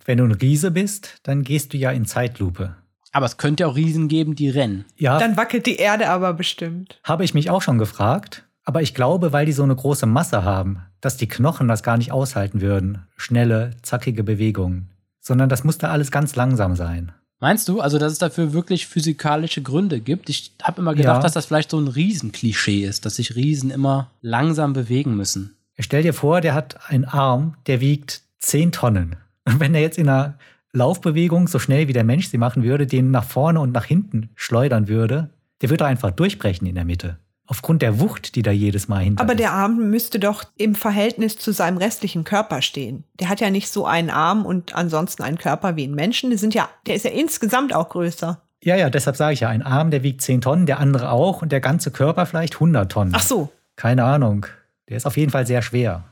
Wenn 0.08 0.16
du 0.16 0.24
ein 0.24 0.32
Riese 0.32 0.70
bist, 0.70 1.16
dann 1.24 1.42
gehst 1.42 1.74
du 1.74 1.76
ja 1.76 1.90
in 1.90 2.06
Zeitlupe. 2.06 2.74
Aber 3.12 3.26
es 3.26 3.36
könnte 3.36 3.66
auch 3.66 3.76
Riesen 3.76 4.08
geben, 4.08 4.34
die 4.36 4.48
rennen. 4.48 4.86
Ja, 4.96 5.18
Dann 5.18 5.36
wackelt 5.36 5.66
die 5.66 5.76
Erde 5.76 6.08
aber 6.08 6.32
bestimmt. 6.32 6.98
habe 7.04 7.24
ich 7.26 7.34
mich 7.34 7.50
auch 7.50 7.60
schon 7.60 7.76
gefragt. 7.76 8.44
Aber 8.64 8.80
ich 8.80 8.94
glaube, 8.94 9.34
weil 9.34 9.44
die 9.44 9.52
so 9.52 9.64
eine 9.64 9.76
große 9.76 10.06
Masse 10.06 10.44
haben, 10.44 10.80
dass 11.02 11.18
die 11.18 11.28
Knochen 11.28 11.68
das 11.68 11.82
gar 11.82 11.98
nicht 11.98 12.10
aushalten 12.10 12.62
würden. 12.62 13.06
Schnelle, 13.18 13.72
zackige 13.82 14.24
Bewegungen. 14.24 14.88
Sondern 15.20 15.50
das 15.50 15.62
musste 15.62 15.90
alles 15.90 16.10
ganz 16.10 16.36
langsam 16.36 16.74
sein. 16.74 17.12
Meinst 17.38 17.68
du, 17.68 17.80
also 17.82 17.98
dass 17.98 18.10
es 18.12 18.18
dafür 18.18 18.54
wirklich 18.54 18.86
physikalische 18.86 19.60
Gründe 19.60 20.00
gibt? 20.00 20.30
Ich 20.30 20.52
habe 20.62 20.80
immer 20.80 20.94
gedacht, 20.94 21.16
Ja. 21.18 21.22
dass 21.22 21.32
das 21.34 21.44
vielleicht 21.44 21.70
so 21.70 21.78
ein 21.78 21.86
Riesenklischee 21.88 22.82
ist, 22.82 23.04
dass 23.04 23.16
sich 23.16 23.36
Riesen 23.36 23.70
immer 23.70 24.10
langsam 24.22 24.72
bewegen 24.72 25.16
müssen. 25.18 25.54
Stell 25.78 26.02
dir 26.02 26.14
vor, 26.14 26.40
der 26.40 26.54
hat 26.54 26.78
einen 26.90 27.04
Arm, 27.04 27.56
der 27.66 27.82
wiegt 27.82 28.22
10 28.40 28.72
Tonnen. 28.72 29.16
Und 29.48 29.61
wenn 29.61 29.74
er 29.74 29.80
jetzt 29.80 29.98
in 29.98 30.08
einer 30.08 30.34
Laufbewegung 30.72 31.48
so 31.48 31.58
schnell 31.58 31.88
wie 31.88 31.92
der 31.92 32.04
Mensch 32.04 32.28
sie 32.28 32.38
machen 32.38 32.62
würde, 32.62 32.87
den 32.87 33.11
nach 33.11 33.24
vorne 33.24 33.61
und 33.61 33.72
nach 33.72 33.84
hinten 33.84 34.30
schleudern 34.34 34.88
würde, 34.88 35.30
der 35.61 35.70
würde 35.70 35.87
einfach 35.87 36.11
durchbrechen 36.11 36.66
in 36.66 36.74
der 36.74 36.84
Mitte. 36.84 37.18
Aufgrund 37.50 37.80
der 37.80 37.98
Wucht, 37.98 38.34
die 38.34 38.42
da 38.42 38.50
jedes 38.50 38.88
Mal 38.88 39.04
hinter 39.04 39.22
Aber 39.22 39.32
ist. 39.32 39.40
der 39.40 39.52
Arm 39.52 39.88
müsste 39.88 40.20
doch 40.20 40.44
im 40.58 40.74
Verhältnis 40.74 41.38
zu 41.38 41.50
seinem 41.52 41.78
restlichen 41.78 42.24
Körper 42.24 42.61
stehen. 42.61 43.04
Der 43.18 43.30
hat 43.30 43.40
ja 43.40 43.48
nicht 43.48 43.70
so 43.70 43.87
einen 43.87 44.11
Arm 44.11 44.44
und 44.44 44.74
ansonsten 44.74 45.22
einen 45.22 45.38
Körper 45.38 45.74
wie 45.74 45.87
ein 45.87 45.94
Menschen. 45.94 46.30
Die 46.30 46.37
sind 46.37 46.52
ja, 46.52 46.68
der 46.87 46.94
ist 46.94 47.06
ja 47.06 47.11
insgesamt 47.11 47.74
auch 47.74 47.88
größer. 47.88 48.42
Ja, 48.62 48.76
ja, 48.76 48.90
deshalb 48.90 49.16
sage 49.16 49.32
ich 49.32 49.40
ja, 49.40 49.48
ein 49.48 49.62
Arm, 49.62 49.90
der 49.90 50.02
wiegt 50.02 50.20
10 50.20 50.42
Tonnen, 50.42 50.66
der 50.66 50.78
andere 50.78 51.11
auch 51.11 51.40
und 51.40 51.50
der 51.50 51.61
ganze 51.61 51.90
Körper 51.90 52.26
vielleicht 52.26 52.54
100 52.54 52.92
Tonnen. 52.92 53.12
Ach 53.14 53.22
so. 53.22 53.50
Keine 53.76 54.04
Ahnung. 54.04 54.44
Der 54.90 54.98
ist 54.98 55.06
auf 55.06 55.16
jeden 55.16 55.30
Fall 55.30 55.46
sehr 55.46 55.62
schwer. 55.62 56.04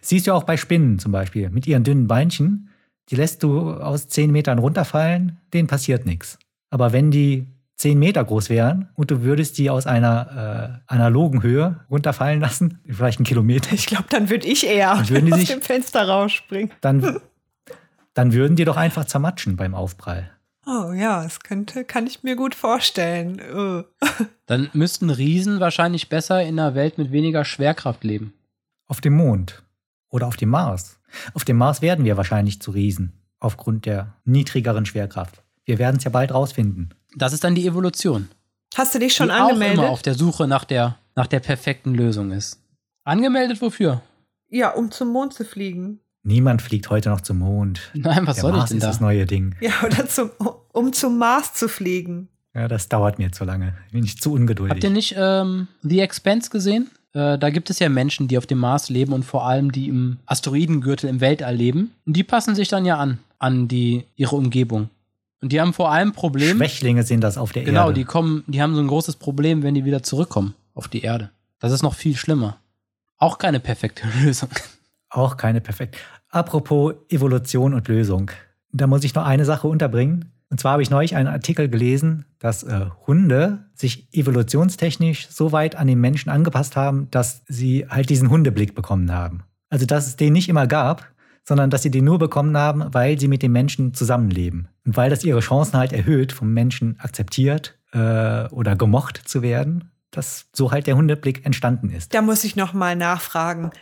Siehst 0.00 0.26
du 0.26 0.32
auch 0.32 0.44
bei 0.44 0.56
Spinnen 0.56 0.98
zum 0.98 1.12
Beispiel, 1.12 1.50
mit 1.50 1.66
ihren 1.66 1.84
dünnen 1.84 2.06
Beinchen, 2.06 2.70
die 3.10 3.16
lässt 3.16 3.42
du 3.42 3.72
aus 3.72 4.08
10 4.08 4.30
Metern 4.30 4.58
runterfallen, 4.58 5.38
denen 5.52 5.68
passiert 5.68 6.06
nichts. 6.06 6.38
Aber 6.70 6.92
wenn 6.92 7.10
die 7.10 7.46
10 7.76 7.98
Meter 7.98 8.24
groß 8.24 8.48
wären 8.50 8.88
und 8.94 9.10
du 9.10 9.22
würdest 9.22 9.58
die 9.58 9.68
aus 9.68 9.86
einer 9.86 10.80
äh, 10.88 10.92
analogen 10.92 11.42
Höhe 11.42 11.80
runterfallen 11.90 12.40
lassen, 12.40 12.78
vielleicht 12.88 13.18
einen 13.18 13.26
Kilometer, 13.26 13.72
Ich 13.74 13.86
glaube, 13.86 14.04
dann 14.10 14.30
würde 14.30 14.46
ich 14.46 14.66
eher 14.66 14.94
Dann 14.94 15.08
würden 15.10 15.26
die 15.26 15.32
aus 15.32 15.40
sich- 15.40 15.48
dem 15.50 15.60
Fenster 15.62 16.08
rausspringen. 16.08 16.70
dann, 16.80 17.20
dann 18.14 18.32
würden 18.32 18.56
die 18.56 18.64
doch 18.64 18.76
einfach 18.76 19.04
zermatschen 19.06 19.56
beim 19.56 19.74
Aufprall. 19.74 20.30
Oh 20.66 20.92
ja, 20.92 21.22
das 21.24 21.40
könnte, 21.40 21.84
kann 21.84 22.06
ich 22.06 22.22
mir 22.22 22.36
gut 22.36 22.54
vorstellen. 22.54 23.38
Äh. 23.38 23.82
Dann 24.46 24.70
müssten 24.72 25.10
Riesen 25.10 25.60
wahrscheinlich 25.60 26.08
besser 26.08 26.42
in 26.42 26.58
einer 26.58 26.74
Welt 26.74 26.96
mit 26.96 27.12
weniger 27.12 27.44
Schwerkraft 27.44 28.02
leben. 28.02 28.32
Auf 28.86 29.02
dem 29.02 29.12
Mond 29.14 29.62
oder 30.14 30.28
auf 30.28 30.36
dem 30.36 30.50
Mars. 30.50 31.00
Auf 31.34 31.44
dem 31.44 31.56
Mars 31.56 31.82
werden 31.82 32.04
wir 32.04 32.16
wahrscheinlich 32.16 32.62
zu 32.62 32.70
Riesen, 32.70 33.12
aufgrund 33.40 33.84
der 33.84 34.14
niedrigeren 34.24 34.86
Schwerkraft. 34.86 35.42
Wir 35.64 35.78
werden 35.78 35.96
es 35.96 36.04
ja 36.04 36.10
bald 36.10 36.32
rausfinden. 36.32 36.94
Das 37.16 37.32
ist 37.32 37.42
dann 37.42 37.56
die 37.56 37.66
Evolution. 37.66 38.28
Hast 38.76 38.94
du 38.94 39.00
dich 39.00 39.14
schon 39.14 39.26
die 39.28 39.34
auch 39.34 39.48
angemeldet? 39.48 39.78
immer 39.78 39.88
auf 39.88 40.02
der 40.02 40.14
Suche 40.14 40.46
nach 40.46 40.64
der, 40.64 40.98
nach 41.16 41.26
der 41.26 41.40
perfekten 41.40 41.94
Lösung 41.94 42.30
ist. 42.30 42.62
Angemeldet 43.02 43.60
wofür? 43.60 44.02
Ja, 44.48 44.70
um 44.70 44.92
zum 44.92 45.08
Mond 45.08 45.34
zu 45.34 45.44
fliegen. 45.44 45.98
Niemand 46.22 46.62
fliegt 46.62 46.88
heute 46.90 47.08
noch 47.08 47.20
zum 47.20 47.38
Mond. 47.40 47.90
Nein, 47.94 48.24
was 48.26 48.36
der 48.36 48.42
soll 48.42 48.52
Mars 48.52 48.64
ich 48.64 48.68
denn 48.68 48.78
ist 48.78 48.84
da? 48.84 48.88
das 48.88 49.00
neue 49.00 49.26
Ding. 49.26 49.56
Ja, 49.60 49.72
oder 49.84 50.06
zum, 50.06 50.30
um 50.72 50.92
zum 50.92 51.18
Mars 51.18 51.54
zu 51.54 51.68
fliegen. 51.68 52.28
Ja, 52.54 52.68
das 52.68 52.88
dauert 52.88 53.18
mir 53.18 53.32
zu 53.32 53.44
lange. 53.44 53.74
Bin 53.90 54.04
ich 54.04 54.20
zu 54.20 54.32
ungeduldig. 54.32 54.74
Habt 54.76 54.84
ihr 54.84 54.90
nicht 54.90 55.16
ähm, 55.18 55.66
The 55.82 56.00
Expanse 56.00 56.50
gesehen? 56.50 56.88
Äh, 57.14 57.38
da 57.38 57.50
gibt 57.50 57.70
es 57.70 57.78
ja 57.78 57.88
Menschen, 57.88 58.28
die 58.28 58.36
auf 58.38 58.46
dem 58.46 58.58
Mars 58.58 58.90
leben 58.90 59.12
und 59.12 59.22
vor 59.24 59.46
allem 59.46 59.72
die 59.72 59.88
im 59.88 60.18
Asteroidengürtel 60.26 61.08
im 61.08 61.20
Weltall 61.20 61.54
leben. 61.56 61.92
Und 62.06 62.16
die 62.16 62.24
passen 62.24 62.54
sich 62.54 62.68
dann 62.68 62.84
ja 62.84 62.98
an, 62.98 63.18
an 63.38 63.68
die, 63.68 64.04
ihre 64.16 64.36
Umgebung. 64.36 64.90
Und 65.40 65.52
die 65.52 65.60
haben 65.60 65.72
vor 65.72 65.90
allem 65.92 66.12
Problem. 66.12 66.56
Schwächlinge 66.56 67.02
sind 67.02 67.20
das 67.22 67.38
auf 67.38 67.52
der 67.52 67.64
Genau, 67.64 67.82
Erde. 67.88 67.94
die 67.94 68.04
kommen, 68.04 68.44
die 68.46 68.60
haben 68.62 68.74
so 68.74 68.80
ein 68.80 68.88
großes 68.88 69.16
Problem, 69.16 69.62
wenn 69.62 69.74
die 69.74 69.84
wieder 69.84 70.02
zurückkommen 70.02 70.54
auf 70.74 70.88
die 70.88 71.02
Erde. 71.02 71.30
Das 71.60 71.70
ist 71.72 71.82
noch 71.82 71.94
viel 71.94 72.16
schlimmer. 72.16 72.58
Auch 73.18 73.38
keine 73.38 73.60
perfekte 73.60 74.06
Lösung. 74.22 74.48
Auch 75.10 75.36
keine 75.36 75.60
perfekt. 75.60 75.96
Apropos 76.30 76.94
Evolution 77.08 77.74
und 77.74 77.86
Lösung. 77.88 78.30
Da 78.72 78.86
muss 78.88 79.04
ich 79.04 79.14
noch 79.14 79.24
eine 79.24 79.44
Sache 79.44 79.68
unterbringen. 79.68 80.32
Und 80.54 80.60
zwar 80.60 80.74
habe 80.74 80.84
ich 80.84 80.90
neulich 80.90 81.16
einen 81.16 81.26
Artikel 81.26 81.68
gelesen, 81.68 82.26
dass 82.38 82.62
äh, 82.62 82.86
Hunde 83.08 83.64
sich 83.74 84.06
evolutionstechnisch 84.14 85.26
so 85.28 85.50
weit 85.50 85.74
an 85.74 85.88
den 85.88 86.00
Menschen 86.00 86.30
angepasst 86.30 86.76
haben, 86.76 87.10
dass 87.10 87.42
sie 87.48 87.88
halt 87.88 88.08
diesen 88.08 88.30
Hundeblick 88.30 88.76
bekommen 88.76 89.10
haben. 89.10 89.42
Also 89.68 89.84
dass 89.84 90.06
es 90.06 90.14
den 90.14 90.32
nicht 90.32 90.48
immer 90.48 90.68
gab, 90.68 91.08
sondern 91.42 91.70
dass 91.70 91.82
sie 91.82 91.90
den 91.90 92.04
nur 92.04 92.20
bekommen 92.20 92.56
haben, 92.56 92.84
weil 92.94 93.18
sie 93.18 93.26
mit 93.26 93.42
den 93.42 93.50
Menschen 93.50 93.94
zusammenleben. 93.94 94.68
Und 94.86 94.96
weil 94.96 95.10
das 95.10 95.24
ihre 95.24 95.40
Chancen 95.40 95.76
halt 95.76 95.92
erhöht, 95.92 96.30
vom 96.30 96.52
Menschen 96.52 97.00
akzeptiert 97.00 97.76
äh, 97.90 98.46
oder 98.50 98.76
gemocht 98.76 99.22
zu 99.24 99.42
werden, 99.42 99.90
dass 100.12 100.46
so 100.52 100.70
halt 100.70 100.86
der 100.86 100.94
Hundeblick 100.94 101.44
entstanden 101.44 101.90
ist. 101.90 102.14
Da 102.14 102.22
muss 102.22 102.44
ich 102.44 102.54
noch 102.54 102.74
mal 102.74 102.94
nachfragen. 102.94 103.72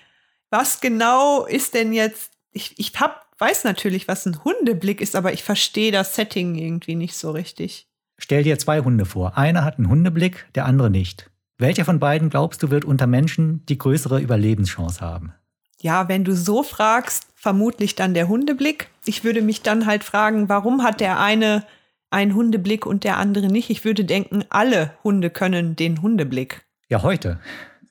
Was 0.49 0.81
genau 0.81 1.45
ist 1.45 1.75
denn 1.75 1.93
jetzt? 1.93 2.33
Ich, 2.51 2.79
ich 2.79 2.99
hab, 2.99 3.27
weiß 3.43 3.65
natürlich, 3.65 4.07
was 4.07 4.25
ein 4.25 4.45
Hundeblick 4.45 5.01
ist, 5.01 5.17
aber 5.17 5.33
ich 5.33 5.43
verstehe 5.43 5.91
das 5.91 6.15
Setting 6.15 6.55
irgendwie 6.55 6.95
nicht 6.95 7.17
so 7.17 7.33
richtig. 7.33 7.89
Stell 8.17 8.45
dir 8.45 8.57
zwei 8.57 8.79
Hunde 8.79 9.05
vor. 9.05 9.37
Einer 9.37 9.65
hat 9.65 9.79
einen 9.79 9.89
Hundeblick, 9.89 10.47
der 10.55 10.65
andere 10.65 10.91
nicht. 10.91 11.29
Welcher 11.59 11.85
von 11.85 11.99
beiden 11.99 12.31
glaubst 12.31 12.63
du 12.63 12.71
wird 12.71 12.85
unter 12.85 13.09
Menschen 13.09 13.67
die 13.67 13.79
größere 13.79 14.21
Überlebenschance 14.21 15.01
haben? 15.01 15.33
Ja, 15.81 16.09
wenn 16.09 16.23
du 16.23 16.37
so 16.37 16.63
fragst, 16.63 17.27
vermutlich 17.35 17.97
dann 17.97 18.15
der 18.15 18.29
Hundeblick. 18.29 18.89
Ich 19.07 19.25
würde 19.25 19.43
mich 19.43 19.63
dann 19.63 19.87
halt 19.87 20.05
fragen, 20.05 20.49
warum 20.49 20.85
hat 20.85 21.01
der 21.01 21.19
eine 21.19 21.65
einen 22.11 22.37
Hundeblick 22.37 22.87
und 22.87 23.03
der 23.03 23.17
andere 23.17 23.49
nicht? 23.49 23.71
Ich 23.71 23.85
würde 23.85 24.05
denken, 24.05 24.45
alle 24.51 24.93
Hunde 25.03 25.31
können 25.31 25.75
den 25.75 26.01
Hundeblick. 26.01 26.63
Ja, 26.89 27.03
heute. 27.03 27.41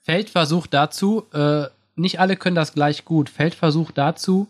Feldversuch 0.03 0.67
dazu, 0.67 1.25
äh, 1.33 1.65
nicht 1.95 2.21
alle 2.21 2.37
können 2.37 2.55
das 2.55 2.73
gleich 2.73 3.03
gut. 3.03 3.29
Feldversuch 3.29 3.91
dazu, 3.91 4.47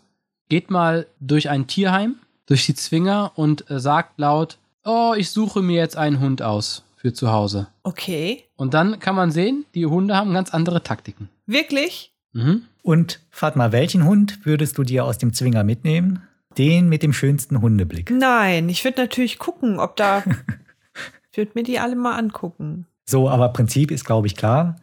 geht 0.52 0.70
mal 0.70 1.06
durch 1.18 1.48
ein 1.48 1.66
Tierheim, 1.66 2.16
durch 2.44 2.66
die 2.66 2.74
Zwinger 2.74 3.32
und 3.36 3.70
äh, 3.70 3.80
sagt 3.80 4.18
laut, 4.18 4.58
oh, 4.84 5.14
ich 5.16 5.30
suche 5.30 5.62
mir 5.62 5.78
jetzt 5.78 5.96
einen 5.96 6.20
Hund 6.20 6.42
aus 6.42 6.84
für 6.94 7.14
zu 7.14 7.32
Hause. 7.32 7.68
Okay. 7.84 8.44
Und 8.54 8.74
dann 8.74 8.98
kann 8.98 9.14
man 9.14 9.30
sehen, 9.30 9.64
die 9.74 9.86
Hunde 9.86 10.14
haben 10.14 10.34
ganz 10.34 10.50
andere 10.50 10.82
Taktiken. 10.82 11.30
Wirklich? 11.46 12.12
Mhm. 12.34 12.64
Und 12.82 13.20
Fatma, 13.30 13.72
welchen 13.72 14.04
Hund 14.04 14.44
würdest 14.44 14.76
du 14.76 14.82
dir 14.82 15.06
aus 15.06 15.16
dem 15.16 15.32
Zwinger 15.32 15.64
mitnehmen? 15.64 16.20
Den 16.58 16.90
mit 16.90 17.02
dem 17.02 17.14
schönsten 17.14 17.62
Hundeblick. 17.62 18.10
Nein, 18.10 18.68
ich 18.68 18.84
würde 18.84 19.00
natürlich 19.00 19.38
gucken, 19.38 19.78
ob 19.78 19.96
da. 19.96 20.22
ich 21.32 21.38
würde 21.38 21.52
mir 21.54 21.62
die 21.62 21.78
alle 21.78 21.96
mal 21.96 22.18
angucken. 22.18 22.84
So, 23.06 23.30
aber 23.30 23.48
Prinzip 23.54 23.90
ist, 23.90 24.04
glaube 24.04 24.26
ich, 24.26 24.36
klar. 24.36 24.76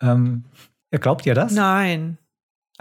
Ähm, 0.00 0.44
glaubt 0.90 1.26
ihr 1.26 1.34
das? 1.34 1.52
Nein. 1.52 2.16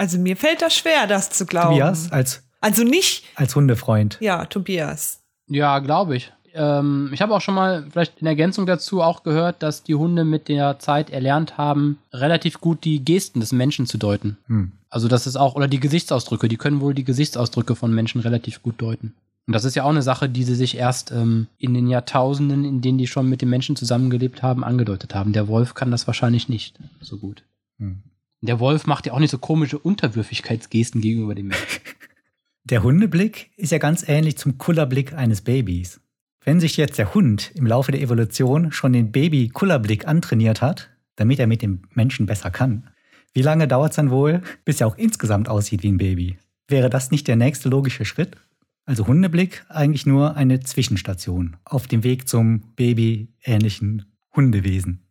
Also 0.01 0.17
mir 0.17 0.35
fällt 0.35 0.63
das 0.63 0.75
schwer, 0.75 1.05
das 1.05 1.29
zu 1.29 1.45
glauben. 1.45 1.75
Tobias, 1.75 2.11
als, 2.11 2.41
Also 2.59 2.83
nicht, 2.83 3.23
als 3.35 3.55
Hundefreund. 3.55 4.17
ja, 4.19 4.45
Tobias. 4.45 5.21
Ja, 5.45 5.77
glaube 5.77 6.15
ich. 6.15 6.33
Ähm, 6.55 7.11
ich 7.13 7.21
habe 7.21 7.35
auch 7.35 7.41
schon 7.41 7.53
mal 7.53 7.85
vielleicht 7.87 8.19
in 8.19 8.25
Ergänzung 8.25 8.65
dazu 8.65 9.03
auch 9.03 9.21
gehört, 9.21 9.61
dass 9.61 9.83
die 9.83 9.93
Hunde 9.93 10.25
mit 10.25 10.47
der 10.47 10.79
Zeit 10.79 11.11
erlernt 11.11 11.59
haben, 11.59 11.99
relativ 12.11 12.59
gut 12.59 12.83
die 12.83 13.05
Gesten 13.05 13.41
des 13.41 13.51
Menschen 13.51 13.85
zu 13.85 13.99
deuten. 13.99 14.37
Hm. 14.47 14.71
Also 14.89 15.07
das 15.07 15.27
ist 15.27 15.35
auch, 15.35 15.53
oder 15.53 15.67
die 15.67 15.79
Gesichtsausdrücke, 15.79 16.47
die 16.47 16.57
können 16.57 16.81
wohl 16.81 16.95
die 16.95 17.03
Gesichtsausdrücke 17.03 17.75
von 17.75 17.93
Menschen 17.93 18.21
relativ 18.21 18.63
gut 18.63 18.81
deuten. 18.81 19.13
Und 19.45 19.53
das 19.53 19.65
ist 19.65 19.75
ja 19.75 19.83
auch 19.83 19.89
eine 19.89 20.01
Sache, 20.01 20.29
die 20.29 20.45
sie 20.45 20.55
sich 20.55 20.77
erst 20.77 21.11
ähm, 21.11 21.45
in 21.59 21.75
den 21.75 21.87
Jahrtausenden, 21.87 22.65
in 22.65 22.81
denen 22.81 22.97
die 22.97 23.05
schon 23.05 23.29
mit 23.29 23.43
den 23.43 23.51
Menschen 23.51 23.75
zusammengelebt 23.75 24.41
haben, 24.41 24.63
angedeutet 24.63 25.13
haben. 25.13 25.31
Der 25.31 25.47
Wolf 25.47 25.75
kann 25.75 25.91
das 25.91 26.07
wahrscheinlich 26.07 26.49
nicht 26.49 26.79
so 27.01 27.17
gut. 27.17 27.43
Hm. 27.77 28.01
Der 28.41 28.59
Wolf 28.59 28.87
macht 28.87 29.05
ja 29.05 29.13
auch 29.13 29.19
nicht 29.19 29.29
so 29.29 29.37
komische 29.37 29.77
Unterwürfigkeitsgesten 29.77 30.99
gegenüber 30.99 31.35
dem 31.35 31.47
Menschen. 31.47 31.81
Der 32.63 32.83
Hundeblick 32.83 33.51
ist 33.57 33.71
ja 33.71 33.77
ganz 33.77 34.07
ähnlich 34.07 34.37
zum 34.37 34.57
Kullerblick 34.57 35.13
eines 35.13 35.41
Babys. 35.41 35.99
Wenn 36.43 36.59
sich 36.59 36.77
jetzt 36.77 36.97
der 36.97 37.13
Hund 37.13 37.51
im 37.55 37.65
Laufe 37.67 37.91
der 37.91 38.01
Evolution 38.01 38.71
schon 38.71 38.93
den 38.93 39.11
Baby-Kullerblick 39.11 40.07
antrainiert 40.07 40.61
hat, 40.61 40.89
damit 41.15 41.39
er 41.39 41.47
mit 41.47 41.61
dem 41.61 41.83
Menschen 41.93 42.25
besser 42.25 42.49
kann, 42.51 42.89
wie 43.33 43.41
lange 43.41 43.67
dauert 43.67 43.91
es 43.91 43.95
dann 43.95 44.11
wohl, 44.11 44.41
bis 44.65 44.81
er 44.81 44.87
auch 44.87 44.97
insgesamt 44.97 45.49
aussieht 45.49 45.83
wie 45.83 45.91
ein 45.91 45.97
Baby? 45.97 46.37
Wäre 46.67 46.89
das 46.89 47.11
nicht 47.11 47.27
der 47.27 47.35
nächste 47.35 47.69
logische 47.69 48.05
Schritt? 48.05 48.37
Also 48.85 49.07
Hundeblick 49.07 49.65
eigentlich 49.69 50.05
nur 50.05 50.35
eine 50.35 50.59
Zwischenstation 50.59 51.57
auf 51.63 51.87
dem 51.87 52.03
Weg 52.03 52.27
zum 52.27 52.61
babyähnlichen 52.75 54.05
Hundewesen. 54.35 55.01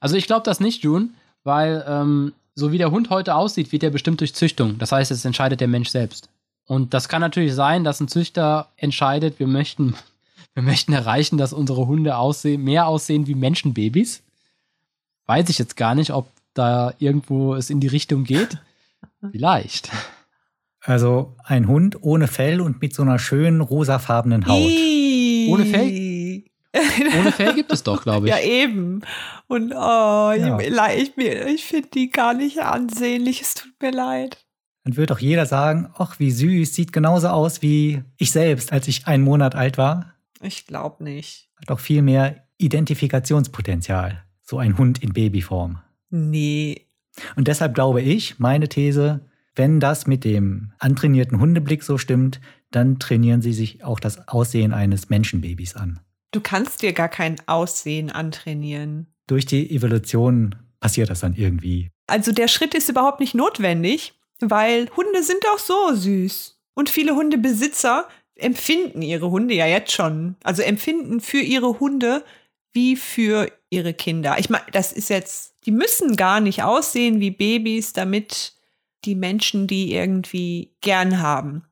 Also 0.00 0.16
ich 0.16 0.26
glaube 0.26 0.44
das 0.44 0.60
nicht, 0.60 0.82
June, 0.82 1.10
weil 1.44 1.84
ähm, 1.86 2.32
so 2.54 2.72
wie 2.72 2.78
der 2.78 2.90
Hund 2.90 3.10
heute 3.10 3.34
aussieht, 3.34 3.72
wird 3.72 3.82
er 3.82 3.90
bestimmt 3.90 4.20
durch 4.20 4.34
Züchtung. 4.34 4.78
Das 4.78 4.92
heißt, 4.92 5.10
es 5.10 5.24
entscheidet 5.24 5.60
der 5.60 5.68
Mensch 5.68 5.88
selbst. 5.88 6.28
Und 6.66 6.94
das 6.94 7.08
kann 7.08 7.20
natürlich 7.20 7.54
sein, 7.54 7.84
dass 7.84 8.00
ein 8.00 8.08
Züchter 8.08 8.68
entscheidet, 8.76 9.38
wir 9.38 9.46
möchten, 9.46 9.94
wir 10.54 10.62
möchten 10.62 10.92
erreichen, 10.92 11.38
dass 11.38 11.52
unsere 11.52 11.86
Hunde 11.86 12.16
aussehen, 12.16 12.62
mehr 12.62 12.86
aussehen 12.86 13.26
wie 13.26 13.34
Menschenbabys. 13.34 14.22
Weiß 15.26 15.48
ich 15.48 15.58
jetzt 15.58 15.76
gar 15.76 15.94
nicht, 15.94 16.12
ob 16.12 16.28
da 16.54 16.94
irgendwo 16.98 17.54
es 17.54 17.70
in 17.70 17.80
die 17.80 17.88
Richtung 17.88 18.24
geht. 18.24 18.58
Vielleicht. 19.32 19.90
Also 20.80 21.36
ein 21.44 21.68
Hund 21.68 22.02
ohne 22.02 22.26
Fell 22.26 22.60
und 22.60 22.82
mit 22.82 22.92
so 22.92 23.02
einer 23.02 23.18
schönen 23.18 23.60
rosafarbenen 23.60 24.46
Haut. 24.46 24.70
Ohne 25.48 25.64
Fell? 25.64 25.88
Ohne 27.18 27.32
Fell 27.32 27.54
gibt 27.54 27.72
es 27.72 27.82
doch, 27.82 28.02
glaube 28.02 28.26
ich. 28.26 28.32
Ja, 28.32 28.40
eben. 28.40 29.02
Und 29.46 29.72
oh, 29.72 29.76
ja. 30.32 30.58
ich, 30.58 31.16
ich, 31.16 31.18
ich 31.18 31.64
finde 31.64 31.88
die 31.88 32.10
gar 32.10 32.34
nicht 32.34 32.60
ansehnlich. 32.60 33.42
Es 33.42 33.54
tut 33.54 33.72
mir 33.80 33.90
leid. 33.90 34.44
Dann 34.84 34.96
wird 34.96 35.10
doch 35.10 35.18
jeder 35.18 35.46
sagen, 35.46 35.90
ach, 35.96 36.18
wie 36.18 36.30
süß, 36.30 36.74
sieht 36.74 36.92
genauso 36.92 37.28
aus 37.28 37.62
wie 37.62 38.02
ich 38.16 38.32
selbst, 38.32 38.72
als 38.72 38.88
ich 38.88 39.06
einen 39.06 39.22
Monat 39.22 39.54
alt 39.54 39.78
war. 39.78 40.14
Ich 40.40 40.66
glaube 40.66 41.04
nicht. 41.04 41.50
Hat 41.60 41.70
doch 41.70 41.78
viel 41.78 42.02
mehr 42.02 42.48
Identifikationspotenzial, 42.58 44.24
so 44.42 44.58
ein 44.58 44.78
Hund 44.78 45.02
in 45.02 45.12
Babyform. 45.12 45.78
Nee. 46.10 46.88
Und 47.36 47.48
deshalb 47.48 47.74
glaube 47.74 48.02
ich, 48.02 48.38
meine 48.38 48.68
These, 48.68 49.20
wenn 49.54 49.78
das 49.78 50.06
mit 50.06 50.24
dem 50.24 50.72
antrainierten 50.78 51.38
Hundeblick 51.38 51.82
so 51.82 51.98
stimmt, 51.98 52.40
dann 52.70 52.98
trainieren 52.98 53.42
sie 53.42 53.52
sich 53.52 53.84
auch 53.84 54.00
das 54.00 54.26
Aussehen 54.28 54.72
eines 54.72 55.10
Menschenbabys 55.10 55.76
an. 55.76 56.00
Du 56.32 56.40
kannst 56.40 56.82
dir 56.82 56.92
gar 56.92 57.08
kein 57.08 57.36
Aussehen 57.46 58.10
antrainieren. 58.10 59.06
Durch 59.26 59.46
die 59.46 59.70
Evolution 59.70 60.56
passiert 60.80 61.10
das 61.10 61.20
dann 61.20 61.34
irgendwie. 61.34 61.90
Also 62.06 62.32
der 62.32 62.48
Schritt 62.48 62.74
ist 62.74 62.88
überhaupt 62.88 63.20
nicht 63.20 63.34
notwendig, 63.34 64.14
weil 64.40 64.90
Hunde 64.96 65.22
sind 65.22 65.44
auch 65.54 65.58
so 65.58 65.94
süß. 65.94 66.58
Und 66.74 66.90
viele 66.90 67.14
Hundebesitzer 67.14 68.08
empfinden 68.34 69.02
ihre 69.02 69.30
Hunde 69.30 69.54
ja 69.54 69.66
jetzt 69.66 69.92
schon. 69.92 70.36
Also 70.42 70.62
empfinden 70.62 71.20
für 71.20 71.40
ihre 71.40 71.78
Hunde 71.78 72.24
wie 72.72 72.96
für 72.96 73.50
ihre 73.70 73.94
Kinder. 73.94 74.36
Ich 74.38 74.50
meine, 74.50 74.64
das 74.72 74.92
ist 74.92 75.10
jetzt, 75.10 75.54
die 75.66 75.70
müssen 75.70 76.16
gar 76.16 76.40
nicht 76.40 76.62
aussehen 76.62 77.20
wie 77.20 77.30
Babys, 77.30 77.92
damit 77.92 78.54
die 79.04 79.14
Menschen 79.14 79.66
die 79.66 79.94
irgendwie 79.94 80.74
gern 80.80 81.20
haben. 81.20 81.64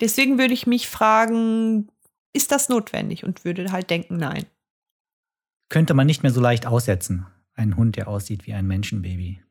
Deswegen 0.00 0.38
würde 0.38 0.54
ich 0.54 0.66
mich 0.66 0.88
fragen, 0.88 1.88
ist 2.38 2.52
das 2.52 2.68
notwendig? 2.68 3.24
Und 3.24 3.44
würde 3.44 3.72
halt 3.72 3.90
denken, 3.90 4.16
nein. 4.16 4.46
Könnte 5.68 5.92
man 5.92 6.06
nicht 6.06 6.22
mehr 6.22 6.32
so 6.32 6.40
leicht 6.40 6.66
aussetzen. 6.66 7.26
Ein 7.54 7.76
Hund, 7.76 7.96
der 7.96 8.06
aussieht 8.06 8.46
wie 8.46 8.54
ein 8.54 8.66
Menschenbaby. 8.66 9.42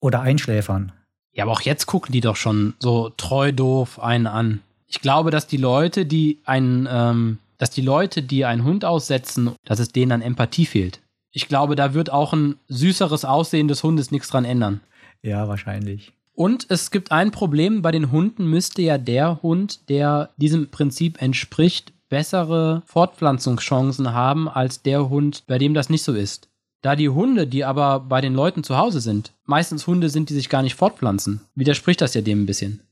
Oder 0.00 0.20
einschläfern. 0.20 0.92
Ja, 1.32 1.44
aber 1.44 1.52
auch 1.52 1.62
jetzt 1.62 1.86
gucken 1.86 2.12
die 2.12 2.20
doch 2.20 2.36
schon 2.36 2.74
so 2.80 3.10
treu 3.10 3.52
doof 3.52 4.00
einen 4.00 4.26
an. 4.26 4.60
Ich 4.88 5.00
glaube, 5.00 5.30
dass 5.30 5.46
die 5.46 5.56
Leute, 5.56 6.06
die 6.06 6.40
einen, 6.44 6.88
ähm, 6.90 7.38
dass 7.56 7.70
die 7.70 7.82
Leute, 7.82 8.22
die 8.22 8.44
einen 8.44 8.64
Hund 8.64 8.84
aussetzen, 8.84 9.52
dass 9.64 9.78
es 9.78 9.90
denen 9.90 10.12
an 10.12 10.22
Empathie 10.22 10.66
fehlt. 10.66 11.00
Ich 11.30 11.48
glaube, 11.48 11.76
da 11.76 11.94
wird 11.94 12.10
auch 12.10 12.32
ein 12.32 12.56
süßeres 12.68 13.24
Aussehen 13.24 13.68
des 13.68 13.82
Hundes 13.82 14.10
nichts 14.10 14.28
dran 14.28 14.44
ändern. 14.44 14.80
Ja, 15.22 15.48
wahrscheinlich. 15.48 16.12
Und 16.34 16.66
es 16.68 16.90
gibt 16.90 17.12
ein 17.12 17.30
Problem, 17.30 17.80
bei 17.80 17.92
den 17.92 18.10
Hunden 18.10 18.50
müsste 18.50 18.82
ja 18.82 18.98
der 18.98 19.40
Hund, 19.42 19.88
der 19.88 20.30
diesem 20.36 20.70
Prinzip 20.70 21.22
entspricht, 21.22 21.93
bessere 22.14 22.84
Fortpflanzungschancen 22.86 24.12
haben 24.12 24.48
als 24.48 24.82
der 24.82 25.08
Hund, 25.08 25.42
bei 25.48 25.58
dem 25.58 25.74
das 25.74 25.90
nicht 25.90 26.04
so 26.04 26.12
ist. 26.14 26.48
Da 26.80 26.94
die 26.94 27.08
Hunde, 27.08 27.48
die 27.48 27.64
aber 27.64 27.98
bei 27.98 28.20
den 28.20 28.34
Leuten 28.34 28.62
zu 28.62 28.78
Hause 28.78 29.00
sind, 29.00 29.32
meistens 29.46 29.88
Hunde 29.88 30.08
sind, 30.08 30.30
die 30.30 30.34
sich 30.34 30.48
gar 30.48 30.62
nicht 30.62 30.76
fortpflanzen, 30.76 31.40
widerspricht 31.56 32.00
das 32.00 32.14
ja 32.14 32.20
dem 32.20 32.42
ein 32.42 32.46
bisschen. 32.46 32.84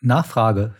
Nachfrage. 0.00 0.76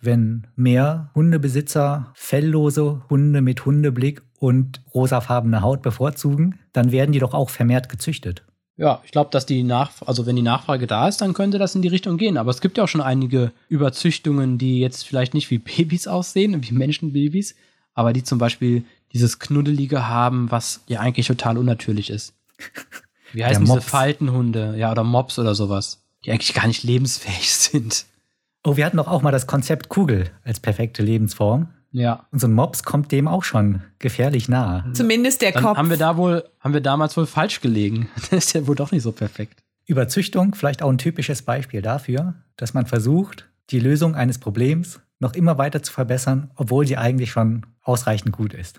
Wenn 0.00 0.46
mehr 0.56 1.10
Hundebesitzer 1.14 2.10
felllose 2.14 3.02
Hunde 3.10 3.42
mit 3.42 3.66
Hundeblick 3.66 4.22
und 4.38 4.80
rosafarbene 4.94 5.60
Haut 5.60 5.82
bevorzugen, 5.82 6.58
dann 6.72 6.90
werden 6.90 7.12
die 7.12 7.18
doch 7.18 7.34
auch 7.34 7.50
vermehrt 7.50 7.90
gezüchtet. 7.90 8.45
Ja, 8.78 9.00
ich 9.04 9.10
glaube, 9.10 9.30
dass 9.30 9.46
die 9.46 9.62
Nach 9.62 9.90
also 10.04 10.26
wenn 10.26 10.36
die 10.36 10.42
Nachfrage 10.42 10.86
da 10.86 11.08
ist, 11.08 11.22
dann 11.22 11.32
könnte 11.32 11.58
das 11.58 11.74
in 11.74 11.82
die 11.82 11.88
Richtung 11.88 12.18
gehen. 12.18 12.36
Aber 12.36 12.50
es 12.50 12.60
gibt 12.60 12.76
ja 12.76 12.84
auch 12.84 12.88
schon 12.88 13.00
einige 13.00 13.52
Überzüchtungen, 13.68 14.58
die 14.58 14.80
jetzt 14.80 15.06
vielleicht 15.06 15.32
nicht 15.34 15.50
wie 15.50 15.58
Babys 15.58 16.06
aussehen, 16.06 16.62
wie 16.62 16.72
Menschenbabys, 16.72 17.54
aber 17.94 18.12
die 18.12 18.22
zum 18.22 18.38
Beispiel 18.38 18.84
dieses 19.12 19.38
Knuddelige 19.38 20.08
haben, 20.08 20.50
was 20.50 20.82
ja 20.88 21.00
eigentlich 21.00 21.26
total 21.26 21.56
unnatürlich 21.56 22.10
ist. 22.10 22.34
Wie 23.32 23.44
heißen 23.44 23.64
diese 23.64 23.80
Faltenhunde? 23.80 24.76
Ja, 24.78 24.92
oder 24.92 25.04
Mops 25.04 25.38
oder 25.38 25.54
sowas, 25.54 26.02
die 26.24 26.30
eigentlich 26.30 26.54
gar 26.54 26.66
nicht 26.66 26.84
lebensfähig 26.84 27.54
sind. 27.54 28.06
Oh, 28.64 28.76
wir 28.76 28.84
hatten 28.84 28.96
doch 28.96 29.08
auch 29.08 29.22
mal 29.22 29.32
das 29.32 29.46
Konzept 29.46 29.88
Kugel 29.88 30.30
als 30.42 30.60
perfekte 30.60 31.02
Lebensform. 31.02 31.68
Ja. 31.96 32.26
Und 32.30 32.40
so 32.40 32.46
ein 32.46 32.52
Mops 32.52 32.82
kommt 32.82 33.10
dem 33.10 33.26
auch 33.26 33.42
schon 33.42 33.82
gefährlich 33.98 34.50
nah. 34.50 34.84
Zumindest 34.92 35.40
der 35.40 35.52
Dann 35.52 35.62
Kopf. 35.62 35.78
Haben 35.78 35.88
wir 35.88 35.96
da 35.96 36.18
wohl, 36.18 36.44
haben 36.60 36.74
wir 36.74 36.82
damals 36.82 37.16
wohl 37.16 37.26
falsch 37.26 37.62
gelegen. 37.62 38.10
Das 38.30 38.32
ist 38.32 38.52
ja 38.52 38.66
wohl 38.66 38.74
doch 38.74 38.92
nicht 38.92 39.02
so 39.02 39.12
perfekt. 39.12 39.62
Überzüchtung, 39.86 40.54
vielleicht 40.54 40.82
auch 40.82 40.90
ein 40.90 40.98
typisches 40.98 41.40
Beispiel 41.40 41.80
dafür, 41.80 42.34
dass 42.56 42.74
man 42.74 42.84
versucht, 42.84 43.48
die 43.70 43.80
Lösung 43.80 44.14
eines 44.14 44.38
Problems 44.38 45.00
noch 45.20 45.32
immer 45.32 45.56
weiter 45.56 45.82
zu 45.82 45.90
verbessern, 45.90 46.50
obwohl 46.56 46.86
sie 46.86 46.98
eigentlich 46.98 47.30
schon 47.30 47.64
ausreichend 47.82 48.32
gut 48.32 48.52
ist. 48.52 48.78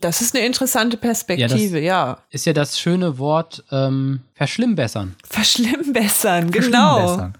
Das 0.00 0.22
ist 0.22 0.34
eine 0.34 0.46
interessante 0.46 0.96
Perspektive, 0.96 1.78
ja. 1.80 2.06
ja. 2.06 2.18
Ist 2.30 2.46
ja 2.46 2.54
das 2.54 2.80
schöne 2.80 3.18
Wort 3.18 3.62
ähm, 3.70 4.20
verschlimmbessern. 4.32 5.16
Verschlimmbessern, 5.28 6.50
genau. 6.50 6.96
Verschlimmbessern. 6.96 7.38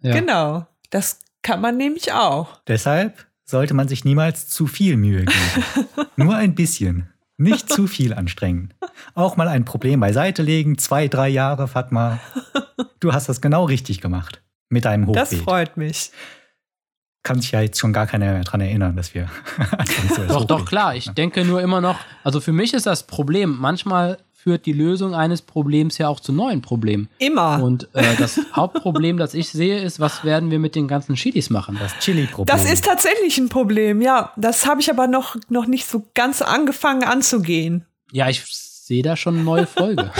Ja. 0.00 0.12
Genau. 0.12 0.66
Das 0.90 1.18
kann 1.42 1.60
man 1.60 1.76
nämlich 1.76 2.12
auch. 2.12 2.60
Deshalb 2.68 3.26
sollte 3.44 3.74
man 3.74 3.88
sich 3.88 4.04
niemals 4.04 4.48
zu 4.48 4.66
viel 4.66 4.96
Mühe 4.96 5.24
geben. 5.24 5.86
Nur 6.16 6.34
ein 6.36 6.54
bisschen. 6.54 7.08
Nicht 7.36 7.68
zu 7.68 7.86
viel 7.86 8.14
anstrengen. 8.14 8.72
Auch 9.14 9.36
mal 9.36 9.48
ein 9.48 9.64
Problem 9.64 10.00
beiseite 10.00 10.42
legen. 10.42 10.78
Zwei, 10.78 11.08
drei 11.08 11.28
Jahre, 11.28 11.66
Fatma. 11.66 12.20
Du 13.00 13.12
hast 13.12 13.28
das 13.28 13.40
genau 13.40 13.64
richtig 13.64 14.00
gemacht. 14.00 14.42
Mit 14.68 14.84
deinem 14.84 15.06
Hochbeet. 15.06 15.32
Das 15.32 15.34
freut 15.34 15.76
mich. 15.76 16.12
Kann 17.24 17.40
sich 17.40 17.52
ja 17.52 17.60
jetzt 17.60 17.78
schon 17.78 17.92
gar 17.92 18.06
keiner 18.06 18.32
mehr 18.32 18.44
daran 18.44 18.60
erinnern, 18.60 18.96
dass 18.96 19.14
wir. 19.14 19.28
so 20.14 20.24
doch, 20.28 20.44
doch, 20.44 20.64
klar. 20.64 20.94
Ich 20.94 21.10
denke 21.10 21.44
nur 21.44 21.60
immer 21.60 21.80
noch, 21.80 21.98
also 22.22 22.40
für 22.40 22.52
mich 22.52 22.74
ist 22.74 22.86
das 22.86 23.06
Problem, 23.06 23.56
manchmal 23.58 24.18
führt 24.44 24.66
die 24.66 24.74
Lösung 24.74 25.14
eines 25.14 25.40
Problems 25.40 25.96
ja 25.96 26.08
auch 26.08 26.20
zu 26.20 26.30
neuen 26.30 26.60
Problemen. 26.60 27.08
Immer. 27.18 27.62
Und 27.62 27.88
äh, 27.94 28.14
das 28.18 28.38
Hauptproblem, 28.52 29.16
das 29.16 29.32
ich 29.32 29.48
sehe, 29.48 29.80
ist, 29.80 30.00
was 30.00 30.22
werden 30.22 30.50
wir 30.50 30.58
mit 30.58 30.74
den 30.74 30.86
ganzen 30.86 31.14
Chilis 31.14 31.48
machen? 31.48 31.78
Das 31.80 31.98
Chili-Problem. 31.98 32.54
Das 32.54 32.70
ist 32.70 32.84
tatsächlich 32.84 33.38
ein 33.38 33.48
Problem, 33.48 34.02
ja. 34.02 34.32
Das 34.36 34.66
habe 34.66 34.82
ich 34.82 34.90
aber 34.90 35.06
noch, 35.06 35.36
noch 35.48 35.66
nicht 35.66 35.86
so 35.86 36.06
ganz 36.12 36.42
angefangen 36.42 37.04
anzugehen. 37.04 37.86
Ja, 38.12 38.28
ich 38.28 38.44
sehe 38.44 39.02
da 39.02 39.16
schon 39.16 39.36
eine 39.36 39.44
neue 39.44 39.66
Folge. 39.66 40.12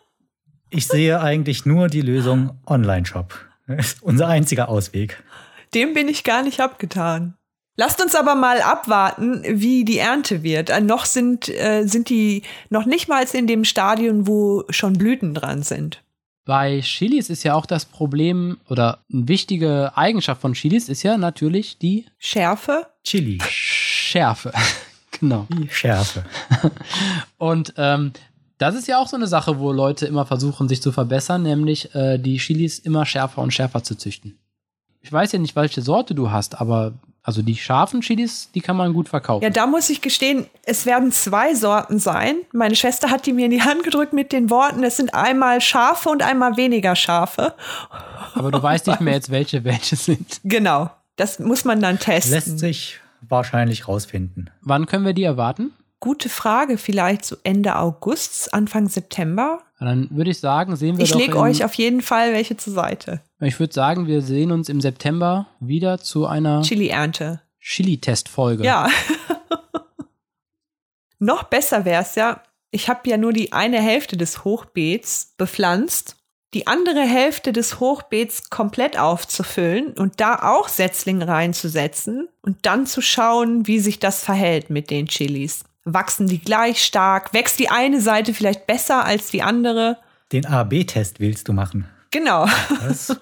ich 0.70 0.86
sehe 0.86 1.20
eigentlich 1.20 1.66
nur 1.66 1.88
die 1.88 2.00
Lösung 2.00 2.58
Online-Shop. 2.66 3.34
Das 3.66 3.92
ist 3.92 4.02
unser 4.02 4.28
einziger 4.28 4.70
Ausweg. 4.70 5.22
Dem 5.74 5.92
bin 5.92 6.08
ich 6.08 6.24
gar 6.24 6.42
nicht 6.42 6.60
abgetan. 6.60 7.37
Lasst 7.80 8.02
uns 8.02 8.16
aber 8.16 8.34
mal 8.34 8.60
abwarten, 8.60 9.40
wie 9.46 9.84
die 9.84 9.98
Ernte 9.98 10.42
wird. 10.42 10.68
Äh, 10.68 10.80
noch 10.80 11.04
sind, 11.04 11.48
äh, 11.48 11.84
sind 11.86 12.08
die 12.08 12.42
noch 12.70 12.86
nicht 12.86 13.08
mal 13.08 13.24
in 13.32 13.46
dem 13.46 13.64
Stadion, 13.64 14.26
wo 14.26 14.64
schon 14.68 14.94
Blüten 14.94 15.32
dran 15.32 15.62
sind. 15.62 16.02
Bei 16.44 16.80
Chilis 16.80 17.30
ist 17.30 17.44
ja 17.44 17.54
auch 17.54 17.66
das 17.66 17.84
Problem 17.84 18.58
oder 18.68 18.98
eine 19.12 19.28
wichtige 19.28 19.92
Eigenschaft 19.96 20.40
von 20.40 20.54
Chilis 20.54 20.88
ist 20.88 21.04
ja 21.04 21.16
natürlich 21.18 21.78
die 21.78 22.06
Schärfe. 22.18 22.88
Chili. 23.04 23.38
Schärfe. 23.48 24.52
genau. 25.20 25.46
Die 25.48 25.68
Schärfe. 25.68 26.24
Und 27.38 27.74
ähm, 27.76 28.12
das 28.58 28.74
ist 28.74 28.88
ja 28.88 28.98
auch 28.98 29.06
so 29.06 29.14
eine 29.14 29.28
Sache, 29.28 29.60
wo 29.60 29.70
Leute 29.70 30.06
immer 30.06 30.26
versuchen, 30.26 30.66
sich 30.66 30.82
zu 30.82 30.90
verbessern, 30.90 31.44
nämlich 31.44 31.94
äh, 31.94 32.18
die 32.18 32.38
Chilis 32.38 32.80
immer 32.80 33.06
schärfer 33.06 33.40
und 33.40 33.54
schärfer 33.54 33.84
zu 33.84 33.94
züchten. 33.94 34.36
Ich 35.00 35.12
weiß 35.12 35.30
ja 35.30 35.38
nicht, 35.38 35.54
welche 35.54 35.80
Sorte 35.80 36.16
du 36.16 36.32
hast, 36.32 36.60
aber 36.60 36.94
also 37.22 37.42
die 37.42 37.56
scharfen 37.56 38.00
Chilis, 38.00 38.50
die 38.54 38.60
kann 38.60 38.76
man 38.76 38.94
gut 38.94 39.08
verkaufen. 39.08 39.42
Ja, 39.44 39.50
da 39.50 39.66
muss 39.66 39.90
ich 39.90 40.00
gestehen, 40.00 40.46
es 40.64 40.86
werden 40.86 41.12
zwei 41.12 41.54
Sorten 41.54 41.98
sein. 41.98 42.36
Meine 42.52 42.74
Schwester 42.74 43.10
hat 43.10 43.26
die 43.26 43.32
mir 43.32 43.44
in 43.46 43.50
die 43.50 43.62
Hand 43.62 43.84
gedrückt 43.84 44.12
mit 44.12 44.32
den 44.32 44.48
Worten, 44.50 44.82
es 44.82 44.96
sind 44.96 45.14
einmal 45.14 45.60
scharfe 45.60 46.08
und 46.08 46.22
einmal 46.22 46.56
weniger 46.56 46.96
scharfe. 46.96 47.54
Aber 48.34 48.50
du 48.50 48.62
weißt 48.62 48.86
nicht 48.86 49.00
mehr 49.00 49.14
jetzt, 49.14 49.30
welche 49.30 49.64
welche 49.64 49.96
sind. 49.96 50.40
Genau, 50.44 50.90
das 51.16 51.38
muss 51.38 51.64
man 51.64 51.80
dann 51.82 51.98
testen. 51.98 52.32
Lässt 52.32 52.58
sich 52.58 53.00
wahrscheinlich 53.20 53.88
rausfinden. 53.88 54.50
Wann 54.62 54.86
können 54.86 55.04
wir 55.04 55.12
die 55.12 55.24
erwarten? 55.24 55.72
Gute 56.00 56.28
Frage, 56.28 56.78
vielleicht 56.78 57.24
so 57.24 57.36
Ende 57.42 57.76
August, 57.76 58.54
Anfang 58.54 58.88
September. 58.88 59.60
Dann 59.80 60.08
würde 60.10 60.30
ich 60.30 60.38
sagen, 60.38 60.76
sehen 60.76 60.96
wir 60.96 61.04
Ich 61.04 61.14
lege 61.14 61.38
euch 61.38 61.64
auf 61.64 61.74
jeden 61.74 62.02
Fall 62.02 62.32
welche 62.32 62.56
zur 62.56 62.72
Seite. 62.72 63.20
Ich 63.40 63.60
würde 63.60 63.72
sagen, 63.72 64.06
wir 64.06 64.22
sehen 64.22 64.50
uns 64.50 64.68
im 64.68 64.80
September 64.80 65.46
wieder 65.60 65.98
zu 65.98 66.26
einer 66.26 66.62
Chili-Ernte. 66.62 67.40
Chili-Testfolge. 67.60 68.64
Ja. 68.64 68.88
Noch 71.20 71.44
besser 71.44 71.84
wäre 71.84 72.02
es 72.02 72.14
ja, 72.14 72.42
ich 72.70 72.88
habe 72.88 73.08
ja 73.08 73.16
nur 73.16 73.32
die 73.32 73.52
eine 73.52 73.80
Hälfte 73.80 74.16
des 74.16 74.44
Hochbeets 74.44 75.34
bepflanzt, 75.36 76.16
die 76.54 76.66
andere 76.66 77.00
Hälfte 77.00 77.52
des 77.52 77.80
Hochbeets 77.80 78.50
komplett 78.50 78.98
aufzufüllen 78.98 79.92
und 79.92 80.20
da 80.20 80.42
auch 80.42 80.68
Setzlinge 80.68 81.28
reinzusetzen 81.28 82.28
und 82.42 82.58
dann 82.62 82.86
zu 82.86 83.00
schauen, 83.00 83.66
wie 83.66 83.78
sich 83.78 83.98
das 83.98 84.24
verhält 84.24 84.70
mit 84.70 84.90
den 84.90 85.06
Chilis. 85.06 85.64
Wachsen 85.84 86.26
die 86.26 86.38
gleich 86.38 86.84
stark? 86.84 87.32
Wächst 87.32 87.58
die 87.58 87.70
eine 87.70 88.00
Seite 88.00 88.34
vielleicht 88.34 88.66
besser 88.66 89.04
als 89.04 89.30
die 89.30 89.42
andere? 89.42 89.98
Den 90.32 90.46
A-B-Test 90.46 91.20
willst 91.20 91.48
du 91.48 91.52
machen. 91.52 91.88
Genau. 92.10 92.46
Das 92.86 93.16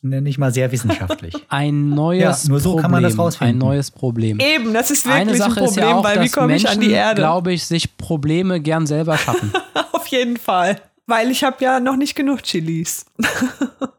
nenne 0.00 0.28
ich 0.28 0.38
mal 0.38 0.52
sehr 0.52 0.72
wissenschaftlich. 0.72 1.34
Ein 1.48 1.90
neues 1.90 2.44
Ja, 2.44 2.48
nur 2.48 2.60
so 2.60 2.70
Problem. 2.70 2.82
kann 2.82 2.90
man 2.90 3.02
das 3.02 3.18
rausfinden. 3.18 3.56
Ein 3.56 3.58
neues 3.58 3.90
Problem. 3.90 4.40
Eben, 4.40 4.72
das 4.72 4.90
ist 4.90 5.04
wirklich 5.04 5.20
Eine 5.20 5.36
Sache 5.36 5.60
ein 5.60 5.64
ist 5.64 5.74
Problem, 5.74 5.88
ja 5.88 5.94
auch, 5.96 6.04
weil 6.04 6.22
wie 6.22 6.28
komme 6.30 6.56
ich 6.56 6.62
Menschen, 6.64 6.78
an 6.78 6.80
die 6.80 6.90
Erde? 6.92 7.14
glaube 7.20 7.52
ich, 7.52 7.64
sich 7.66 7.96
Probleme 7.98 8.60
gern 8.60 8.86
selber 8.86 9.18
schaffen. 9.18 9.52
Auf 9.92 10.06
jeden 10.06 10.36
Fall. 10.38 10.80
Weil 11.06 11.30
ich 11.30 11.44
habe 11.44 11.62
ja 11.62 11.78
noch 11.80 11.96
nicht 11.96 12.14
genug 12.14 12.42
Chilis. 12.42 13.04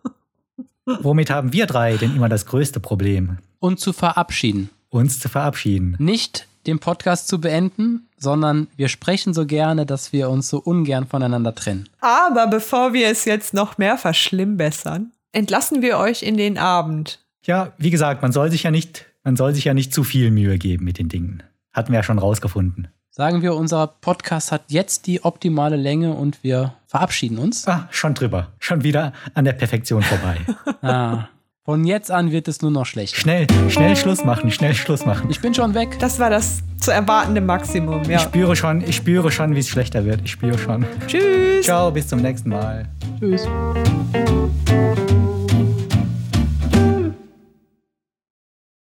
Womit 0.85 1.29
haben 1.29 1.53
wir 1.53 1.65
drei 1.65 1.95
denn 1.97 2.15
immer 2.15 2.29
das 2.29 2.45
größte 2.45 2.79
Problem? 2.79 3.37
Und 3.59 3.79
zu 3.79 3.93
verabschieden. 3.93 4.69
Uns 4.89 5.19
zu 5.19 5.29
verabschieden. 5.29 5.95
Nicht 5.99 6.47
den 6.67 6.79
Podcast 6.79 7.27
zu 7.27 7.39
beenden, 7.39 8.07
sondern 8.23 8.67
wir 8.75 8.87
sprechen 8.87 9.33
so 9.33 9.45
gerne, 9.45 9.85
dass 9.85 10.11
wir 10.13 10.29
uns 10.29 10.49
so 10.49 10.57
ungern 10.57 11.05
voneinander 11.05 11.53
trennen. 11.53 11.87
Aber 11.99 12.47
bevor 12.47 12.93
wir 12.93 13.09
es 13.09 13.25
jetzt 13.25 13.53
noch 13.53 13.77
mehr 13.77 13.97
verschlimmbessern, 13.97 15.11
entlassen 15.31 15.81
wir 15.83 15.99
euch 15.99 16.23
in 16.23 16.37
den 16.37 16.57
Abend. 16.57 17.19
Ja, 17.43 17.73
wie 17.77 17.91
gesagt, 17.91 18.21
man 18.21 18.31
soll 18.31 18.49
sich 18.49 18.63
ja 18.63 18.71
nicht, 18.71 19.05
man 19.23 19.35
soll 19.35 19.53
sich 19.53 19.65
ja 19.65 19.73
nicht 19.73 19.93
zu 19.93 20.03
viel 20.03 20.31
Mühe 20.31 20.57
geben 20.57 20.85
mit 20.85 20.97
den 20.97 21.09
Dingen. 21.09 21.43
Hatten 21.73 21.91
wir 21.91 21.99
ja 21.99 22.03
schon 22.03 22.19
rausgefunden. 22.19 22.87
Sagen 23.15 23.43
wir, 23.43 23.53
unser 23.53 23.85
Podcast 23.85 24.51
hat 24.51 24.63
jetzt 24.69 25.05
die 25.05 25.23
optimale 25.23 25.75
Länge 25.75 26.13
und 26.13 26.43
wir 26.43 26.73
verabschieden 26.87 27.37
uns. 27.37 27.67
Ah, 27.67 27.87
schon 27.91 28.15
drüber. 28.15 28.53
Schon 28.57 28.83
wieder 28.83 29.13
an 29.35 29.45
der 29.45 29.53
Perfektion 29.53 30.01
vorbei. 30.01 30.37
Ah, 30.81 31.29
von 31.65 31.85
jetzt 31.85 32.11
an 32.11 32.31
wird 32.31 32.49
es 32.49 32.61
nur 32.61 32.71
noch 32.71 32.85
schlechter. 32.85 33.15
schnell, 33.17 33.47
schnell 33.69 33.95
Schluss 33.95 34.25
machen, 34.25 34.51
schnell 34.51 34.73
Schluss 34.73 35.05
machen. 35.05 35.29
Ich 35.29 35.39
bin 35.39 35.53
schon 35.53 35.73
weg. 35.73 35.97
Das 35.99 36.19
war 36.19 36.29
das 36.29 36.61
zu 36.77 36.91
erwartende 36.91 37.39
Maximum, 37.39 38.01
Ich 38.01 38.09
ja. 38.09 38.19
spüre 38.19 38.55
schon, 38.55 38.81
ich 38.81 38.97
spüre 38.97 39.31
schon, 39.31 39.55
wie 39.55 39.59
es 39.59 39.69
schlechter 39.69 40.03
wird. 40.03 40.21
Ich 40.25 40.31
spüre 40.31 40.57
schon. 40.57 40.85
Tschüss. 41.07 41.65
Ciao, 41.65 41.89
bis 41.89 42.07
zum 42.07 42.21
nächsten 42.21 42.49
Mal. 42.49 42.89
Tschüss. 43.19 43.47